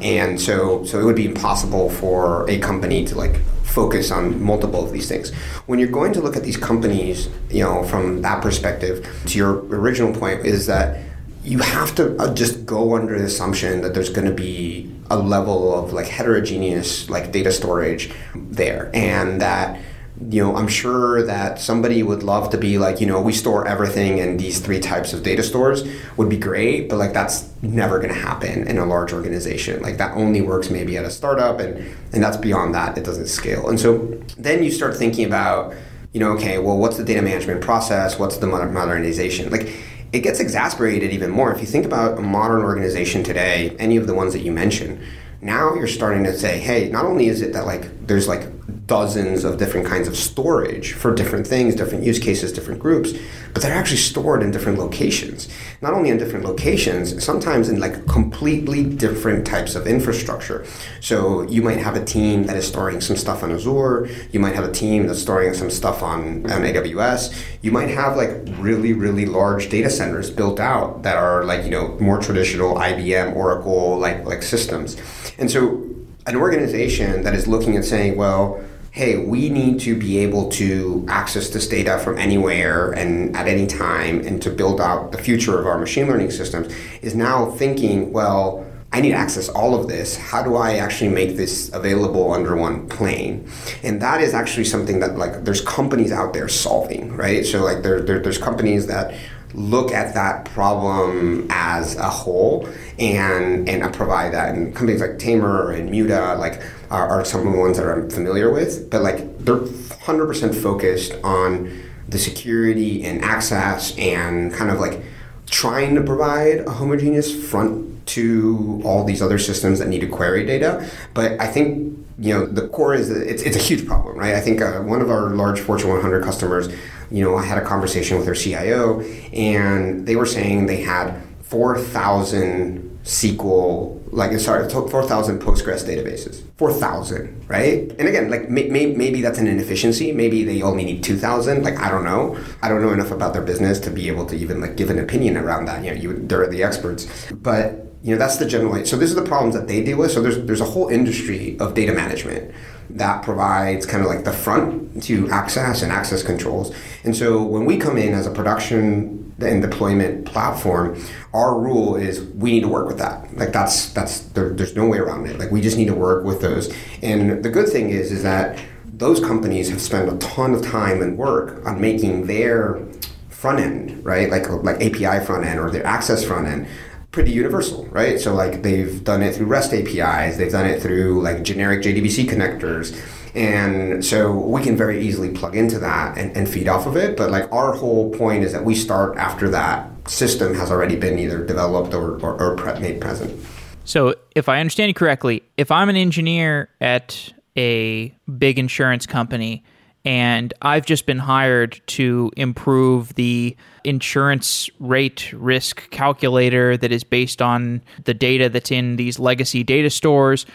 And 0.02 0.40
so 0.40 0.84
so 0.84 1.00
it 1.00 1.04
would 1.04 1.16
be 1.16 1.26
impossible 1.26 1.90
for 1.90 2.48
a 2.48 2.58
company 2.58 3.04
to 3.06 3.14
like 3.16 3.40
focus 3.70 4.10
on 4.10 4.42
multiple 4.42 4.84
of 4.84 4.92
these 4.92 5.08
things. 5.08 5.32
When 5.66 5.78
you're 5.78 5.88
going 5.88 6.12
to 6.14 6.20
look 6.20 6.36
at 6.36 6.42
these 6.42 6.56
companies, 6.56 7.28
you 7.50 7.62
know, 7.62 7.84
from 7.84 8.22
that 8.22 8.42
perspective, 8.42 9.06
to 9.26 9.38
your 9.38 9.64
original 9.66 10.12
point, 10.12 10.44
is 10.44 10.66
that 10.66 11.04
you 11.42 11.58
have 11.58 11.94
to 11.94 12.16
uh, 12.18 12.34
just 12.34 12.66
go 12.66 12.94
under 12.94 13.18
the 13.18 13.24
assumption 13.24 13.80
that 13.80 13.94
there's 13.94 14.10
going 14.10 14.26
to 14.26 14.34
be 14.34 14.90
a 15.10 15.18
level 15.18 15.74
of 15.74 15.92
like 15.92 16.06
heterogeneous 16.06 17.08
like 17.08 17.32
data 17.32 17.50
storage 17.50 18.12
there 18.34 18.90
and 18.94 19.40
that 19.40 19.80
you 20.28 20.42
know, 20.42 20.54
I'm 20.54 20.68
sure 20.68 21.22
that 21.22 21.58
somebody 21.58 22.02
would 22.02 22.22
love 22.22 22.50
to 22.50 22.58
be 22.58 22.76
like, 22.76 23.00
you 23.00 23.06
know, 23.06 23.20
we 23.20 23.32
store 23.32 23.66
everything 23.66 24.18
in 24.18 24.36
these 24.36 24.60
three 24.60 24.78
types 24.78 25.14
of 25.14 25.22
data 25.22 25.42
stores 25.42 25.82
would 26.18 26.28
be 26.28 26.36
great, 26.36 26.90
but 26.90 26.96
like 26.96 27.14
that's 27.14 27.50
never 27.62 27.98
going 27.98 28.12
to 28.12 28.20
happen 28.20 28.66
in 28.68 28.76
a 28.76 28.84
large 28.84 29.14
organization. 29.14 29.80
Like 29.80 29.96
that 29.96 30.14
only 30.16 30.42
works 30.42 30.68
maybe 30.68 30.98
at 30.98 31.06
a 31.06 31.10
startup 31.10 31.58
and 31.58 31.78
and 32.12 32.22
that's 32.22 32.36
beyond 32.36 32.74
that. 32.74 32.98
It 32.98 33.04
doesn't 33.04 33.28
scale. 33.28 33.68
And 33.68 33.80
so 33.80 33.98
then 34.36 34.62
you 34.62 34.70
start 34.70 34.94
thinking 34.94 35.24
about, 35.24 35.74
you 36.12 36.20
know, 36.20 36.32
okay, 36.32 36.58
well, 36.58 36.76
what's 36.76 36.98
the 36.98 37.04
data 37.04 37.22
management 37.22 37.62
process? 37.62 38.18
What's 38.18 38.36
the 38.36 38.46
modernization? 38.46 39.50
Like 39.50 39.72
it 40.12 40.20
gets 40.20 40.38
exasperated 40.38 41.12
even 41.12 41.30
more 41.30 41.50
if 41.54 41.60
you 41.60 41.66
think 41.66 41.86
about 41.86 42.18
a 42.18 42.22
modern 42.22 42.62
organization 42.62 43.22
today, 43.22 43.74
any 43.78 43.96
of 43.96 44.06
the 44.06 44.14
ones 44.14 44.34
that 44.34 44.40
you 44.40 44.52
mentioned 44.52 45.00
now 45.42 45.74
you're 45.74 45.86
starting 45.86 46.24
to 46.24 46.36
say, 46.36 46.58
hey, 46.58 46.88
not 46.90 47.04
only 47.04 47.28
is 47.28 47.40
it 47.40 47.52
that 47.54 47.66
like 47.66 48.06
there's 48.06 48.28
like 48.28 48.46
dozens 48.86 49.44
of 49.44 49.58
different 49.58 49.86
kinds 49.86 50.08
of 50.08 50.16
storage 50.16 50.92
for 50.92 51.14
different 51.14 51.46
things, 51.46 51.74
different 51.74 52.04
use 52.04 52.18
cases, 52.18 52.52
different 52.52 52.80
groups, 52.80 53.12
but 53.52 53.62
they're 53.62 53.74
actually 53.74 53.96
stored 53.96 54.42
in 54.42 54.50
different 54.50 54.78
locations. 54.78 55.48
Not 55.80 55.92
only 55.92 56.10
in 56.10 56.18
different 56.18 56.44
locations, 56.44 57.22
sometimes 57.24 57.68
in 57.68 57.80
like 57.80 58.06
completely 58.06 58.84
different 58.84 59.46
types 59.46 59.74
of 59.74 59.86
infrastructure. 59.86 60.64
So 61.00 61.42
you 61.42 61.62
might 61.62 61.78
have 61.78 61.96
a 61.96 62.04
team 62.04 62.44
that 62.44 62.56
is 62.56 62.66
storing 62.66 63.00
some 63.00 63.16
stuff 63.16 63.42
on 63.42 63.52
Azure, 63.52 64.08
you 64.32 64.40
might 64.40 64.54
have 64.54 64.64
a 64.64 64.72
team 64.72 65.06
that's 65.06 65.20
storing 65.20 65.54
some 65.54 65.70
stuff 65.70 66.02
on, 66.02 66.50
on 66.50 66.62
AWS, 66.62 67.36
you 67.62 67.72
might 67.72 67.88
have 67.88 68.16
like 68.16 68.30
really, 68.58 68.92
really 68.92 69.26
large 69.26 69.68
data 69.68 69.90
centers 69.90 70.30
built 70.30 70.60
out 70.60 71.02
that 71.02 71.16
are 71.16 71.44
like, 71.44 71.64
you 71.64 71.70
know, 71.70 71.96
more 72.00 72.18
traditional 72.20 72.74
IBM, 72.76 73.34
Oracle 73.34 73.98
like 73.98 74.24
like 74.24 74.42
systems. 74.42 74.96
And 75.38 75.50
so 75.50 75.89
an 76.30 76.36
organization 76.36 77.22
that 77.24 77.34
is 77.34 77.46
looking 77.46 77.74
and 77.74 77.84
saying, 77.84 78.16
well, 78.16 78.62
hey, 78.92 79.16
we 79.18 79.48
need 79.50 79.80
to 79.80 79.96
be 79.96 80.18
able 80.18 80.48
to 80.48 81.04
access 81.08 81.50
this 81.50 81.68
data 81.68 81.98
from 81.98 82.18
anywhere 82.18 82.92
and 82.92 83.36
at 83.36 83.46
any 83.46 83.66
time 83.66 84.20
and 84.26 84.40
to 84.42 84.50
build 84.50 84.80
out 84.80 85.12
the 85.12 85.18
future 85.18 85.58
of 85.58 85.66
our 85.66 85.78
machine 85.78 86.06
learning 86.06 86.30
systems 86.30 86.72
is 87.02 87.14
now 87.14 87.50
thinking, 87.50 88.12
well, 88.12 88.66
I 88.92 89.00
need 89.00 89.10
to 89.10 89.16
access 89.16 89.48
all 89.48 89.80
of 89.80 89.88
this. 89.88 90.16
How 90.16 90.42
do 90.42 90.56
I 90.56 90.74
actually 90.74 91.10
make 91.10 91.36
this 91.36 91.72
available 91.72 92.32
under 92.32 92.56
one 92.56 92.88
plane? 92.88 93.48
And 93.84 94.02
that 94.02 94.20
is 94.20 94.34
actually 94.34 94.64
something 94.64 94.98
that 95.00 95.16
like 95.16 95.44
there's 95.44 95.60
companies 95.60 96.10
out 96.10 96.32
there 96.32 96.48
solving, 96.48 97.16
right? 97.16 97.46
So 97.46 97.62
like 97.62 97.82
there, 97.82 98.00
there 98.00 98.18
there's 98.18 98.38
companies 98.38 98.88
that 98.88 99.14
look 99.54 99.92
at 99.92 100.14
that 100.14 100.44
problem 100.46 101.46
as 101.50 101.96
a 101.96 102.08
whole 102.08 102.68
and 102.98 103.68
and 103.68 103.94
provide 103.94 104.32
that. 104.32 104.54
And 104.54 104.74
companies 104.74 105.00
like 105.00 105.18
Tamr 105.18 105.76
and 105.76 105.90
Immuta 105.90 106.38
like 106.38 106.62
are, 106.90 107.08
are 107.08 107.24
some 107.24 107.46
of 107.46 107.52
the 107.52 107.58
ones 107.58 107.78
that 107.78 107.88
I'm 107.88 108.10
familiar 108.10 108.52
with, 108.52 108.90
but 108.90 109.02
like 109.02 109.38
they're 109.38 109.56
100% 109.56 110.54
focused 110.54 111.12
on 111.22 111.82
the 112.08 112.18
security 112.18 113.04
and 113.04 113.22
access 113.22 113.96
and 113.96 114.52
kind 114.52 114.70
of 114.70 114.80
like 114.80 115.00
trying 115.46 115.94
to 115.94 116.02
provide 116.02 116.60
a 116.60 116.70
homogeneous 116.70 117.32
front 117.48 118.06
to 118.06 118.80
all 118.84 119.04
these 119.04 119.22
other 119.22 119.38
systems 119.38 119.78
that 119.78 119.88
need 119.88 120.00
to 120.00 120.08
query 120.08 120.44
data. 120.44 120.88
But 121.14 121.40
I 121.40 121.46
think 121.46 121.99
you 122.20 122.34
know 122.34 122.44
the 122.44 122.68
core 122.68 122.94
is 122.94 123.10
it's, 123.10 123.42
it's 123.42 123.56
a 123.56 123.60
huge 123.60 123.86
problem, 123.86 124.18
right? 124.18 124.34
I 124.34 124.40
think 124.40 124.60
uh, 124.60 124.80
one 124.82 125.00
of 125.00 125.10
our 125.10 125.30
large 125.30 125.58
Fortune 125.58 125.88
100 125.88 126.22
customers, 126.22 126.68
you 127.10 127.24
know, 127.24 127.34
I 127.36 127.44
had 127.44 127.56
a 127.56 127.64
conversation 127.64 128.18
with 128.18 128.26
their 128.26 128.34
CIO, 128.34 129.00
and 129.32 130.06
they 130.06 130.16
were 130.16 130.26
saying 130.26 130.66
they 130.66 130.82
had 130.82 131.20
4,000 131.42 132.98
SQL, 133.04 134.00
like 134.12 134.38
sorry, 134.38 134.68
4,000 134.68 135.40
Postgres 135.40 135.84
databases. 135.84 136.42
4,000, 136.58 137.48
right? 137.48 137.90
And 137.98 138.06
again, 138.06 138.30
like 138.30 138.50
may, 138.50 138.68
may, 138.68 138.86
maybe 138.86 139.22
that's 139.22 139.38
an 139.38 139.46
inefficiency. 139.46 140.12
Maybe 140.12 140.44
they 140.44 140.60
only 140.60 140.84
need 140.84 141.02
2,000. 141.02 141.62
Like 141.62 141.78
I 141.78 141.90
don't 141.90 142.04
know. 142.04 142.38
I 142.60 142.68
don't 142.68 142.82
know 142.82 142.92
enough 142.92 143.10
about 143.10 143.32
their 143.32 143.42
business 143.42 143.80
to 143.80 143.90
be 143.90 144.08
able 144.08 144.26
to 144.26 144.36
even 144.36 144.60
like 144.60 144.76
give 144.76 144.90
an 144.90 144.98
opinion 144.98 145.38
around 145.38 145.64
that. 145.64 145.82
You 145.82 145.94
know, 145.94 145.96
you 145.96 146.26
they're 146.26 146.46
the 146.46 146.62
experts. 146.62 147.08
But 147.32 147.89
you 148.02 148.12
know, 148.12 148.18
that's 148.18 148.38
the 148.38 148.46
general. 148.46 148.84
So 148.86 148.96
this 148.96 149.10
is 149.10 149.16
the 149.16 149.22
problems 149.22 149.54
that 149.54 149.68
they 149.68 149.82
deal 149.82 149.98
with. 149.98 150.12
So 150.12 150.22
there's 150.22 150.38
there's 150.44 150.60
a 150.60 150.66
whole 150.66 150.88
industry 150.88 151.58
of 151.58 151.74
data 151.74 151.92
management 151.92 152.54
that 152.90 153.22
provides 153.22 153.86
kind 153.86 154.02
of 154.02 154.08
like 154.08 154.24
the 154.24 154.32
front 154.32 155.02
to 155.04 155.28
access 155.30 155.82
and 155.82 155.92
access 155.92 156.22
controls. 156.22 156.74
And 157.04 157.14
so 157.14 157.42
when 157.42 157.64
we 157.64 157.76
come 157.76 157.96
in 157.96 158.14
as 158.14 158.26
a 158.26 158.30
production 158.30 159.34
and 159.38 159.62
deployment 159.62 160.26
platform, 160.26 161.00
our 161.32 161.58
rule 161.58 161.96
is 161.96 162.22
we 162.22 162.52
need 162.52 162.62
to 162.62 162.68
work 162.68 162.88
with 162.88 162.98
that. 162.98 163.36
Like 163.36 163.52
that's 163.52 163.92
that's 163.92 164.20
there, 164.20 164.50
there's 164.50 164.74
no 164.74 164.86
way 164.86 164.98
around 164.98 165.26
it. 165.26 165.38
Like 165.38 165.50
we 165.50 165.60
just 165.60 165.76
need 165.76 165.88
to 165.88 165.94
work 165.94 166.24
with 166.24 166.40
those. 166.40 166.74
And 167.02 167.44
the 167.44 167.50
good 167.50 167.68
thing 167.68 167.90
is 167.90 168.10
is 168.10 168.22
that 168.22 168.58
those 168.86 169.20
companies 169.20 169.68
have 169.68 169.80
spent 169.80 170.10
a 170.10 170.16
ton 170.18 170.54
of 170.54 170.62
time 170.62 171.02
and 171.02 171.16
work 171.18 171.64
on 171.66 171.80
making 171.80 172.26
their 172.26 172.82
front 173.28 173.60
end, 173.60 174.04
right? 174.04 174.30
Like 174.30 174.48
like 174.48 174.76
API 174.76 175.24
front 175.24 175.44
end 175.44 175.60
or 175.60 175.70
their 175.70 175.86
access 175.86 176.24
front 176.24 176.46
end 176.46 176.66
pretty 177.12 177.32
universal, 177.32 177.86
right? 177.86 178.20
So 178.20 178.34
like 178.34 178.62
they've 178.62 179.02
done 179.02 179.22
it 179.22 179.34
through 179.34 179.46
REST 179.46 179.74
APIs, 179.74 180.36
they've 180.36 180.52
done 180.52 180.66
it 180.66 180.80
through 180.80 181.22
like 181.22 181.42
generic 181.42 181.82
JDBC 181.82 182.28
connectors. 182.28 182.96
And 183.34 184.04
so 184.04 184.32
we 184.32 184.62
can 184.62 184.76
very 184.76 185.00
easily 185.00 185.30
plug 185.30 185.56
into 185.56 185.78
that 185.78 186.18
and, 186.18 186.36
and 186.36 186.48
feed 186.48 186.68
off 186.68 186.86
of 186.86 186.96
it. 186.96 187.16
But 187.16 187.30
like 187.30 187.50
our 187.52 187.72
whole 187.74 188.12
point 188.12 188.44
is 188.44 188.52
that 188.52 188.64
we 188.64 188.74
start 188.74 189.16
after 189.16 189.48
that 189.50 190.08
system 190.08 190.54
has 190.54 190.70
already 190.70 190.96
been 190.96 191.18
either 191.18 191.44
developed 191.44 191.94
or, 191.94 192.20
or, 192.20 192.40
or 192.40 192.56
pre- 192.56 192.80
made 192.80 193.00
present. 193.00 193.40
So 193.84 194.14
if 194.34 194.48
I 194.48 194.60
understand 194.60 194.88
you 194.88 194.94
correctly, 194.94 195.42
if 195.56 195.70
I'm 195.70 195.88
an 195.88 195.96
engineer 195.96 196.68
at 196.80 197.32
a 197.56 198.14
big 198.38 198.58
insurance 198.58 199.06
company 199.06 199.64
and 200.04 200.54
I've 200.62 200.86
just 200.86 201.06
been 201.06 201.18
hired 201.18 201.80
to 201.88 202.30
improve 202.36 203.14
the 203.14 203.56
insurance 203.84 204.70
rate 204.78 205.32
risk 205.32 205.90
calculator 205.90 206.76
that 206.76 206.90
is 206.90 207.04
based 207.04 207.42
on 207.42 207.82
the 208.04 208.14
data 208.14 208.48
that's 208.48 208.70
in 208.70 208.96
these 208.96 209.18
legacy 209.18 209.62
data 209.62 209.90
stores. 209.90 210.46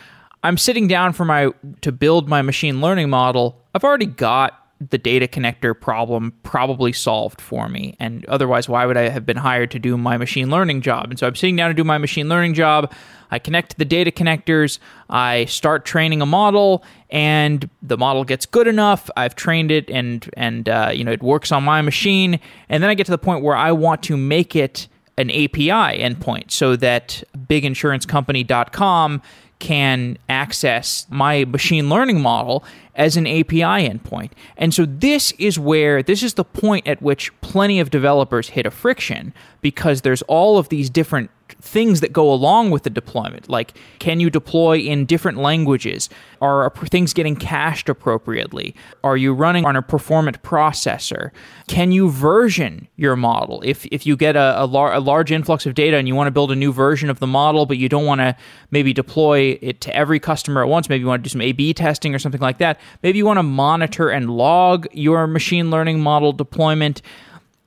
I'm 0.43 0.58
sitting 0.58 0.88
down 0.88 1.14
for 1.14 1.26
my 1.26 1.52
to 1.82 1.91
build 1.91 2.28
my 2.28 2.41
machine 2.41 2.82
learning 2.82 3.10
model. 3.10 3.62
I've 3.74 3.84
already 3.84 4.06
got 4.06 4.64
the 4.82 4.97
data 4.97 5.28
connector 5.28 5.80
problem 5.80 6.34
probably 6.43 6.91
solved 6.91 7.39
for 7.39 7.69
me. 7.69 7.95
And 7.99 8.26
otherwise, 8.26 8.67
why 8.67 8.86
would 8.86 8.97
I 8.97 9.09
have 9.09 9.26
been 9.26 9.38
hired 9.38 9.71
to 9.71 9.80
do 9.80 9.97
my 9.97 10.17
machine 10.17 10.49
learning 10.49 10.82
job? 10.82 11.09
And 11.09 11.17
so 11.17 11.28
I'm 11.28 11.36
sitting 11.36 11.55
down 11.55 11.69
to 11.69 11.73
do 11.73 11.84
my 11.84 11.97
machine 11.97 12.28
learning 12.28 12.55
job. 12.55 12.91
I 13.32 13.39
connect 13.39 13.78
the 13.78 13.86
data 13.86 14.11
connectors. 14.11 14.80
I 15.09 15.45
start 15.45 15.86
training 15.86 16.21
a 16.21 16.26
model, 16.26 16.84
and 17.09 17.69
the 17.82 17.97
model 17.97 18.23
gets 18.26 18.45
good 18.45 18.67
enough. 18.67 19.09
I've 19.15 19.36
trained 19.36 19.71
it, 19.71 19.89
and 19.89 20.30
and 20.36 20.67
uh, 20.67 20.91
you 20.93 21.03
know 21.03 21.11
it 21.11 21.23
works 21.23 21.51
on 21.51 21.63
my 21.63 21.82
machine. 21.82 22.39
And 22.69 22.84
then 22.84 22.89
I 22.89 22.93
get 22.93 23.05
to 23.05 23.11
the 23.11 23.17
point 23.17 23.43
where 23.43 23.55
I 23.55 23.71
want 23.71 24.03
to 24.03 24.17
make 24.17 24.55
it 24.55 24.88
an 25.17 25.30
API 25.32 25.69
endpoint 25.69 26.51
so 26.51 26.76
that 26.76 27.23
biginsurancecompany.com 27.38 29.21
can 29.59 30.17
access 30.28 31.07
my 31.09 31.45
machine 31.45 31.89
learning 31.89 32.21
model 32.21 32.63
as 32.96 33.18
an 33.18 33.28
API 33.28 33.88
endpoint. 33.89 34.32
And 34.58 34.74
so 34.74 34.86
this 34.86 35.32
is 35.34 35.60
where 35.60 36.02
this 36.02 36.24
is 36.24 36.36
the 36.36 36.46
point 36.46 36.88
at 36.88 37.02
which 37.02 37.32
plenty 37.41 37.80
of 37.80 37.89
developers 37.89 38.50
hit 38.50 38.66
a 38.66 38.72
friction 38.72 39.34
because 39.62 40.02
there's 40.02 40.22
all 40.24 40.58
of 40.58 40.70
these 40.70 40.89
different 40.89 41.30
things 41.62 42.02
that 42.02 42.12
go 42.12 42.32
along 42.32 42.72
with 42.72 42.84
the 42.84 42.89
deployment. 42.89 43.50
Like, 43.50 43.78
can 44.00 44.20
you 44.20 44.30
deploy 44.30 44.78
in 44.78 45.06
different 45.06 45.38
languages? 45.38 46.10
Are 46.41 46.72
things 46.88 47.14
getting 47.14 47.36
cached 47.36 47.88
appropriately? 47.88 48.76
Are 49.04 49.16
you 49.16 49.34
running 49.34 49.66
on 49.66 49.76
a 49.76 49.82
performant 49.82 50.41
processor? 50.41 51.32
Can 51.68 51.91
you 51.91 52.10
version 52.10 52.88
your 52.96 53.16
model? 53.16 53.62
If, 53.64 53.86
if 53.88 54.06
you 54.06 54.16
get 54.16 54.36
a, 54.36 54.64
a, 54.64 54.66
lar- 54.66 54.93
a 54.93 55.00
large 55.00 55.32
influx 55.32 55.66
of 55.66 55.76
data 55.76 55.98
and 55.98 56.08
you 56.08 56.16
want 56.16 56.28
to 56.28 56.32
build 56.32 56.52
a 56.52 56.56
new 56.56 56.74
version 56.74 57.10
of 57.10 57.20
the 57.20 57.28
model, 57.28 57.66
but 57.66 57.78
you 57.78 57.89
don't 57.89 58.06
want 58.06 58.22
to 58.22 58.36
maybe 58.72 58.91
deploy 58.91 59.58
it 59.62 59.82
to 59.82 59.96
every 59.96 60.20
customer 60.20 60.64
at 60.64 60.68
once, 60.68 60.89
maybe 60.89 61.02
you 61.02 61.08
want 61.08 61.24
to 61.24 61.30
do 61.30 61.32
some 61.32 61.41
A 61.41 61.52
B 61.52 61.74
testing 61.74 62.16
or 62.16 62.20
something 62.20 62.41
like 62.41 62.58
that, 62.58 62.80
maybe 63.04 63.18
you 63.18 63.26
want 63.26 63.38
to 63.38 63.44
monitor 63.44 64.10
and 64.10 64.30
log 64.30 64.88
your 64.92 65.28
machine 65.28 65.70
learning 65.70 66.00
model 66.00 66.32
deployment. 66.34 67.02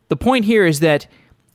The 0.09 0.17
point 0.17 0.45
here 0.45 0.67
is 0.67 0.81
that 0.81 1.07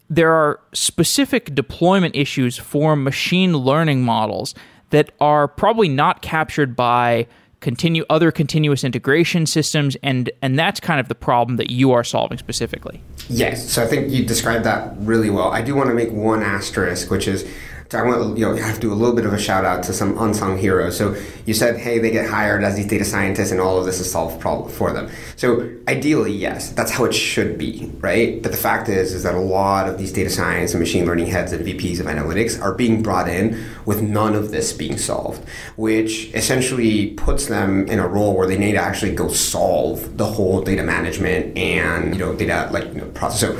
there 0.09 0.31
are 0.31 0.59
specific 0.73 1.55
deployment 1.55 2.15
issues 2.15 2.57
for 2.57 2.95
machine 2.95 3.57
learning 3.57 4.03
models 4.03 4.53
that 4.91 5.11
are 5.19 5.47
probably 5.47 5.89
not 5.89 6.21
captured 6.21 6.75
by 6.75 7.27
continue 7.61 8.03
other 8.09 8.29
continuous 8.29 8.83
integration 8.83 9.45
systems 9.45 9.95
and 10.03 10.29
and 10.41 10.59
that's 10.59 10.81
kind 10.81 10.99
of 10.99 11.07
the 11.07 11.15
problem 11.15 11.55
that 11.55 11.71
you 11.71 11.93
are 11.93 12.03
solving 12.03 12.37
specifically. 12.37 13.01
Yes, 13.29 13.71
so 13.71 13.81
I 13.81 13.87
think 13.87 14.11
you 14.11 14.25
described 14.25 14.65
that 14.65 14.93
really 14.97 15.29
well. 15.29 15.49
I 15.49 15.61
do 15.61 15.73
want 15.73 15.87
to 15.87 15.95
make 15.95 16.11
one 16.11 16.43
asterisk 16.43 17.09
which 17.09 17.27
is 17.27 17.49
so 17.93 17.99
I 17.99 18.01
want 18.01 18.39
you 18.39 18.43
know 18.43 18.55
have 18.55 18.73
to 18.75 18.81
do 18.81 18.91
a 18.91 18.95
little 18.95 19.15
bit 19.15 19.23
of 19.27 19.33
a 19.33 19.39
shout 19.39 19.65
out 19.65 19.83
to 19.83 19.93
some 19.93 20.17
unsung 20.17 20.57
heroes. 20.57 20.97
So 20.97 21.15
you 21.45 21.53
said, 21.53 21.77
hey, 21.77 21.99
they 21.99 22.09
get 22.09 22.27
hired 22.27 22.63
as 22.63 22.75
these 22.75 22.87
data 22.87 23.05
scientists, 23.05 23.51
and 23.51 23.61
all 23.61 23.77
of 23.77 23.85
this 23.85 23.99
is 23.99 24.11
solved 24.11 24.41
problem 24.41 24.71
for 24.71 24.91
them. 24.91 25.11
So 25.35 25.71
ideally, 25.87 26.31
yes, 26.31 26.71
that's 26.71 26.89
how 26.89 27.05
it 27.05 27.13
should 27.13 27.55
be, 27.55 27.91
right? 27.99 28.41
But 28.41 28.51
the 28.51 28.57
fact 28.57 28.89
is, 28.89 29.13
is 29.13 29.21
that 29.21 29.35
a 29.35 29.39
lot 29.39 29.87
of 29.87 29.99
these 29.99 30.11
data 30.11 30.31
science 30.31 30.73
and 30.73 30.79
machine 30.79 31.05
learning 31.05 31.27
heads 31.27 31.51
and 31.51 31.63
VPs 31.63 31.99
of 31.99 32.07
analytics 32.07 32.59
are 32.59 32.73
being 32.73 33.03
brought 33.03 33.29
in 33.29 33.63
with 33.85 34.01
none 34.01 34.33
of 34.33 34.49
this 34.49 34.73
being 34.73 34.97
solved, 34.97 35.47
which 35.75 36.33
essentially 36.33 37.11
puts 37.11 37.45
them 37.45 37.87
in 37.87 37.99
a 37.99 38.07
role 38.07 38.35
where 38.35 38.47
they 38.47 38.57
need 38.57 38.71
to 38.71 38.81
actually 38.81 39.13
go 39.13 39.27
solve 39.27 40.17
the 40.17 40.25
whole 40.25 40.63
data 40.63 40.81
management 40.81 41.55
and 41.55 42.15
you 42.15 42.19
know 42.19 42.33
data 42.33 42.69
like 42.71 42.85
you 42.85 43.01
know, 43.01 43.05
process. 43.09 43.39
So 43.39 43.59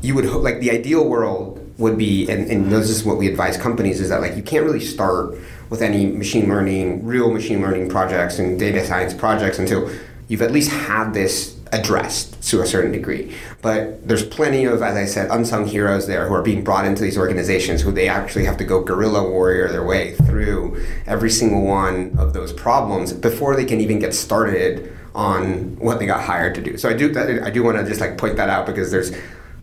you 0.00 0.14
would 0.14 0.24
like 0.24 0.60
the 0.60 0.70
ideal 0.70 1.06
world 1.06 1.59
would 1.80 1.98
be, 1.98 2.28
and, 2.28 2.50
and 2.50 2.70
this 2.70 2.90
is 2.90 3.04
what 3.04 3.16
we 3.16 3.26
advise 3.26 3.56
companies, 3.56 4.00
is 4.00 4.10
that 4.10 4.20
like 4.20 4.36
you 4.36 4.42
can't 4.42 4.64
really 4.64 4.80
start 4.80 5.36
with 5.70 5.82
any 5.82 6.06
machine 6.06 6.48
learning, 6.48 7.04
real 7.04 7.32
machine 7.32 7.60
learning 7.60 7.88
projects 7.88 8.38
and 8.38 8.58
data 8.58 8.84
science 8.86 9.14
projects 9.14 9.58
until 9.58 9.90
you've 10.28 10.42
at 10.42 10.52
least 10.52 10.70
had 10.70 11.12
this 11.12 11.56
addressed 11.72 12.42
to 12.50 12.60
a 12.60 12.66
certain 12.66 12.90
degree. 12.90 13.34
But 13.62 14.06
there's 14.06 14.24
plenty 14.24 14.64
of, 14.64 14.82
as 14.82 14.96
I 14.96 15.04
said, 15.04 15.30
unsung 15.30 15.66
heroes 15.66 16.06
there 16.06 16.26
who 16.26 16.34
are 16.34 16.42
being 16.42 16.64
brought 16.64 16.84
into 16.84 17.02
these 17.02 17.16
organizations 17.16 17.80
who 17.80 17.92
they 17.92 18.08
actually 18.08 18.44
have 18.44 18.56
to 18.58 18.64
go 18.64 18.82
guerrilla 18.82 19.28
warrior 19.28 19.68
their 19.68 19.84
way 19.84 20.14
through 20.14 20.84
every 21.06 21.30
single 21.30 21.62
one 21.62 22.14
of 22.18 22.32
those 22.32 22.52
problems 22.52 23.12
before 23.12 23.56
they 23.56 23.64
can 23.64 23.80
even 23.80 23.98
get 23.98 24.14
started 24.14 24.96
on 25.14 25.76
what 25.78 25.98
they 25.98 26.06
got 26.06 26.22
hired 26.22 26.54
to 26.56 26.62
do. 26.62 26.76
So 26.76 26.88
I 26.88 26.94
do 26.94 27.16
I 27.42 27.50
do 27.50 27.62
want 27.62 27.78
to 27.78 27.84
just 27.84 28.00
like 28.00 28.18
point 28.18 28.36
that 28.36 28.48
out 28.48 28.66
because 28.66 28.90
there's 28.90 29.12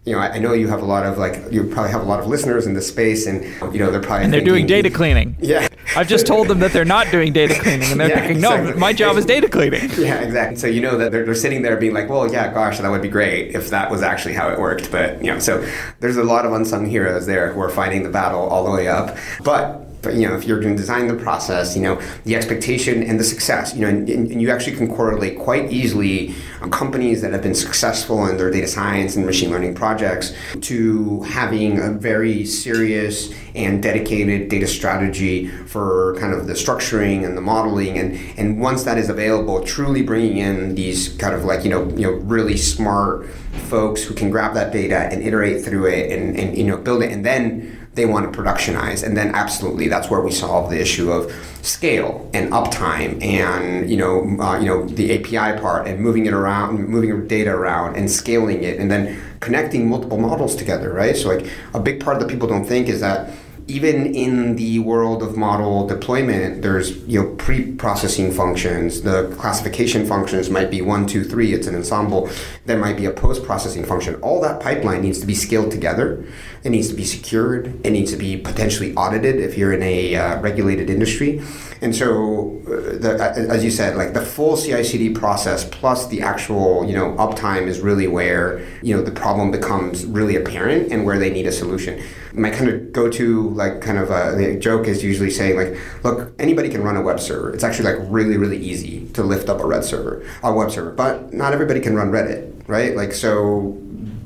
you 0.08 0.14
know, 0.14 0.20
I 0.20 0.40
know 0.40 0.54
you 0.54 0.70
have 0.70 0.82
a 0.82 0.86
lot 0.86 1.06
of 1.06 1.18
like 1.18 1.52
you 1.52 1.66
probably 1.66 1.92
have 1.92 2.02
a 2.02 2.06
lot 2.06 2.22
of 2.22 2.28
listeners 2.28 2.66
in 2.66 2.74
this 2.74 2.88
space, 2.88 3.28
and 3.28 3.44
you 3.74 3.80
know 3.80 3.92
they're 3.92 4.00
probably 4.00 4.24
and 4.24 4.32
they're 4.34 4.40
thinking, 4.40 4.54
doing 4.54 4.66
data 4.66 4.90
cleaning. 4.90 5.36
Yeah, 5.42 5.68
I've 5.98 6.08
just 6.08 6.26
told 6.26 6.48
them 6.48 6.60
that 6.60 6.72
they're 6.72 6.86
not 6.86 7.12
doing 7.12 7.34
data 7.34 7.56
cleaning, 7.60 7.92
and 7.92 8.00
they're 8.00 8.08
yeah, 8.16 8.20
thinking, 8.22 8.40
no, 8.40 8.56
exactly. 8.56 8.80
my 8.80 8.94
job 8.94 9.18
is 9.18 9.26
data 9.26 9.50
cleaning. 9.50 9.92
Yeah, 9.98 10.22
exactly. 10.22 10.56
So 10.58 10.68
you 10.68 10.80
know 10.80 10.98
that 10.98 11.12
they're, 11.12 11.26
they're 11.26 11.36
sitting 11.36 11.64
there 11.64 11.76
being 11.76 11.94
like, 11.94 12.08
well, 12.08 12.32
yeah, 12.32 12.54
gosh, 12.54 12.78
that 12.78 12.90
would 12.90 13.02
be 13.02 13.10
great 13.10 13.54
if 13.56 13.70
that 13.72 13.92
was 13.92 14.02
actually 14.02 14.36
how 14.36 14.50
it 14.50 14.60
worked. 14.60 14.92
But 14.92 15.22
you 15.22 15.34
know, 15.34 15.40
so 15.40 15.68
there's 16.00 16.16
a 16.16 16.24
lot 16.24 16.46
of 16.46 16.54
unsung 16.54 16.86
heroes 16.86 17.26
there 17.26 17.52
who 17.52 17.60
are 17.60 17.70
fighting 17.70 18.04
the 18.04 18.10
battle 18.10 18.48
all 18.48 18.64
the 18.64 18.72
way 18.72 18.88
up. 18.88 19.18
But 19.44 19.87
you 20.14 20.28
know, 20.28 20.36
if 20.36 20.46
you're 20.46 20.60
going 20.60 20.76
to 20.76 20.82
design 20.82 21.08
the 21.08 21.16
process, 21.16 21.76
you 21.76 21.82
know, 21.82 22.02
the 22.24 22.36
expectation 22.36 23.04
and 23.04 23.20
the 23.20 23.24
success, 23.24 23.74
you 23.74 23.82
know, 23.82 23.88
and, 23.88 24.10
and 24.10 24.42
you 24.42 24.52
actually 24.52 24.76
can 24.76 24.94
correlate 24.94 25.38
quite 25.40 25.72
easily 25.72 26.34
uh, 26.62 26.68
companies 26.70 27.22
that 27.22 27.32
have 27.32 27.42
been 27.42 27.56
successful 27.56 28.28
in 28.28 28.38
their 28.38 28.52
data 28.52 28.68
science 28.68 29.16
and 29.16 29.26
machine 29.26 29.52
learning 29.52 29.76
projects 29.76 30.34
to 30.62 31.22
having 31.24 31.80
a 31.80 31.92
very 31.92 32.46
serious 32.46 33.34
and 33.56 33.82
dedicated 33.82 34.50
data 34.50 34.68
strategy 34.68 35.48
for 35.48 36.16
kind 36.20 36.34
of 36.34 36.48
the 36.48 36.54
structuring 36.54 37.26
and 37.26 37.36
the 37.36 37.42
modeling. 37.42 37.98
And, 37.98 38.20
and 38.38 38.60
once 38.60 38.84
that 38.84 38.98
is 38.98 39.10
available, 39.10 39.64
truly 39.64 40.02
bringing 40.02 40.38
in 40.38 40.76
these 40.76 41.10
kind 41.18 41.34
of 41.34 41.44
like, 41.44 41.64
you 41.64 41.70
know, 41.70 41.88
you 41.90 42.04
know, 42.04 42.12
really 42.12 42.58
smart 42.58 43.28
folks 43.70 44.04
who 44.04 44.14
can 44.14 44.30
grab 44.30 44.54
that 44.54 44.72
data 44.72 45.10
and 45.12 45.24
iterate 45.24 45.64
through 45.64 45.88
it 45.88 46.12
and, 46.12 46.38
and 46.38 46.58
you 46.58 46.64
know, 46.64 46.78
build 46.78 47.04
it 47.04 47.12
and 47.12 47.26
then 47.26 47.77
they 47.98 48.06
want 48.06 48.32
to 48.32 48.40
productionize. 48.40 49.04
And 49.04 49.18
then 49.18 49.36
absolutely 49.36 49.90
that's 49.90 50.10
where 50.10 50.22
we 50.22 50.32
solve 50.32 50.70
the 50.70 50.80
issue 50.80 51.12
of 51.12 51.34
scale 51.64 52.30
and 52.34 52.50
uptime 52.54 53.22
and 53.22 53.90
you 53.90 53.98
know 53.98 54.22
uh, 54.40 54.58
you 54.58 54.66
know 54.66 54.86
the 54.86 55.20
API 55.20 55.60
part 55.60 55.86
and 55.86 56.00
moving 56.00 56.26
it 56.26 56.34
around 56.34 56.88
moving 56.88 57.28
data 57.28 57.50
around 57.50 57.98
and 57.98 58.10
scaling 58.10 58.64
it 58.64 58.80
and 58.80 58.90
then 58.90 59.20
connecting 59.42 59.90
multiple 59.90 60.18
models 60.18 60.56
together 60.56 60.94
right? 60.94 61.18
So 61.18 61.28
like 61.28 61.52
a 61.74 61.80
big 61.80 62.00
part 62.00 62.20
that 62.20 62.30
people 62.30 62.48
don't 62.48 62.64
think 62.64 62.88
is 62.88 63.02
that 63.02 63.32
even 63.68 64.16
in 64.16 64.56
the 64.56 64.80
world 64.80 65.22
of 65.22 65.36
model 65.36 65.86
deployment, 65.88 66.62
there's 66.62 66.98
you 67.06 67.22
know 67.22 67.36
pre-processing 67.36 68.32
functions. 68.32 69.02
The 69.02 69.34
classification 69.38 70.06
functions 70.06 70.50
might 70.50 70.72
be 70.72 70.82
one, 70.82 71.06
two, 71.06 71.24
three. 71.24 71.54
It's 71.54 71.68
an 71.68 71.76
ensemble. 71.76 72.30
There 72.66 72.78
might 72.78 72.96
be 72.96 73.06
a 73.06 73.12
post-processing 73.12 73.86
function. 73.86 74.16
All 74.16 74.40
that 74.42 74.62
pipeline 74.62 75.02
needs 75.02 75.20
to 75.20 75.26
be 75.26 75.36
scaled 75.36 75.72
together. 75.72 76.26
It 76.64 76.70
needs 76.70 76.88
to 76.90 76.96
be 76.96 77.04
secured. 77.04 77.86
It 77.86 77.92
needs 77.92 78.12
to 78.12 78.18
be 78.18 78.38
potentially 78.38 78.94
audited 78.96 79.36
if 79.36 79.58
you're 79.58 79.74
in 79.74 79.84
a 79.84 80.16
uh, 80.16 80.40
regulated 80.42 80.90
industry. 80.90 81.42
And 81.82 81.96
so, 81.96 82.62
uh, 82.68 82.98
the, 82.98 83.18
uh, 83.22 83.54
as 83.54 83.64
you 83.64 83.72
said, 83.72 83.98
like 83.98 84.14
the 84.14 84.26
full 84.26 84.56
CI/CD 84.56 85.10
process 85.10 85.68
plus 85.68 86.08
the 86.08 86.22
actual 86.22 86.88
you 86.88 86.96
know 86.96 87.16
uptime 87.18 87.68
is 87.68 87.82
really 87.82 88.08
where 88.08 88.66
you 88.82 88.96
know 88.96 89.02
the 89.02 89.12
problem 89.12 89.52
becomes 89.52 90.06
really 90.06 90.38
apparent 90.38 90.92
and 90.92 91.06
where 91.06 91.20
they 91.20 91.30
need 91.30 91.48
a 91.48 91.52
solution. 91.52 92.02
My 92.34 92.50
kind 92.50 92.70
of 92.70 92.92
go-to 92.92 93.50
like 93.50 93.82
kind 93.82 93.98
of 93.98 94.12
uh, 94.12 94.38
a 94.38 94.58
joke 94.58 94.88
is 94.88 95.04
usually 95.04 95.30
saying 95.30 95.56
like, 95.56 95.78
look, 96.04 96.34
anybody 96.40 96.70
can 96.70 96.84
run 96.84 96.96
a 96.96 97.02
web 97.02 97.20
server. 97.20 97.54
It's 97.54 97.64
actually 97.64 97.94
like 97.94 98.08
really 98.10 98.38
really 98.38 98.58
easy 98.58 99.08
to 99.10 99.24
lift 99.24 99.50
up 99.50 99.62
a 99.62 99.66
red 99.66 99.84
server, 99.84 100.26
a 100.44 100.54
web 100.54 100.72
server, 100.72 100.92
but 100.92 101.34
not 101.34 101.54
everybody 101.54 101.80
can 101.80 101.96
run 101.96 102.12
Reddit, 102.12 102.68
right? 102.68 102.96
Like 102.96 103.14
so, 103.14 103.78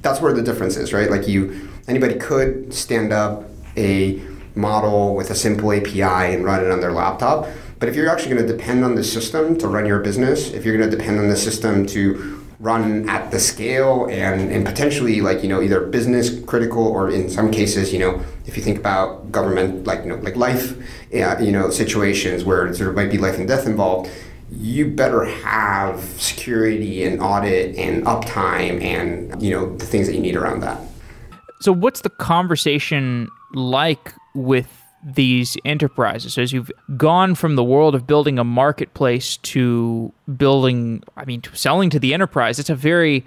that's 0.02 0.22
where 0.22 0.34
the 0.34 0.42
difference 0.42 0.78
is, 0.78 0.94
right? 0.94 1.10
Like 1.10 1.28
you, 1.28 1.70
anybody 1.88 2.16
could 2.16 2.74
stand 2.74 3.14
up 3.14 3.44
a 3.78 4.22
model 4.56 5.16
with 5.16 5.30
a 5.30 5.36
simple 5.36 5.72
API 5.72 6.02
and 6.02 6.44
run 6.44 6.64
it 6.64 6.72
on 6.72 6.82
their 6.82 6.92
laptop. 6.92 7.48
But 7.80 7.90
if 7.90 7.96
you're 7.96 8.10
actually 8.10 8.36
going 8.36 8.48
to 8.48 8.58
depend 8.58 8.86
on 8.86 8.96
the 8.96 9.04
system 9.04 9.58
to 9.58 9.68
run 9.68 9.88
your 9.88 10.00
business, 10.00 10.52
if 10.52 10.66
you're 10.66 10.78
going 10.78 10.90
to 10.90 10.96
depend 10.96 11.20
on 11.20 11.30
the 11.30 11.36
system 11.36 11.86
to 11.88 12.41
run 12.62 13.10
at 13.10 13.32
the 13.32 13.40
scale 13.40 14.06
and, 14.06 14.52
and 14.52 14.66
potentially 14.66 15.20
like 15.20 15.44
you 15.44 15.50
know 15.50 15.62
either 15.62 15.82
business 15.82 16.40
critical 16.46 16.86
or 16.86 17.10
in 17.10 17.30
some 17.30 17.52
cases 17.52 17.92
you 17.92 18.00
know 18.00 18.22
if 18.46 18.56
you 18.56 18.64
think 18.64 18.78
about 18.78 19.32
government 19.32 19.86
like 19.86 20.04
you 20.04 20.10
know 20.10 20.16
like 20.18 20.36
life 20.36 20.78
uh, 21.14 21.38
you 21.40 21.52
know 21.52 21.70
situations 21.70 22.46
where 22.46 22.72
there 22.72 22.92
might 22.92 23.10
be 23.10 23.18
life 23.18 23.38
and 23.38 23.48
death 23.48 23.66
involved 23.66 24.10
you 24.52 24.86
better 24.86 25.24
have 25.24 26.02
security 26.22 27.04
and 27.06 27.22
audit 27.22 27.76
and 27.78 28.04
uptime 28.04 28.82
and 28.84 29.42
you 29.42 29.50
know 29.50 29.76
the 29.78 29.86
things 29.86 30.08
that 30.08 30.14
you 30.14 30.22
need 30.22 30.36
around 30.36 30.60
that. 30.60 30.80
So 31.62 31.72
what's 31.72 32.02
the 32.02 32.10
conversation 32.10 33.30
like 33.54 34.14
with 34.36 34.81
these 35.04 35.58
enterprises. 35.66 36.34
So 36.34 36.42
as 36.42 36.54
you've 36.54 36.72
gone 36.98 37.36
from 37.36 37.56
the 37.56 37.64
world 37.64 37.96
of 37.96 38.06
building 38.06 38.38
a 38.38 38.44
marketplace 38.44 39.38
to 39.38 40.12
building, 40.38 41.04
I 41.18 41.26
mean, 41.26 41.42
to 41.42 41.56
selling 41.56 41.90
to 41.92 42.00
the 42.00 42.14
enterprise, 42.14 42.60
it's 42.60 42.70
a 42.70 42.76
very 42.76 43.26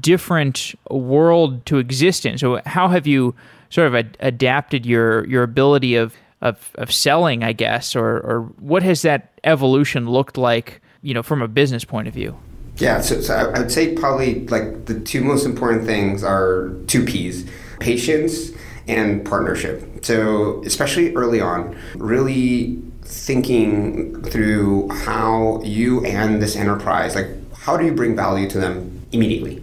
different 0.00 0.74
world 0.90 1.64
to 1.66 1.78
exist 1.78 2.26
in. 2.26 2.38
So 2.38 2.60
how 2.66 2.88
have 2.88 3.06
you 3.06 3.34
sort 3.70 3.86
of 3.86 3.94
ad- 3.94 4.16
adapted 4.20 4.84
your 4.86 5.26
your 5.26 5.42
ability 5.42 5.96
of 5.96 6.14
of, 6.40 6.70
of 6.74 6.92
selling, 6.92 7.42
I 7.42 7.52
guess, 7.52 7.96
or 7.96 8.20
or 8.20 8.42
what 8.58 8.82
has 8.82 9.02
that 9.02 9.32
evolution 9.44 10.10
looked 10.10 10.36
like, 10.36 10.82
you 11.00 11.14
know, 11.14 11.22
from 11.22 11.42
a 11.42 11.48
business 11.48 11.84
point 11.84 12.06
of 12.06 12.14
view? 12.14 12.36
Yeah, 12.76 13.00
so, 13.00 13.20
so 13.20 13.34
I 13.34 13.60
would 13.60 13.70
say 13.70 13.94
probably 13.94 14.46
like 14.48 14.86
the 14.86 14.98
two 15.00 15.22
most 15.22 15.46
important 15.46 15.86
things 15.86 16.22
are 16.24 16.70
two 16.86 17.04
P's: 17.04 17.48
patience 17.78 18.50
and 18.88 19.24
partnership. 19.24 20.04
So, 20.04 20.62
especially 20.64 21.14
early 21.14 21.40
on, 21.40 21.76
really 21.96 22.82
thinking 23.02 24.22
through 24.24 24.88
how 24.90 25.60
you 25.62 26.04
and 26.04 26.42
this 26.42 26.56
enterprise, 26.56 27.14
like, 27.14 27.28
how 27.54 27.76
do 27.76 27.84
you 27.84 27.92
bring 27.92 28.14
value 28.16 28.48
to 28.50 28.58
them 28.58 29.06
immediately? 29.12 29.62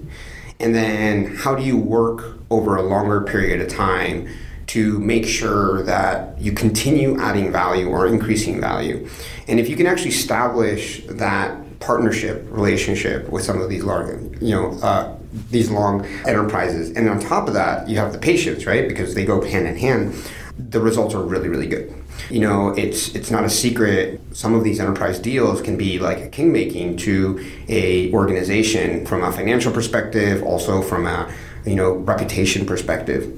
And 0.59 0.76
then 0.76 1.36
how 1.36 1.55
do 1.55 1.63
you 1.63 1.78
work 1.78 2.38
over 2.49 2.76
a 2.76 2.84
longer 2.84 3.22
period 3.22 3.61
of 3.61 3.67
time 3.67 4.28
to 4.67 4.99
make 4.99 5.26
sure 5.26 5.84
that 5.84 6.39
you 6.39 6.51
continue 6.51 7.19
adding 7.19 7.51
value 7.51 7.88
or 7.88 8.07
increasing 8.07 8.61
value? 8.61 9.07
And 9.47 9.59
if 9.59 9.69
you 9.69 9.76
can 9.76 9.88
actually 9.88 10.11
establish 10.11 11.03
that 11.07 11.80
partnership 11.80 12.45
relationship 12.49 13.28
with 13.30 13.43
some 13.43 13.59
of 13.59 13.69
these 13.69 13.84
large, 13.84 14.19
you 14.39 14.55
know, 14.55 14.80
uh, 14.82 15.17
these 15.49 15.69
long 15.69 16.05
enterprises. 16.27 16.95
And 16.95 17.09
on 17.09 17.19
top 17.19 17.47
of 17.47 17.53
that, 17.53 17.88
you 17.89 17.97
have 17.97 18.13
the 18.13 18.19
patience, 18.19 18.65
right? 18.65 18.88
Because 18.88 19.15
they 19.15 19.25
go 19.25 19.41
hand 19.41 19.67
in 19.67 19.77
hand. 19.77 20.13
The 20.57 20.82
results 20.82 21.15
are 21.15 21.21
really, 21.23 21.49
really 21.49 21.67
good. 21.67 21.93
You 22.29 22.39
know, 22.39 22.69
it's 22.69 23.15
it's 23.15 23.32
not 23.32 23.43
a 23.43 23.49
secret. 23.49 24.21
Some 24.32 24.53
of 24.53 24.63
these 24.63 24.79
enterprise 24.79 25.19
deals 25.19 25.61
can 25.61 25.77
be 25.77 25.99
like 25.99 26.19
a 26.19 26.29
kingmaking 26.29 26.99
to 26.99 27.43
a 27.67 28.11
organization 28.13 29.05
from 29.05 29.23
a 29.23 29.32
financial 29.32 29.71
perspective, 29.71 30.43
also 30.43 30.82
from 30.82 31.07
a 31.07 31.34
you 31.65 31.75
know 31.75 31.93
reputation 31.93 32.65
perspective. 32.65 33.38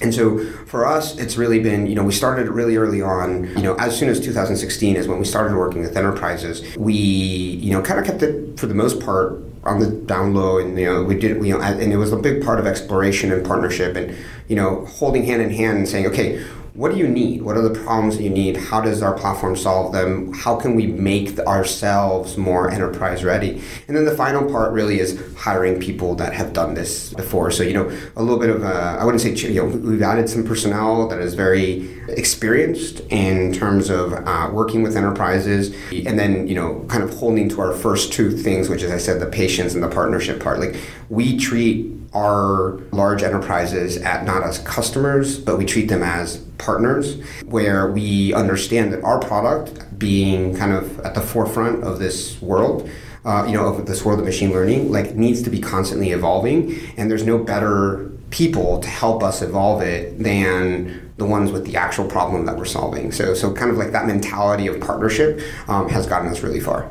And 0.00 0.14
so 0.14 0.44
for 0.66 0.86
us, 0.86 1.16
it's 1.18 1.38
really 1.38 1.58
been, 1.58 1.86
you 1.86 1.94
know, 1.94 2.04
we 2.04 2.12
started 2.12 2.48
really 2.48 2.76
early 2.76 3.00
on, 3.00 3.44
you 3.56 3.62
know, 3.62 3.74
as 3.76 3.98
soon 3.98 4.10
as 4.10 4.20
2016 4.20 4.94
is 4.94 5.08
when 5.08 5.18
we 5.18 5.24
started 5.24 5.56
working 5.56 5.80
with 5.80 5.96
enterprises. 5.96 6.76
We, 6.76 6.92
you 6.92 7.72
know, 7.72 7.80
kind 7.80 7.98
of 7.98 8.04
kept 8.04 8.22
it 8.22 8.60
for 8.60 8.66
the 8.66 8.74
most 8.74 9.00
part 9.00 9.40
on 9.66 9.80
the 9.80 9.90
down 9.90 10.34
low 10.34 10.58
and, 10.58 10.78
you 10.78 10.86
know, 10.86 11.02
we 11.02 11.18
did, 11.18 11.44
you 11.44 11.52
know, 11.52 11.60
and 11.60 11.92
it 11.92 11.96
was 11.96 12.12
a 12.12 12.16
big 12.16 12.44
part 12.44 12.58
of 12.58 12.66
exploration 12.66 13.32
and 13.32 13.44
partnership 13.44 13.96
and, 13.96 14.16
you 14.48 14.56
know, 14.56 14.86
holding 14.86 15.24
hand 15.24 15.42
in 15.42 15.50
hand 15.50 15.78
and 15.78 15.88
saying, 15.88 16.06
okay, 16.06 16.44
what 16.76 16.92
do 16.92 16.98
you 16.98 17.08
need? 17.08 17.40
What 17.40 17.56
are 17.56 17.62
the 17.62 17.78
problems 17.80 18.18
that 18.18 18.22
you 18.22 18.30
need? 18.30 18.56
How 18.56 18.82
does 18.82 19.02
our 19.02 19.14
platform 19.14 19.56
solve 19.56 19.92
them? 19.92 20.32
How 20.34 20.56
can 20.56 20.74
we 20.74 20.86
make 20.86 21.38
ourselves 21.40 22.36
more 22.36 22.70
enterprise 22.70 23.24
ready? 23.24 23.62
And 23.88 23.96
then 23.96 24.04
the 24.04 24.14
final 24.14 24.48
part 24.50 24.72
really 24.72 25.00
is 25.00 25.18
hiring 25.38 25.80
people 25.80 26.14
that 26.16 26.34
have 26.34 26.52
done 26.52 26.74
this 26.74 27.14
before. 27.14 27.50
So, 27.50 27.62
you 27.62 27.72
know, 27.72 27.88
a 28.16 28.22
little 28.22 28.38
bit 28.38 28.50
of, 28.50 28.62
a, 28.62 28.98
I 29.00 29.04
wouldn't 29.04 29.22
say, 29.22 29.32
you 29.32 29.62
know, 29.62 29.66
we've 29.66 30.02
added 30.02 30.28
some 30.28 30.44
personnel 30.44 31.08
that 31.08 31.18
is 31.18 31.32
very 31.32 31.96
experienced 32.10 33.00
in 33.08 33.52
terms 33.54 33.88
of 33.88 34.12
uh, 34.12 34.50
working 34.52 34.82
with 34.82 34.96
enterprises 34.96 35.74
and 35.90 36.18
then, 36.18 36.46
you 36.46 36.54
know, 36.54 36.84
kind 36.88 37.02
of 37.02 37.10
holding 37.14 37.48
to 37.48 37.60
our 37.62 37.72
first 37.72 38.12
two 38.12 38.30
things, 38.30 38.68
which 38.68 38.82
is, 38.82 38.90
I 38.90 38.98
said, 38.98 39.20
the 39.20 39.26
patience 39.26 39.72
and 39.74 39.82
the 39.82 39.88
partnership 39.88 40.42
part. 40.42 40.60
Like, 40.60 40.76
we 41.08 41.38
treat 41.38 41.96
our 42.16 42.80
large 42.92 43.22
enterprises 43.22 43.98
at 43.98 44.24
not 44.24 44.42
as 44.42 44.58
customers, 44.60 45.38
but 45.38 45.58
we 45.58 45.66
treat 45.66 45.88
them 45.88 46.02
as 46.02 46.38
partners, 46.56 47.22
where 47.44 47.92
we 47.92 48.32
understand 48.32 48.90
that 48.92 49.04
our 49.04 49.20
product, 49.20 49.98
being 49.98 50.56
kind 50.56 50.72
of 50.72 50.98
at 51.00 51.14
the 51.14 51.20
forefront 51.20 51.84
of 51.84 51.98
this 51.98 52.40
world, 52.40 52.88
uh, 53.26 53.44
you 53.46 53.52
know, 53.52 53.66
of 53.66 53.86
this 53.86 54.02
world 54.02 54.18
of 54.18 54.24
machine 54.24 54.50
learning, 54.50 54.90
like 54.90 55.14
needs 55.14 55.42
to 55.42 55.50
be 55.50 55.60
constantly 55.60 56.10
evolving, 56.10 56.74
and 56.96 57.10
there's 57.10 57.26
no 57.26 57.36
better 57.36 58.10
people 58.30 58.80
to 58.80 58.88
help 58.88 59.22
us 59.22 59.42
evolve 59.42 59.82
it 59.82 60.18
than 60.18 61.12
the 61.18 61.26
ones 61.26 61.52
with 61.52 61.66
the 61.66 61.76
actual 61.76 62.06
problem 62.06 62.46
that 62.46 62.56
we're 62.56 62.64
solving. 62.64 63.12
So, 63.12 63.34
so 63.34 63.52
kind 63.52 63.70
of 63.70 63.76
like 63.76 63.92
that 63.92 64.06
mentality 64.06 64.66
of 64.68 64.80
partnership 64.80 65.40
um, 65.68 65.88
has 65.90 66.06
gotten 66.06 66.28
us 66.28 66.42
really 66.42 66.60
far. 66.60 66.90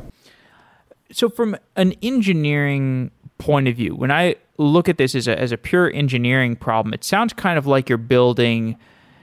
So, 1.12 1.30
from 1.30 1.56
an 1.76 1.94
engineering 2.02 3.12
point 3.46 3.68
of 3.68 3.76
view, 3.76 3.94
when 3.96 4.12
I 4.12 4.38
look 4.58 4.90
at 4.90 4.98
this 4.98 5.14
as 5.14 5.28
a, 5.28 5.40
as 5.40 5.52
a 5.52 5.58
pure 5.58 5.92
engineering 5.94 6.56
problem, 6.56 6.96
it 6.96 7.04
sounds 7.04 7.32
kind 7.32 7.60
of 7.60 7.68
like 7.68 7.90
you're 7.90 8.00
building 8.00 8.76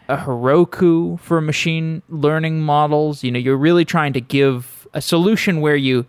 a 0.09 0.17
Heroku 0.17 1.19
for 1.19 1.41
machine 1.41 2.03
learning 2.09 2.61
models. 2.61 3.25
You 3.25 3.33
know, 3.33 3.41
you're 3.41 3.57
really 3.57 3.85
trying 3.85 4.13
to 4.13 4.21
give 4.21 4.87
a 4.95 5.03
solution 5.03 5.61
where 5.61 5.75
you 5.75 6.07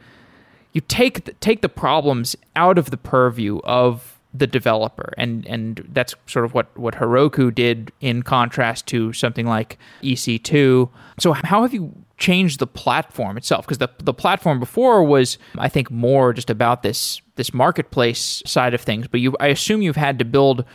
you 0.74 0.82
take 0.82 1.26
the, 1.26 1.34
take 1.34 1.62
the 1.64 1.70
problems 1.70 2.36
out 2.56 2.78
of 2.78 2.92
the 2.92 2.98
purview 2.98 3.60
of 3.64 4.20
the 4.32 4.46
developer, 4.46 5.14
and 5.18 5.48
and 5.48 5.84
that's 5.92 6.14
sort 6.28 6.46
of 6.46 6.54
what 6.54 6.78
what 6.78 6.94
Heroku 6.94 7.54
did 7.54 7.92
in 8.00 8.22
contrast 8.22 8.86
to 8.88 9.12
something 9.14 9.48
like 9.48 9.80
EC2. 10.04 10.88
So 11.20 11.34
how 11.34 11.64
have 11.64 11.74
you 11.74 11.92
changed 12.20 12.60
the 12.60 12.68
platform 12.68 13.38
itself? 13.38 13.66
Because 13.66 13.80
the 13.80 13.90
the 13.98 14.14
platform 14.14 14.60
before 14.60 15.04
was, 15.04 15.40
I 15.58 15.68
think, 15.68 15.90
more 15.90 16.32
just 16.32 16.52
about 16.52 16.84
this 16.84 17.23
this 17.36 17.54
marketplace 17.54 18.42
side 18.46 18.74
of 18.74 18.82
things. 18.82 19.08
But 19.08 19.20
you, 19.20 19.36
I 19.40 19.48
assume 19.48 19.82
you've 19.82 19.96
had 19.96 20.20
to 20.20 20.26
build 20.26 20.66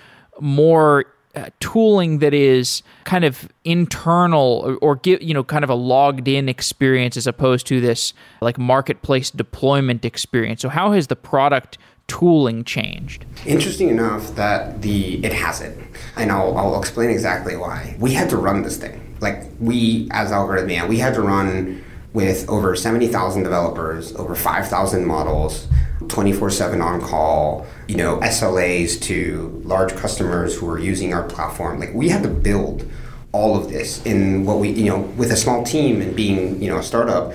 more 0.41 1.07
uh, 1.35 1.51
tooling 1.61 2.19
that 2.19 2.35
is 2.35 2.83
kind 3.05 3.25
of 3.25 3.49
internal 3.65 4.63
or, 4.65 4.77
or 4.77 4.97
give 4.97 5.23
you 5.23 5.35
know 5.35 5.45
kind 5.45 5.63
of 5.63 5.71
a 5.71 5.75
logged 5.75 6.27
in 6.27 6.49
experience 6.49 7.17
as 7.17 7.27
opposed 7.27 7.67
to 7.67 7.81
this 7.81 8.13
like 8.41 8.59
marketplace 8.59 9.31
deployment 9.31 10.05
experience. 10.05 10.63
So 10.63 10.69
how 10.69 10.93
has 10.93 11.09
the 11.09 11.17
product 11.17 11.79
tooling 12.09 12.65
changed? 12.65 13.25
Interesting 13.47 13.89
enough 13.89 14.35
that 14.37 14.83
the 14.83 15.25
it 15.25 15.33
hasn't. 15.33 15.79
And 16.17 16.33
I'll, 16.33 16.57
I'll 16.57 16.79
explain 16.79 17.11
exactly 17.11 17.57
why. 17.57 17.97
We 17.99 18.15
had 18.15 18.31
to 18.31 18.37
run 18.37 18.63
this 18.63 18.77
thing. 18.77 19.17
Like 19.21 19.45
we 19.61 20.09
as 20.11 20.31
algorithmia 20.31 20.89
we 20.89 20.99
had 20.99 21.15
to 21.15 21.21
run 21.23 21.85
with 22.15 22.49
over 22.49 22.75
70,000 22.75 23.43
developers 23.43 24.15
over 24.17 24.35
5,000 24.35 25.05
models 25.05 25.69
24/7 26.09 26.83
on 26.83 27.01
call, 27.01 27.67
you 27.87 27.97
know, 27.97 28.19
SLAs 28.23 29.01
to 29.03 29.61
large 29.65 29.95
customers 29.95 30.57
who 30.57 30.69
are 30.69 30.79
using 30.79 31.15
our 31.15 31.23
platform. 31.23 31.79
Like 31.79 31.95
we 31.95 32.09
had 32.09 32.23
to 32.23 32.29
build 32.29 32.85
all 33.33 33.57
of 33.57 33.71
this 33.71 34.03
in 34.05 34.45
what 34.45 34.59
we, 34.59 34.71
you 34.71 34.87
know, 34.87 35.01
with 35.17 35.31
a 35.31 35.37
small 35.37 35.63
team 35.63 36.01
and 36.01 36.17
being, 36.17 36.61
you 36.63 36.69
know, 36.71 36.79
a 36.79 36.83
startup, 36.83 37.35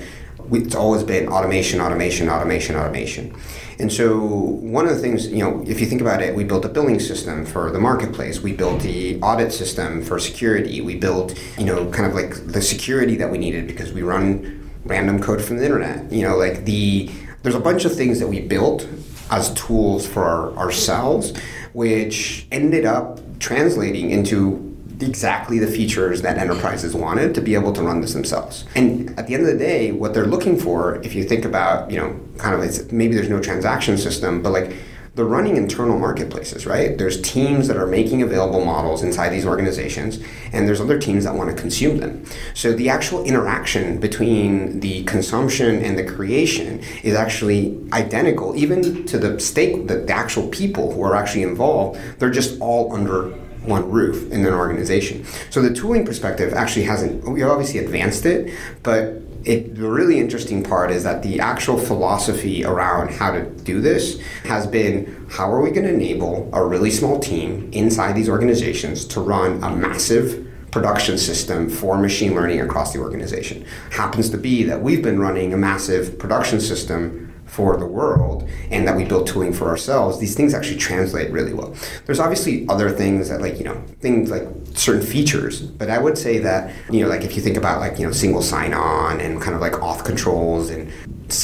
it's 0.51 0.75
always 0.75 1.03
been 1.03 1.27
automation, 1.27 1.79
automation, 1.79 2.29
automation, 2.29 2.75
automation. 2.75 3.33
And 3.79 3.91
so 3.91 4.17
one 4.17 4.87
of 4.87 4.95
the 4.95 5.01
things, 5.01 5.27
you 5.27 5.39
know, 5.39 5.63
if 5.67 5.79
you 5.79 5.87
think 5.87 6.01
about 6.01 6.21
it, 6.21 6.35
we 6.35 6.43
built 6.43 6.65
a 6.65 6.69
billing 6.69 6.99
system 6.99 7.45
for 7.45 7.71
the 7.71 7.79
marketplace. 7.79 8.41
We 8.41 8.53
built 8.53 8.81
the 8.81 9.19
audit 9.21 9.51
system 9.51 10.03
for 10.03 10.19
security. 10.19 10.81
We 10.81 10.95
built, 10.95 11.39
you 11.57 11.65
know, 11.65 11.85
kind 11.87 12.07
of 12.07 12.13
like 12.13 12.51
the 12.51 12.61
security 12.61 13.15
that 13.17 13.31
we 13.31 13.37
needed 13.37 13.65
because 13.67 13.91
we 13.91 14.01
run 14.03 14.69
random 14.85 15.19
code 15.19 15.41
from 15.41 15.57
the 15.57 15.65
internet. 15.65 16.11
You 16.11 16.23
know, 16.27 16.37
like 16.37 16.65
the 16.65 17.09
there's 17.43 17.55
a 17.55 17.59
bunch 17.59 17.85
of 17.85 17.95
things 17.95 18.19
that 18.19 18.27
we 18.27 18.39
built 18.39 18.87
as 19.29 19.53
tools 19.53 20.07
for 20.07 20.23
our, 20.23 20.57
ourselves, 20.57 21.37
which 21.73 22.47
ended 22.51 22.85
up 22.85 23.19
translating 23.39 24.09
into 24.09 24.69
exactly 25.01 25.59
the 25.59 25.67
features 25.67 26.21
that 26.21 26.37
enterprises 26.37 26.95
wanted 26.95 27.35
to 27.35 27.41
be 27.41 27.55
able 27.55 27.73
to 27.73 27.81
run 27.81 27.99
this 27.99 28.13
themselves. 28.13 28.65
And 28.75 29.17
at 29.19 29.27
the 29.27 29.33
end 29.33 29.43
of 29.43 29.51
the 29.51 29.57
day, 29.57 29.91
what 29.91 30.13
they're 30.13 30.25
looking 30.25 30.57
for, 30.57 30.95
if 31.03 31.13
you 31.13 31.23
think 31.23 31.45
about, 31.45 31.91
you 31.91 31.97
know, 31.97 32.17
kind 32.37 32.55
of 32.55 32.91
maybe 32.91 33.15
there's 33.15 33.29
no 33.29 33.41
transaction 33.41 33.97
system, 33.97 34.41
but 34.41 34.51
like 34.51 34.75
they're 35.15 35.25
running 35.25 35.57
internal 35.57 35.99
marketplaces, 35.99 36.65
right? 36.65 36.97
There's 36.97 37.21
teams 37.21 37.67
that 37.67 37.77
are 37.77 37.85
making 37.85 38.23
available 38.23 38.65
models 38.65 39.03
inside 39.03 39.29
these 39.29 39.45
organizations, 39.45 40.19
and 40.51 40.67
there's 40.67 40.81
other 40.81 40.99
teams 40.99 41.23
that 41.25 41.35
want 41.35 41.55
to 41.55 41.61
consume 41.61 41.97
them. 41.97 42.25
So 42.55 42.73
the 42.73 42.89
actual 42.89 43.23
interaction 43.23 43.99
between 43.99 44.79
the 44.79 45.03
consumption 45.03 45.83
and 45.83 45.97
the 45.99 46.03
creation 46.03 46.81
is 47.03 47.13
actually 47.13 47.79
identical, 47.93 48.55
even 48.55 49.05
to 49.05 49.19
the 49.19 49.39
stake, 49.39 49.87
the, 49.87 49.97
the 49.97 50.13
actual 50.13 50.47
people 50.47 50.91
who 50.91 51.03
are 51.03 51.15
actually 51.15 51.43
involved. 51.43 51.99
They're 52.17 52.31
just 52.31 52.59
all 52.59 52.91
under 52.93 53.29
one 53.65 53.89
roof 53.89 54.31
in 54.31 54.45
an 54.45 54.53
organization. 54.53 55.25
So 55.49 55.61
the 55.61 55.73
tooling 55.73 56.05
perspective 56.05 56.53
actually 56.53 56.85
hasn't. 56.85 57.23
We 57.23 57.43
obviously 57.43 57.79
advanced 57.79 58.25
it, 58.25 58.53
but 58.81 59.22
it, 59.45 59.75
the 59.75 59.89
really 59.89 60.19
interesting 60.19 60.63
part 60.63 60.89
is 60.91 61.03
that 61.03 61.21
the 61.21 61.39
actual 61.39 61.77
philosophy 61.77 62.63
around 62.63 63.11
how 63.11 63.31
to 63.31 63.43
do 63.43 63.81
this 63.81 64.19
has 64.43 64.65
been 64.65 65.27
how 65.29 65.51
are 65.51 65.61
we 65.61 65.71
going 65.71 65.85
to 65.85 65.93
enable 65.93 66.49
a 66.53 66.65
really 66.65 66.91
small 66.91 67.19
team 67.19 67.69
inside 67.73 68.13
these 68.13 68.29
organizations 68.29 69.05
to 69.05 69.19
run 69.19 69.61
a 69.63 69.75
massive 69.75 70.47
production 70.71 71.17
system 71.19 71.69
for 71.69 71.97
machine 71.97 72.33
learning 72.33 72.59
across 72.59 72.93
the 72.93 72.99
organization. 72.99 73.63
Happens 73.91 74.29
to 74.31 74.37
be 74.37 74.63
that 74.63 74.81
we've 74.81 75.03
been 75.03 75.19
running 75.19 75.53
a 75.53 75.57
massive 75.57 76.17
production 76.17 76.59
system 76.59 77.22
for 77.53 77.77
the 77.77 77.85
world 77.85 78.49
and 78.71 78.87
that 78.87 78.97
we 78.97 79.05
build 79.05 79.27
tooling 79.27 79.53
for 79.53 79.67
ourselves, 79.67 80.19
these 80.19 80.33
things 80.33 80.55
actually 80.55 80.75
translate 80.75 81.29
really 81.31 81.53
well. 81.53 81.71
There's 82.05 82.19
obviously 82.19 82.65
other 82.67 82.89
things 82.89 83.29
that 83.29 83.41
like, 83.41 83.59
you 83.59 83.63
know, 83.63 83.79
things 83.99 84.31
like 84.31 84.47
certain 84.73 85.05
features, 85.05 85.61
but 85.61 85.87
I 85.87 85.99
would 85.99 86.17
say 86.17 86.39
that, 86.39 86.73
you 86.89 87.01
know, 87.01 87.07
like 87.07 87.21
if 87.21 87.35
you 87.35 87.43
think 87.43 87.55
about 87.55 87.79
like, 87.79 87.99
you 87.99 88.07
know, 88.07 88.11
single 88.11 88.41
sign 88.41 88.73
on 88.73 89.21
and 89.21 89.39
kind 89.39 89.53
of 89.53 89.61
like 89.61 89.73
auth 89.73 90.03
controls 90.03 90.71
and, 90.71 90.91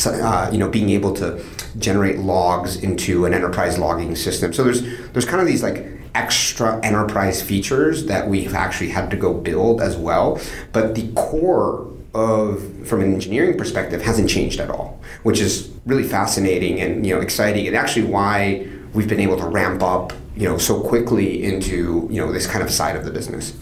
uh, 0.07 0.49
you 0.51 0.57
know, 0.57 0.67
being 0.67 0.89
able 0.89 1.13
to 1.13 1.45
generate 1.77 2.17
logs 2.17 2.77
into 2.77 3.25
an 3.25 3.33
enterprise 3.35 3.77
logging 3.77 4.15
system. 4.15 4.51
So 4.51 4.63
there's, 4.63 4.81
there's 5.11 5.25
kind 5.25 5.41
of 5.41 5.45
these 5.45 5.61
like 5.61 5.85
extra 6.15 6.83
enterprise 6.83 7.39
features 7.39 8.07
that 8.07 8.27
we've 8.27 8.55
actually 8.55 8.89
had 8.89 9.11
to 9.11 9.15
go 9.15 9.31
build 9.31 9.79
as 9.79 9.95
well. 9.95 10.41
But 10.73 10.95
the 10.95 11.11
core 11.13 11.87
of 12.19 12.87
from 12.87 13.01
an 13.01 13.13
engineering 13.13 13.57
perspective 13.57 14.01
hasn't 14.01 14.29
changed 14.29 14.59
at 14.59 14.69
all, 14.69 14.99
which 15.23 15.39
is 15.39 15.71
really 15.85 16.03
fascinating 16.03 16.79
and 16.79 17.05
you 17.05 17.15
know 17.15 17.21
exciting 17.21 17.67
and 17.67 17.75
actually 17.75 18.05
why 18.05 18.67
we've 18.93 19.07
been 19.07 19.19
able 19.19 19.37
to 19.37 19.45
ramp 19.45 19.81
up 19.81 20.13
you 20.35 20.47
know 20.47 20.57
so 20.57 20.81
quickly 20.81 21.43
into 21.43 22.07
you 22.11 22.19
know 22.21 22.31
this 22.31 22.47
kind 22.47 22.63
of 22.63 22.71
side 22.71 22.95
of 22.95 23.05
the 23.05 23.11
business. 23.11 23.53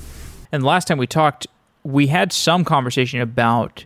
And 0.52 0.64
last 0.64 0.88
time 0.88 0.98
we 0.98 1.08
talked, 1.08 1.48
we 1.84 2.08
had 2.08 2.32
some 2.32 2.64
conversation 2.64 3.22
about 3.22 3.86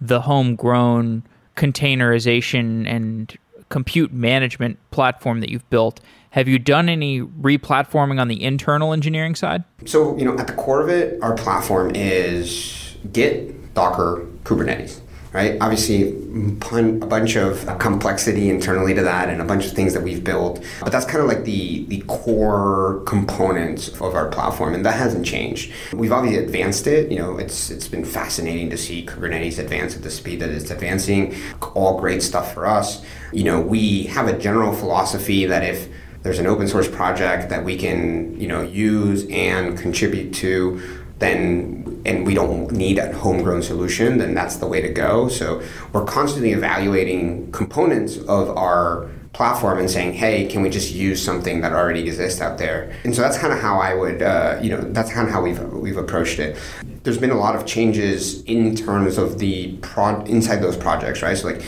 the 0.00 0.22
homegrown 0.22 1.22
containerization 1.56 2.86
and 2.86 3.36
compute 3.68 4.12
management 4.12 4.78
platform 4.90 5.40
that 5.40 5.48
you've 5.48 5.68
built. 5.70 6.00
Have 6.30 6.48
you 6.48 6.58
done 6.58 6.88
any 6.88 7.20
replatforming 7.20 8.20
on 8.20 8.28
the 8.28 8.42
internal 8.42 8.92
engineering 8.92 9.34
side? 9.34 9.64
So, 9.86 10.16
you 10.16 10.24
know, 10.24 10.36
at 10.38 10.46
the 10.46 10.52
core 10.54 10.80
of 10.80 10.88
it, 10.88 11.22
our 11.22 11.34
platform 11.34 11.94
is 11.94 12.96
Git 13.12 13.54
Docker, 13.74 14.26
Kubernetes, 14.44 15.00
right? 15.32 15.56
Obviously, 15.60 16.10
a 16.10 16.92
bunch 17.06 17.36
of 17.36 17.78
complexity 17.78 18.50
internally 18.50 18.94
to 18.94 19.02
that 19.02 19.28
and 19.28 19.40
a 19.40 19.44
bunch 19.44 19.66
of 19.66 19.72
things 19.72 19.94
that 19.94 20.02
we've 20.02 20.22
built. 20.22 20.62
But 20.80 20.92
that's 20.92 21.06
kind 21.06 21.20
of 21.20 21.26
like 21.26 21.44
the, 21.44 21.84
the 21.86 22.00
core 22.06 23.02
components 23.06 23.88
of 23.88 24.14
our 24.14 24.28
platform, 24.28 24.74
and 24.74 24.84
that 24.84 24.94
hasn't 24.94 25.24
changed. 25.24 25.72
We've 25.92 26.12
obviously 26.12 26.44
advanced 26.44 26.86
it. 26.86 27.10
You 27.10 27.18
know, 27.18 27.38
it's 27.38 27.70
it's 27.70 27.88
been 27.88 28.04
fascinating 28.04 28.70
to 28.70 28.76
see 28.76 29.06
Kubernetes 29.06 29.58
advance 29.58 29.96
at 29.96 30.02
the 30.02 30.10
speed 30.10 30.40
that 30.40 30.50
it's 30.50 30.70
advancing. 30.70 31.34
All 31.74 31.98
great 31.98 32.22
stuff 32.22 32.52
for 32.52 32.66
us. 32.66 33.04
You 33.32 33.44
know, 33.44 33.60
we 33.60 34.04
have 34.04 34.28
a 34.28 34.38
general 34.38 34.74
philosophy 34.74 35.46
that 35.46 35.62
if 35.62 35.88
there's 36.22 36.38
an 36.38 36.46
open 36.46 36.68
source 36.68 36.88
project 36.88 37.48
that 37.50 37.64
we 37.64 37.76
can, 37.76 38.38
you 38.40 38.46
know, 38.46 38.62
use 38.62 39.26
and 39.28 39.76
contribute 39.76 40.32
to, 40.34 40.80
then 41.22 42.02
and 42.04 42.26
we 42.26 42.34
don't 42.34 42.70
need 42.72 42.98
a 42.98 43.12
homegrown 43.12 43.62
solution, 43.62 44.18
then 44.18 44.34
that's 44.34 44.56
the 44.56 44.66
way 44.66 44.80
to 44.80 44.88
go. 44.88 45.28
So 45.28 45.62
we're 45.92 46.04
constantly 46.04 46.52
evaluating 46.52 47.52
components 47.52 48.16
of 48.16 48.56
our 48.56 49.08
platform 49.32 49.78
and 49.78 49.88
saying, 49.88 50.12
hey, 50.12 50.46
can 50.46 50.62
we 50.62 50.68
just 50.68 50.92
use 50.92 51.24
something 51.24 51.60
that 51.62 51.72
already 51.72 52.00
exists 52.00 52.40
out 52.40 52.58
there? 52.58 52.94
And 53.04 53.14
so 53.14 53.22
that's 53.22 53.38
kind 53.38 53.52
of 53.52 53.60
how 53.60 53.78
I 53.78 53.94
would, 53.94 54.20
uh, 54.20 54.58
you 54.60 54.70
know, 54.70 54.80
that's 54.80 55.12
kind 55.12 55.26
of 55.26 55.32
how 55.32 55.42
we've 55.42 55.62
we've 55.72 55.96
approached 55.96 56.38
it. 56.38 56.58
There's 57.04 57.18
been 57.18 57.30
a 57.30 57.38
lot 57.38 57.54
of 57.56 57.66
changes 57.66 58.42
in 58.44 58.74
terms 58.74 59.16
of 59.16 59.38
the 59.38 59.78
inside 60.26 60.56
those 60.56 60.76
projects, 60.76 61.22
right? 61.22 61.36
So 61.36 61.48
like 61.48 61.62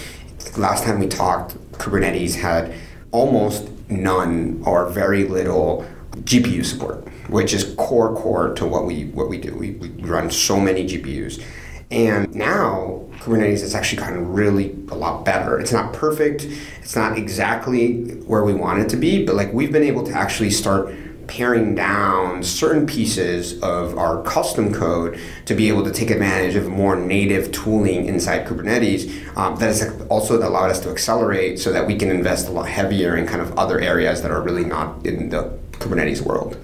last 0.59 0.85
time 0.85 0.99
we 0.99 1.07
talked, 1.07 1.57
Kubernetes 1.73 2.35
had 2.35 2.75
almost 3.13 3.69
none 3.89 4.63
or 4.67 4.89
very 4.89 5.25
little 5.25 5.87
GPU 6.25 6.65
support 6.65 7.07
which 7.29 7.55
is 7.55 7.75
core 7.77 8.15
core 8.15 8.55
to 8.55 8.67
what 8.67 8.85
we 8.85 9.07
what 9.07 9.29
we 9.29 9.39
do. 9.39 9.55
We, 9.57 9.73
we 9.73 9.89
run 10.03 10.31
so 10.31 10.61
many 10.61 10.87
GPUs. 10.87 11.43
And 11.91 12.35
now 12.35 13.05
Kubernetes 13.19 13.61
has 13.61 13.75
actually 13.75 13.99
gotten 13.99 14.33
really 14.33 14.77
a 14.91 14.95
lot 14.95 15.25
better. 15.25 15.59
It's 15.59 15.73
not 15.73 15.93
perfect. 15.93 16.45
It's 16.83 16.97
not 16.97 17.17
exactly 17.17 18.15
where 18.27 18.45
we 18.45 18.53
want 18.53 18.81
it 18.81 18.89
to 18.91 18.97
be, 18.97 19.25
but 19.25 19.35
like 19.35 19.53
we've 19.53 19.73
been 19.73 19.85
able 19.85 20.05
to 20.05 20.13
actually 20.13 20.51
start 20.51 20.95
paring 21.27 21.75
down 21.75 22.43
certain 22.43 22.87
pieces 22.87 23.61
of 23.63 23.97
our 23.97 24.23
custom 24.25 24.73
code 24.73 25.19
to 25.47 25.55
be 25.55 25.69
able 25.69 25.85
to 25.85 25.91
take 25.91 26.11
advantage 26.11 26.55
of 26.55 26.69
more 26.69 26.97
native 26.97 27.51
tooling 27.53 28.07
inside 28.07 28.47
Kubernetes 28.47 29.37
um, 29.37 29.57
that 29.57 29.67
has 29.67 30.03
also 30.09 30.37
allowed 30.37 30.71
us 30.71 30.81
to 30.81 30.91
accelerate 30.91 31.59
so 31.59 31.73
that 31.73 31.87
we 31.87 31.97
can 31.97 32.11
invest 32.11 32.49
a 32.49 32.51
lot 32.51 32.69
heavier 32.69 33.17
in 33.17 33.27
kind 33.27 33.41
of 33.41 33.57
other 33.59 33.81
areas 33.81 34.23
that 34.23 34.31
are 34.31 34.43
really 34.43 34.65
not 34.65 35.07
in 35.07 35.31
the 35.31 35.59
Kubernetes 35.73 36.21
world. 36.21 36.59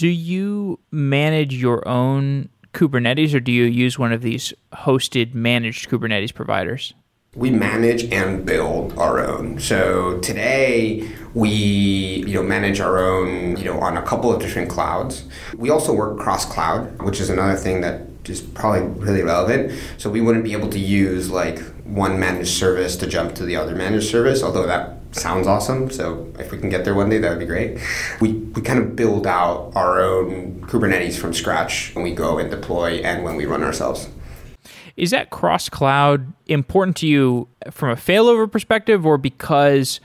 Do 0.00 0.08
you 0.08 0.78
manage 0.90 1.54
your 1.54 1.86
own 1.86 2.48
Kubernetes 2.72 3.34
or 3.34 3.40
do 3.40 3.52
you 3.52 3.64
use 3.64 3.98
one 3.98 4.14
of 4.14 4.22
these 4.22 4.54
hosted 4.72 5.34
managed 5.34 5.90
Kubernetes 5.90 6.32
providers? 6.32 6.94
We 7.34 7.50
manage 7.50 8.04
and 8.04 8.46
build 8.46 8.96
our 8.96 9.22
own. 9.22 9.60
So 9.60 10.18
today 10.20 11.06
we 11.34 11.50
you 11.50 12.32
know 12.32 12.42
manage 12.42 12.80
our 12.80 12.96
own 12.96 13.58
you 13.58 13.64
know 13.64 13.78
on 13.78 13.98
a 13.98 14.02
couple 14.02 14.32
of 14.32 14.40
different 14.40 14.70
clouds. 14.70 15.24
We 15.54 15.68
also 15.68 15.92
work 15.92 16.18
cross 16.18 16.46
cloud, 16.46 17.02
which 17.02 17.20
is 17.20 17.28
another 17.28 17.56
thing 17.56 17.82
that 17.82 18.00
is 18.24 18.40
probably 18.40 18.88
really 19.04 19.22
relevant. 19.22 19.78
So 19.98 20.08
we 20.08 20.22
wouldn't 20.22 20.44
be 20.44 20.54
able 20.54 20.70
to 20.70 20.78
use 20.78 21.28
like 21.30 21.58
one 21.84 22.18
managed 22.18 22.56
service 22.56 22.96
to 22.96 23.06
jump 23.06 23.34
to 23.34 23.44
the 23.44 23.56
other 23.56 23.74
managed 23.74 24.08
service, 24.08 24.42
although 24.42 24.66
that 24.66 24.99
sounds 25.12 25.46
awesome. 25.46 25.90
So 25.90 26.32
if 26.38 26.52
we 26.52 26.58
can 26.58 26.68
get 26.68 26.84
there 26.84 26.94
one 26.94 27.08
day, 27.08 27.18
that 27.18 27.30
would 27.30 27.38
be 27.38 27.46
great. 27.46 27.78
We, 28.20 28.32
we 28.32 28.62
kind 28.62 28.78
of 28.78 28.96
build 28.96 29.26
out 29.26 29.72
our 29.74 30.00
own 30.00 30.60
Kubernetes 30.62 31.16
from 31.18 31.34
scratch 31.34 31.94
when 31.94 32.04
we 32.04 32.14
go 32.14 32.38
and 32.38 32.50
deploy 32.50 32.96
and 32.98 33.24
when 33.24 33.36
we 33.36 33.46
run 33.46 33.62
ourselves. 33.62 34.08
Is 34.96 35.10
that 35.12 35.30
cross 35.30 35.68
cloud 35.68 36.32
important 36.46 36.96
to 36.98 37.06
you 37.06 37.48
from 37.70 37.90
a 37.90 37.96
failover 37.96 38.50
perspective 38.50 39.06
or 39.06 39.18
because 39.18 40.00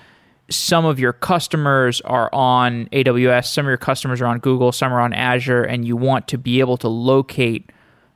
some 0.49 0.85
of 0.85 0.99
your 0.99 1.13
customers 1.13 2.01
are 2.01 2.29
on 2.31 2.85
AWS, 2.87 3.47
some 3.47 3.65
of 3.65 3.69
your 3.69 3.77
customers 3.77 4.21
are 4.21 4.27
on 4.27 4.39
Google, 4.39 4.71
some 4.71 4.93
are 4.93 5.01
on 5.01 5.11
Azure, 5.13 5.63
and 5.63 5.85
you 5.85 5.97
want 5.97 6.27
to 6.29 6.37
be 6.37 6.59
able 6.59 6.77
to 6.77 6.87
locate 6.87 7.71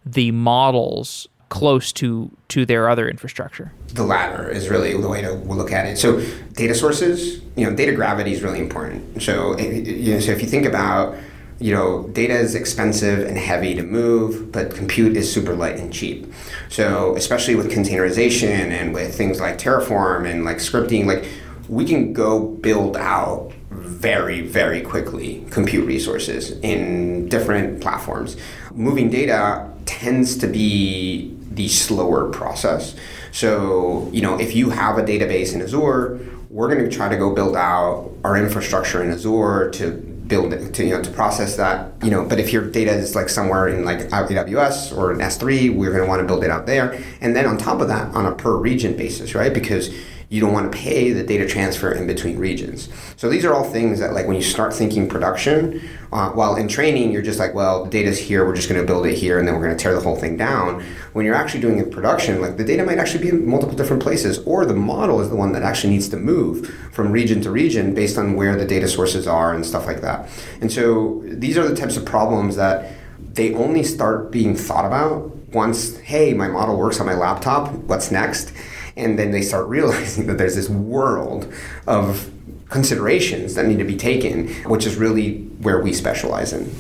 the 0.05 0.31
models 0.31 1.27
close 1.49 1.91
to 1.93 2.31
to 2.49 2.65
their 2.65 2.89
other 2.89 3.07
infrastructure? 3.07 3.71
The 3.93 4.03
latter 4.03 4.49
is 4.49 4.69
really 4.69 4.99
the 4.99 5.07
way 5.07 5.21
to 5.21 5.33
look 5.33 5.71
at 5.71 5.85
it. 5.85 5.97
So 5.97 6.19
data 6.53 6.75
sources, 6.75 7.41
you 7.55 7.65
know, 7.65 7.75
data 7.75 7.93
gravity 7.93 8.33
is 8.33 8.41
really 8.41 8.59
important. 8.59 9.21
So 9.21 9.57
you 9.57 10.13
know, 10.13 10.19
so 10.19 10.31
if 10.31 10.41
you 10.41 10.47
think 10.47 10.65
about 10.65 11.15
you 11.59 11.73
know, 11.73 12.07
data 12.13 12.33
is 12.33 12.55
expensive 12.55 13.27
and 13.27 13.37
heavy 13.37 13.75
to 13.75 13.83
move, 13.83 14.51
but 14.51 14.73
compute 14.73 15.17
is 15.17 15.31
super 15.31 15.53
light 15.53 15.77
and 15.77 15.91
cheap. 15.91 16.31
So, 16.69 17.15
especially 17.17 17.55
with 17.55 17.69
containerization 17.69 18.69
and 18.71 18.93
with 18.93 19.13
things 19.13 19.41
like 19.41 19.57
Terraform 19.57 20.29
and 20.29 20.45
like 20.45 20.57
scripting, 20.57 21.05
like 21.05 21.25
we 21.67 21.83
can 21.85 22.13
go 22.13 22.39
build 22.39 22.95
out 22.95 23.51
very, 23.69 24.41
very 24.41 24.81
quickly 24.81 25.45
compute 25.51 25.85
resources 25.85 26.51
in 26.59 27.27
different 27.27 27.81
platforms. 27.81 28.37
Moving 28.71 29.09
data 29.09 29.69
tends 29.85 30.37
to 30.37 30.47
be 30.47 31.37
the 31.49 31.67
slower 31.67 32.29
process. 32.29 32.95
So, 33.31 34.09
you 34.11 34.21
know, 34.21 34.39
if 34.39 34.55
you 34.55 34.69
have 34.69 34.97
a 34.97 35.03
database 35.03 35.53
in 35.53 35.61
Azure, 35.61 36.19
we're 36.49 36.73
going 36.73 36.87
to 36.87 36.95
try 36.95 37.09
to 37.09 37.17
go 37.17 37.33
build 37.33 37.55
out 37.55 38.11
our 38.23 38.37
infrastructure 38.37 39.03
in 39.03 39.11
Azure 39.11 39.69
to 39.73 39.91
build 40.29 40.53
it, 40.53 40.73
to 40.75 40.85
you 40.85 40.91
know 40.91 41.01
to 41.01 41.11
process 41.11 41.57
that 41.57 41.91
you 42.03 42.09
know. 42.11 42.23
But 42.23 42.39
if 42.39 42.53
your 42.53 42.69
data 42.69 42.91
is 42.91 43.15
like 43.15 43.29
somewhere 43.29 43.67
in 43.67 43.83
like 43.83 43.99
AWS 44.09 44.95
or 44.95 45.11
in 45.11 45.17
S3 45.17 45.75
we're 45.75 45.89
going 45.89 46.03
to 46.03 46.07
want 46.07 46.21
to 46.21 46.27
build 46.27 46.43
it 46.43 46.51
out 46.51 46.65
there. 46.65 47.03
And 47.19 47.35
then 47.35 47.45
on 47.45 47.57
top 47.57 47.81
of 47.81 47.87
that 47.89 48.13
on 48.15 48.25
a 48.25 48.33
per 48.33 48.55
region 48.55 48.95
basis 48.95 49.35
right? 49.35 49.53
Because 49.53 49.89
you 50.29 50.39
don't 50.39 50.53
want 50.53 50.71
to 50.71 50.77
pay 50.77 51.11
the 51.11 51.23
data 51.23 51.47
transfer 51.47 51.91
in 51.91 52.05
between 52.05 52.37
regions. 52.37 52.87
So 53.17 53.29
these 53.29 53.43
are 53.45 53.53
all 53.53 53.63
things 53.63 53.99
that 53.99 54.13
like 54.13 54.27
when 54.27 54.35
you 54.35 54.43
start 54.43 54.75
thinking 54.75 55.09
production, 55.09 55.81
uh, 56.11 56.29
while 56.29 56.55
in 56.55 56.67
training 56.67 57.11
you're 57.11 57.23
just 57.23 57.39
like, 57.39 57.55
well, 57.55 57.85
the 57.85 57.89
data's 57.89 58.19
here, 58.19 58.45
we're 58.45 58.55
just 58.55 58.69
going 58.69 58.79
to 58.79 58.85
build 58.85 59.07
it 59.07 59.15
here, 59.15 59.39
and 59.39 59.47
then 59.47 59.55
we're 59.55 59.63
going 59.63 59.75
to 59.75 59.81
tear 59.81 59.95
the 59.95 60.01
whole 60.01 60.15
thing 60.15 60.37
down. 60.37 60.83
When 61.13 61.25
you're 61.25 61.33
actually 61.33 61.61
doing 61.61 61.79
it 61.79 61.89
production, 61.89 62.41
like 62.41 62.57
the 62.57 62.63
data 62.63 62.85
might 62.85 62.99
actually 62.99 63.23
be 63.23 63.29
in 63.29 63.49
multiple 63.49 63.75
different 63.75 64.03
places, 64.03 64.37
or 64.45 64.65
the 64.65 64.75
model 64.75 65.19
is 65.19 65.29
the 65.29 65.35
one 65.35 65.51
that 65.53 65.63
actually 65.63 65.93
needs 65.93 66.09
to 66.09 66.17
move 66.17 66.67
from 66.91 67.11
region 67.11 67.41
to 67.41 67.49
region 67.49 67.95
based 67.95 68.17
on 68.17 68.35
where 68.35 68.55
the 68.55 68.65
data 68.65 68.87
sources 68.87 69.25
are 69.27 69.53
and 69.55 69.65
stuff 69.65 69.87
like 69.87 70.01
that. 70.01 70.29
And 70.61 70.71
so 70.71 71.23
these 71.25 71.57
are 71.57 71.67
the 71.67 71.75
types 71.75 71.97
of 71.97 72.05
problems 72.05 72.55
that 72.55 72.93
they 73.33 73.53
only 73.55 73.83
start 73.83 74.31
being 74.31 74.55
thought 74.55 74.85
about 74.85 75.35
once, 75.53 75.97
hey, 75.97 76.33
my 76.33 76.47
model 76.47 76.77
works 76.77 76.99
on 76.99 77.07
my 77.07 77.15
laptop, 77.15 77.71
what's 77.71 78.11
next? 78.11 78.53
And 78.99 79.17
then 79.17 79.31
they 79.31 79.41
start 79.41 79.67
realizing 79.77 80.27
that 80.27 80.37
there's 80.37 80.55
this 80.55 80.69
world 80.69 81.51
of 81.87 82.31
considerations 82.69 83.55
that 83.55 83.65
need 83.65 83.79
to 83.79 83.83
be 83.83 83.97
taken, 83.97 84.47
which 84.65 84.85
is 84.85 84.95
really 84.95 85.39
where 85.61 85.81
we 85.81 85.91
specialize 85.91 86.53
in. 86.53 86.71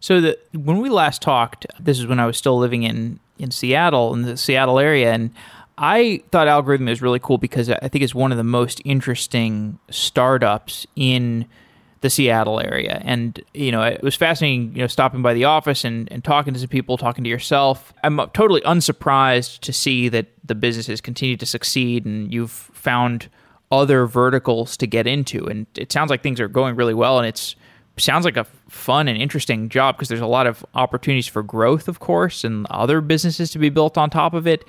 So 0.00 0.20
the, 0.20 0.38
when 0.54 0.78
we 0.78 0.88
last 0.88 1.20
talked, 1.20 1.66
this 1.78 1.98
is 1.98 2.06
when 2.06 2.18
I 2.18 2.24
was 2.24 2.38
still 2.38 2.58
living 2.58 2.84
in, 2.84 3.20
in 3.38 3.50
Seattle, 3.50 4.14
in 4.14 4.22
the 4.22 4.36
Seattle 4.38 4.78
area, 4.78 5.12
and 5.12 5.30
I 5.76 6.22
thought 6.30 6.46
Algorithmia 6.46 6.90
was 6.90 7.02
really 7.02 7.18
cool 7.18 7.38
because 7.38 7.70
I 7.70 7.88
think 7.88 8.02
it's 8.02 8.14
one 8.14 8.32
of 8.32 8.38
the 8.38 8.44
most 8.44 8.80
interesting 8.84 9.78
startups 9.90 10.86
in 10.96 11.46
the 12.00 12.10
Seattle 12.10 12.60
area. 12.60 13.02
And, 13.04 13.40
you 13.52 13.70
know, 13.70 13.82
it 13.82 14.02
was 14.02 14.14
fascinating, 14.14 14.72
you 14.74 14.80
know, 14.80 14.86
stopping 14.86 15.20
by 15.22 15.34
the 15.34 15.44
office 15.44 15.84
and, 15.84 16.10
and 16.10 16.24
talking 16.24 16.54
to 16.54 16.60
some 16.60 16.68
people, 16.68 16.96
talking 16.96 17.24
to 17.24 17.30
yourself. 17.30 17.92
I'm 18.02 18.18
uh, 18.18 18.26
totally 18.32 18.62
unsurprised 18.64 19.62
to 19.62 19.72
see 19.72 20.08
that 20.08 20.28
the 20.44 20.54
business 20.54 20.86
has 20.86 21.00
continued 21.00 21.40
to 21.40 21.46
succeed 21.46 22.06
and 22.06 22.32
you've 22.32 22.50
found 22.50 23.28
other 23.70 24.06
verticals 24.06 24.76
to 24.78 24.86
get 24.86 25.06
into. 25.06 25.46
And 25.46 25.66
it 25.76 25.92
sounds 25.92 26.10
like 26.10 26.22
things 26.22 26.40
are 26.40 26.48
going 26.48 26.74
really 26.74 26.94
well 26.94 27.18
and 27.18 27.26
it's 27.26 27.54
sounds 27.96 28.24
like 28.24 28.36
a 28.36 28.44
fun 28.68 29.08
and 29.08 29.20
interesting 29.20 29.68
job 29.68 29.96
because 29.96 30.08
there's 30.08 30.20
a 30.20 30.26
lot 30.26 30.46
of 30.46 30.64
opportunities 30.74 31.26
for 31.26 31.42
growth, 31.42 31.86
of 31.86 32.00
course, 32.00 32.44
and 32.44 32.66
other 32.70 33.00
businesses 33.00 33.50
to 33.50 33.58
be 33.58 33.68
built 33.68 33.98
on 33.98 34.10
top 34.10 34.32
of 34.32 34.46
it. 34.46 34.64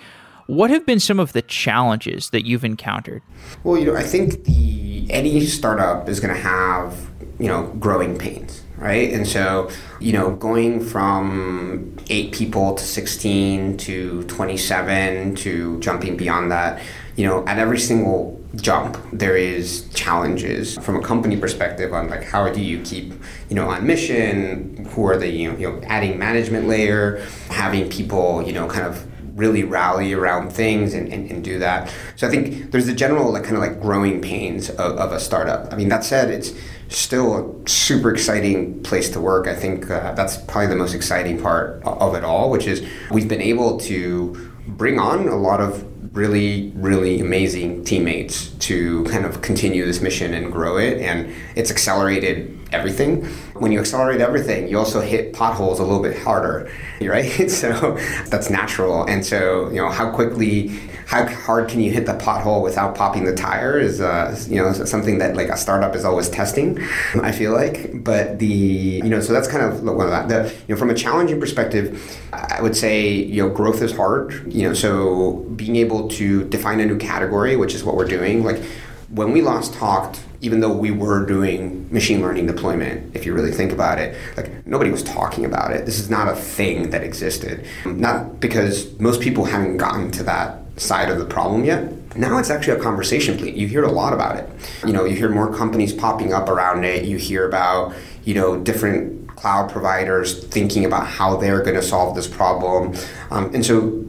What 0.48 0.70
have 0.70 0.86
been 0.86 1.00
some 1.00 1.20
of 1.20 1.34
the 1.34 1.42
challenges 1.42 2.32
that 2.32 2.46
you've 2.46 2.66
encountered? 2.66 3.22
Well, 3.64 3.78
you 3.78 3.86
know, 3.86 3.96
I 3.96 4.04
think 4.04 4.44
the 4.44 5.08
any 5.10 5.46
startup 5.46 6.10
is 6.10 6.20
going 6.20 6.34
to 6.34 6.42
have 6.42 7.11
you 7.42 7.48
know, 7.48 7.64
growing 7.80 8.18
pains, 8.18 8.62
right? 8.78 9.12
And 9.12 9.28
so, 9.28 9.70
you 10.00 10.14
know, 10.14 10.36
going 10.36 10.80
from 10.80 11.98
eight 12.10 12.32
people 12.32 12.76
to 12.76 12.84
16 12.84 13.78
to 13.78 14.24
27 14.26 15.36
to 15.36 15.80
jumping 15.80 16.16
beyond 16.16 16.52
that, 16.52 16.82
you 17.16 17.26
know, 17.26 17.46
at 17.48 17.58
every 17.58 17.80
single 17.80 18.40
jump 18.56 18.98
there 19.14 19.38
is 19.38 19.88
challenges 19.94 20.78
from 20.80 20.98
a 20.98 21.02
company 21.02 21.38
perspective 21.38 21.94
on 21.94 22.10
like 22.10 22.22
how 22.22 22.52
do 22.52 22.60
you 22.60 22.82
keep 22.82 23.14
you 23.48 23.56
know 23.56 23.70
on 23.70 23.88
mission 23.88 24.86
who 24.92 25.06
are 25.08 25.16
the 25.16 25.30
you 25.30 25.50
know, 25.50 25.58
you 25.58 25.72
know 25.72 25.82
adding 25.84 26.20
management 26.20 26.68
layer 26.68 27.26
having 27.50 27.90
people 27.90 28.44
you 28.46 28.52
know 28.52 28.68
kind 28.68 28.86
of 28.86 29.08
really 29.36 29.64
rally 29.64 30.14
around 30.14 30.52
things 30.52 30.94
and, 30.94 31.12
and, 31.12 31.32
and, 31.32 31.44
do 31.44 31.58
that. 31.58 31.92
So 32.16 32.28
I 32.28 32.30
think 32.30 32.72
there's 32.72 32.86
the 32.86 32.94
general 32.94 33.32
like 33.32 33.44
kind 33.44 33.56
of 33.56 33.62
like 33.62 33.82
growing 33.82 34.22
pains 34.22 34.70
of, 34.70 34.98
of 34.98 35.12
a 35.12 35.20
startup. 35.20 35.72
I 35.74 35.78
mean 35.78 35.90
that 35.90 36.04
said, 36.04 36.30
it's 36.30 36.54
still 36.92 37.64
a 37.66 37.70
super 37.70 38.12
exciting 38.12 38.84
place 38.84 39.10
to 39.12 39.20
work. 39.20 39.48
I 39.48 39.56
think 39.56 39.90
uh, 39.90 40.14
that's 40.14 40.38
probably 40.38 40.68
the 40.68 40.76
most 40.76 40.94
exciting 40.94 41.42
part 41.42 41.82
of 41.84 42.16
it 42.16 42.24
all, 42.24 42.50
which 42.50 42.68
is 42.68 42.86
we've 43.12 43.28
been 43.28 43.42
able 43.42 43.80
to 43.82 44.52
bring 44.68 45.00
on 45.00 45.28
a 45.28 45.36
lot 45.36 45.60
of 45.60 45.86
really, 46.16 46.72
really 46.76 47.20
amazing 47.22 47.84
teammates 47.86 48.50
to 48.60 49.04
kind 49.06 49.26
of 49.26 49.42
continue 49.42 49.86
this 49.86 50.02
mission 50.02 50.34
and 50.34 50.52
grow 50.52 50.78
it. 50.78 51.00
And 51.00 51.34
it's 51.56 51.72
accelerated 51.72 52.58
everything. 52.72 53.26
When 53.54 53.72
you 53.72 53.80
accelerate 53.80 54.22
everything, 54.22 54.68
you 54.68 54.78
also 54.78 55.02
hit 55.02 55.34
potholes 55.34 55.80
a 55.80 55.84
little 55.84 56.02
bit 56.02 56.18
harder, 56.18 56.72
right? 57.02 57.30
so 57.50 57.98
that's 58.28 58.50
natural. 58.50 59.04
And 59.06 59.26
so, 59.26 59.70
you 59.70 59.78
know, 59.78 59.90
how 59.90 60.12
quickly 60.12 60.80
how 61.12 61.26
hard 61.28 61.68
can 61.68 61.82
you 61.82 61.92
hit 61.92 62.06
the 62.06 62.14
pothole 62.14 62.64
without 62.64 62.96
popping 62.96 63.26
the 63.26 63.36
tire 63.36 63.78
is 63.78 64.00
uh, 64.00 64.34
you 64.48 64.56
know 64.56 64.72
something 64.72 65.18
that 65.18 65.36
like 65.36 65.50
a 65.50 65.58
startup 65.58 65.94
is 65.94 66.06
always 66.06 66.30
testing. 66.30 66.80
I 67.16 67.34
feel 67.34 67.52
like, 67.52 68.02
but 68.02 68.40
the 68.40 68.46
you 68.46 69.10
know 69.10 69.20
so 69.20 69.34
that's 69.34 69.50
kind 69.50 69.62
of 69.62 69.84
one 69.84 70.06
of 70.06 70.12
that. 70.12 70.30
The 70.30 70.50
you 70.68 70.74
know 70.74 70.80
from 70.80 70.90
a 70.90 70.94
challenging 70.94 71.38
perspective, 71.38 72.18
I 72.32 72.62
would 72.62 72.78
say 72.78 73.12
you 73.12 73.44
know 73.44 73.54
growth 73.54 73.82
is 73.82 73.94
hard. 73.94 74.54
You 74.54 74.70
know 74.70 74.74
so 74.74 75.46
being 75.58 75.76
able 75.76 76.08
to 76.12 76.46
define 76.46 76.80
a 76.80 76.86
new 76.86 76.98
category, 76.98 77.58
which 77.58 77.76
is 77.76 77.84
what 77.84 77.98
we're 77.98 78.08
doing, 78.08 78.46
like 78.46 78.64
when 79.10 79.34
we 79.34 79.42
last 79.42 79.74
talked, 79.74 80.24
even 80.42 80.60
though 80.60 80.74
we 80.74 80.90
were 80.90 81.26
doing 81.26 81.88
machine 81.94 82.20
learning 82.22 82.48
deployment, 82.48 83.16
if 83.16 83.26
you 83.26 83.34
really 83.34 83.52
think 83.52 83.72
about 83.72 84.00
it, 84.00 84.18
like 84.36 84.66
nobody 84.66 84.90
was 84.90 85.04
talking 85.04 85.46
about 85.46 85.72
it. 85.72 85.86
This 85.86 86.00
is 86.00 86.10
not 86.10 86.28
a 86.28 86.36
thing 86.36 86.90
that 86.90 87.04
existed. 87.04 87.66
Not 87.86 88.40
because 88.40 89.00
most 89.00 89.22
people 89.22 89.46
haven't 89.46 89.78
gotten 89.78 90.12
to 90.12 90.24
that 90.24 90.58
side 90.78 91.10
of 91.10 91.20
the 91.20 91.26
problem 91.26 91.64
yet. 91.64 91.94
Now 92.16 92.40
it's 92.40 92.50
actually 92.50 92.80
a 92.80 92.84
conversation 92.84 93.38
You 93.40 93.68
hear 93.68 93.84
a 93.84 93.92
lot 93.92 94.14
about 94.14 94.36
it. 94.36 94.50
You 94.86 94.94
know, 94.94 95.06
you 95.06 95.16
hear 95.16 95.30
more 95.30 95.56
companies 95.56 95.94
popping 95.94 96.34
up 96.34 96.50
around 96.50 96.84
it. 96.84 97.06
You 97.06 97.18
hear 97.18 97.48
about, 97.48 97.94
you 98.26 98.34
know, 98.34 98.60
different 98.60 99.30
cloud 99.36 99.72
providers 99.72 100.44
thinking 100.46 100.86
about 100.86 101.08
how 101.08 101.38
they're 101.38 101.62
going 101.62 101.76
to 101.76 101.84
solve 101.84 102.16
this 102.16 102.28
problem. 102.28 102.96
Um, 103.30 103.54
and 103.54 103.66
so, 103.66 104.04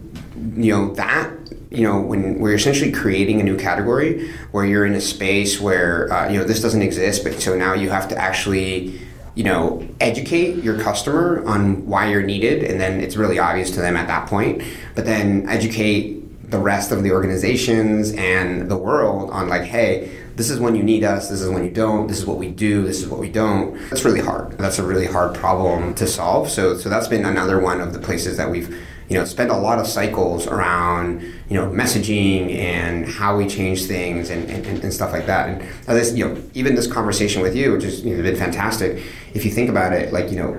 you 0.55 0.73
know, 0.73 0.95
that 0.95 1.31
you 1.75 1.83
know 1.83 2.01
when 2.01 2.39
we're 2.39 2.55
essentially 2.55 2.93
creating 2.93 3.41
a 3.41 3.45
new 3.45 3.57
category 3.57 4.31
where 4.53 4.65
you're 4.65 4.87
in 4.87 4.95
a 4.95 5.01
space 5.01 5.61
where 5.61 6.13
uh, 6.13 6.29
you 6.29 6.39
know 6.39 6.45
this 6.45 6.61
doesn't 6.61 6.83
exist 6.83 7.25
but 7.25 7.41
so 7.41 7.57
now 7.57 7.73
you 7.73 7.91
have 7.91 8.09
to 8.09 8.17
actually 8.17 9.01
you 9.35 9.45
know 9.45 9.87
educate 10.01 10.63
your 10.63 10.79
customer 10.79 11.43
on 11.47 11.87
why 11.87 12.11
you're 12.11 12.23
needed 12.23 12.63
and 12.63 12.81
then 12.81 13.01
it's 13.01 13.17
really 13.17 13.39
obvious 13.39 13.71
to 13.71 13.81
them 13.81 13.97
at 13.97 14.07
that 14.07 14.29
point 14.29 14.63
but 14.95 15.05
then 15.05 15.49
educate 15.49 16.23
the 16.53 16.59
rest 16.59 16.93
of 16.93 17.03
the 17.03 17.11
organizations 17.11 18.13
and 18.13 18.71
the 18.71 18.77
world 18.77 19.31
on 19.31 19.49
like, 19.49 19.63
hey, 19.63 20.13
this 20.37 20.51
is 20.51 20.61
when 20.61 20.75
you 20.77 20.83
need 20.83 21.03
us, 21.03 21.29
this 21.29 21.41
is 21.41 21.49
when 21.49 21.65
you 21.65 21.71
don't, 21.71 22.07
this 22.07 22.19
is 22.19 22.27
what 22.27 22.39
we 22.39 22.49
do, 22.49 22.85
this 22.85 23.01
is 23.01 23.09
what 23.09 23.19
we 23.19 23.29
don't. 23.29 23.77
That's 23.89 24.05
really 24.05 24.21
hard. 24.21 24.53
That's 24.59 24.79
a 24.79 24.85
really 24.85 25.07
hard 25.07 25.35
problem 25.35 25.95
to 25.95 26.07
solve. 26.07 26.51
So 26.51 26.77
so 26.77 26.89
that's 26.89 27.09
been 27.09 27.25
another 27.25 27.59
one 27.59 27.81
of 27.81 27.93
the 27.93 27.99
places 27.99 28.37
that 28.37 28.51
we've 28.51 28.79
you 29.13 29.19
know 29.19 29.25
spent 29.27 29.51
a 29.51 29.57
lot 29.57 29.79
of 29.79 29.87
cycles 29.87 30.47
around 30.47 31.21
you 31.49 31.57
know 31.57 31.67
messaging 31.67 32.57
and 32.57 33.07
how 33.07 33.37
we 33.37 33.47
change 33.47 33.85
things 33.85 34.31
and, 34.31 34.49
and, 34.49 34.67
and 34.83 34.93
stuff 34.93 35.13
like 35.13 35.27
that 35.27 35.49
and 35.49 35.61
this 35.87 36.15
you 36.15 36.27
know 36.27 36.43
even 36.55 36.75
this 36.75 36.87
conversation 36.87 37.43
with 37.43 37.55
you 37.55 37.73
which 37.73 37.85
has 37.85 38.01
you 38.03 38.17
know, 38.17 38.23
been 38.23 38.37
fantastic 38.37 39.03
if 39.35 39.45
you 39.45 39.51
think 39.51 39.69
about 39.69 39.93
it 39.93 40.13
like 40.15 40.31
you 40.31 40.39
know 40.39 40.59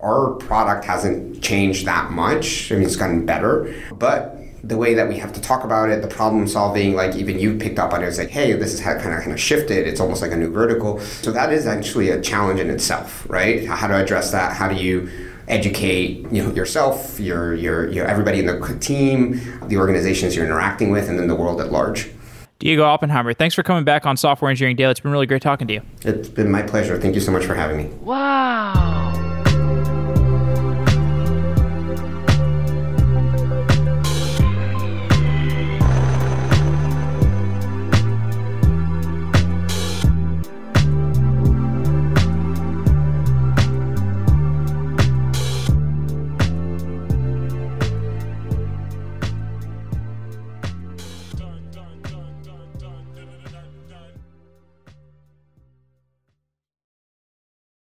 our 0.00 0.34
product 0.34 0.84
hasn't 0.84 1.42
changed 1.42 1.84
that 1.84 2.12
much 2.12 2.70
i 2.70 2.76
mean 2.76 2.84
it's 2.84 2.96
gotten 2.96 3.26
better 3.26 3.74
but 3.94 4.38
the 4.64 4.76
way 4.76 4.94
that 4.94 5.08
we 5.08 5.18
have 5.18 5.32
to 5.32 5.40
talk 5.40 5.64
about 5.64 5.88
it, 5.88 6.02
the 6.02 6.08
problem 6.08 6.46
solving, 6.46 6.94
like 6.94 7.16
even 7.16 7.36
you 7.36 7.58
picked 7.58 7.80
up 7.80 7.92
on 7.92 8.04
it, 8.04 8.06
it's 8.06 8.18
like, 8.18 8.30
hey, 8.30 8.52
this 8.52 8.72
is 8.72 8.80
kind 8.80 8.96
of 8.96 9.20
kind 9.20 9.32
of 9.32 9.40
shifted. 9.40 9.88
It's 9.88 9.98
almost 9.98 10.22
like 10.22 10.30
a 10.30 10.36
new 10.36 10.52
vertical. 10.52 11.00
So 11.00 11.32
that 11.32 11.52
is 11.52 11.66
actually 11.66 12.10
a 12.10 12.20
challenge 12.20 12.60
in 12.60 12.70
itself, 12.70 13.28
right? 13.28 13.66
How 13.66 13.88
to 13.88 13.96
address 13.96 14.30
that? 14.30 14.52
How 14.52 14.68
do 14.68 14.76
you 14.76 15.31
educate 15.48 16.26
you 16.32 16.42
know 16.42 16.52
yourself, 16.52 17.18
your 17.20 17.54
your 17.54 17.88
your 17.90 18.06
everybody 18.06 18.38
in 18.38 18.46
the 18.46 18.78
team, 18.80 19.40
the 19.68 19.76
organizations 19.76 20.36
you're 20.36 20.44
interacting 20.44 20.90
with, 20.90 21.08
and 21.08 21.18
then 21.18 21.28
the 21.28 21.34
world 21.34 21.60
at 21.60 21.72
large. 21.72 22.10
Diego 22.58 22.84
Oppenheimer, 22.84 23.34
thanks 23.34 23.56
for 23.56 23.64
coming 23.64 23.82
back 23.82 24.06
on 24.06 24.16
Software 24.16 24.48
Engineering 24.48 24.76
Daily. 24.76 24.92
It's 24.92 25.00
been 25.00 25.10
really 25.10 25.26
great 25.26 25.42
talking 25.42 25.66
to 25.66 25.74
you. 25.74 25.82
It's 26.02 26.28
been 26.28 26.50
my 26.50 26.62
pleasure. 26.62 26.96
Thank 26.96 27.16
you 27.16 27.20
so 27.20 27.32
much 27.32 27.44
for 27.44 27.54
having 27.54 27.76
me. 27.76 27.84
Wow. 28.02 29.31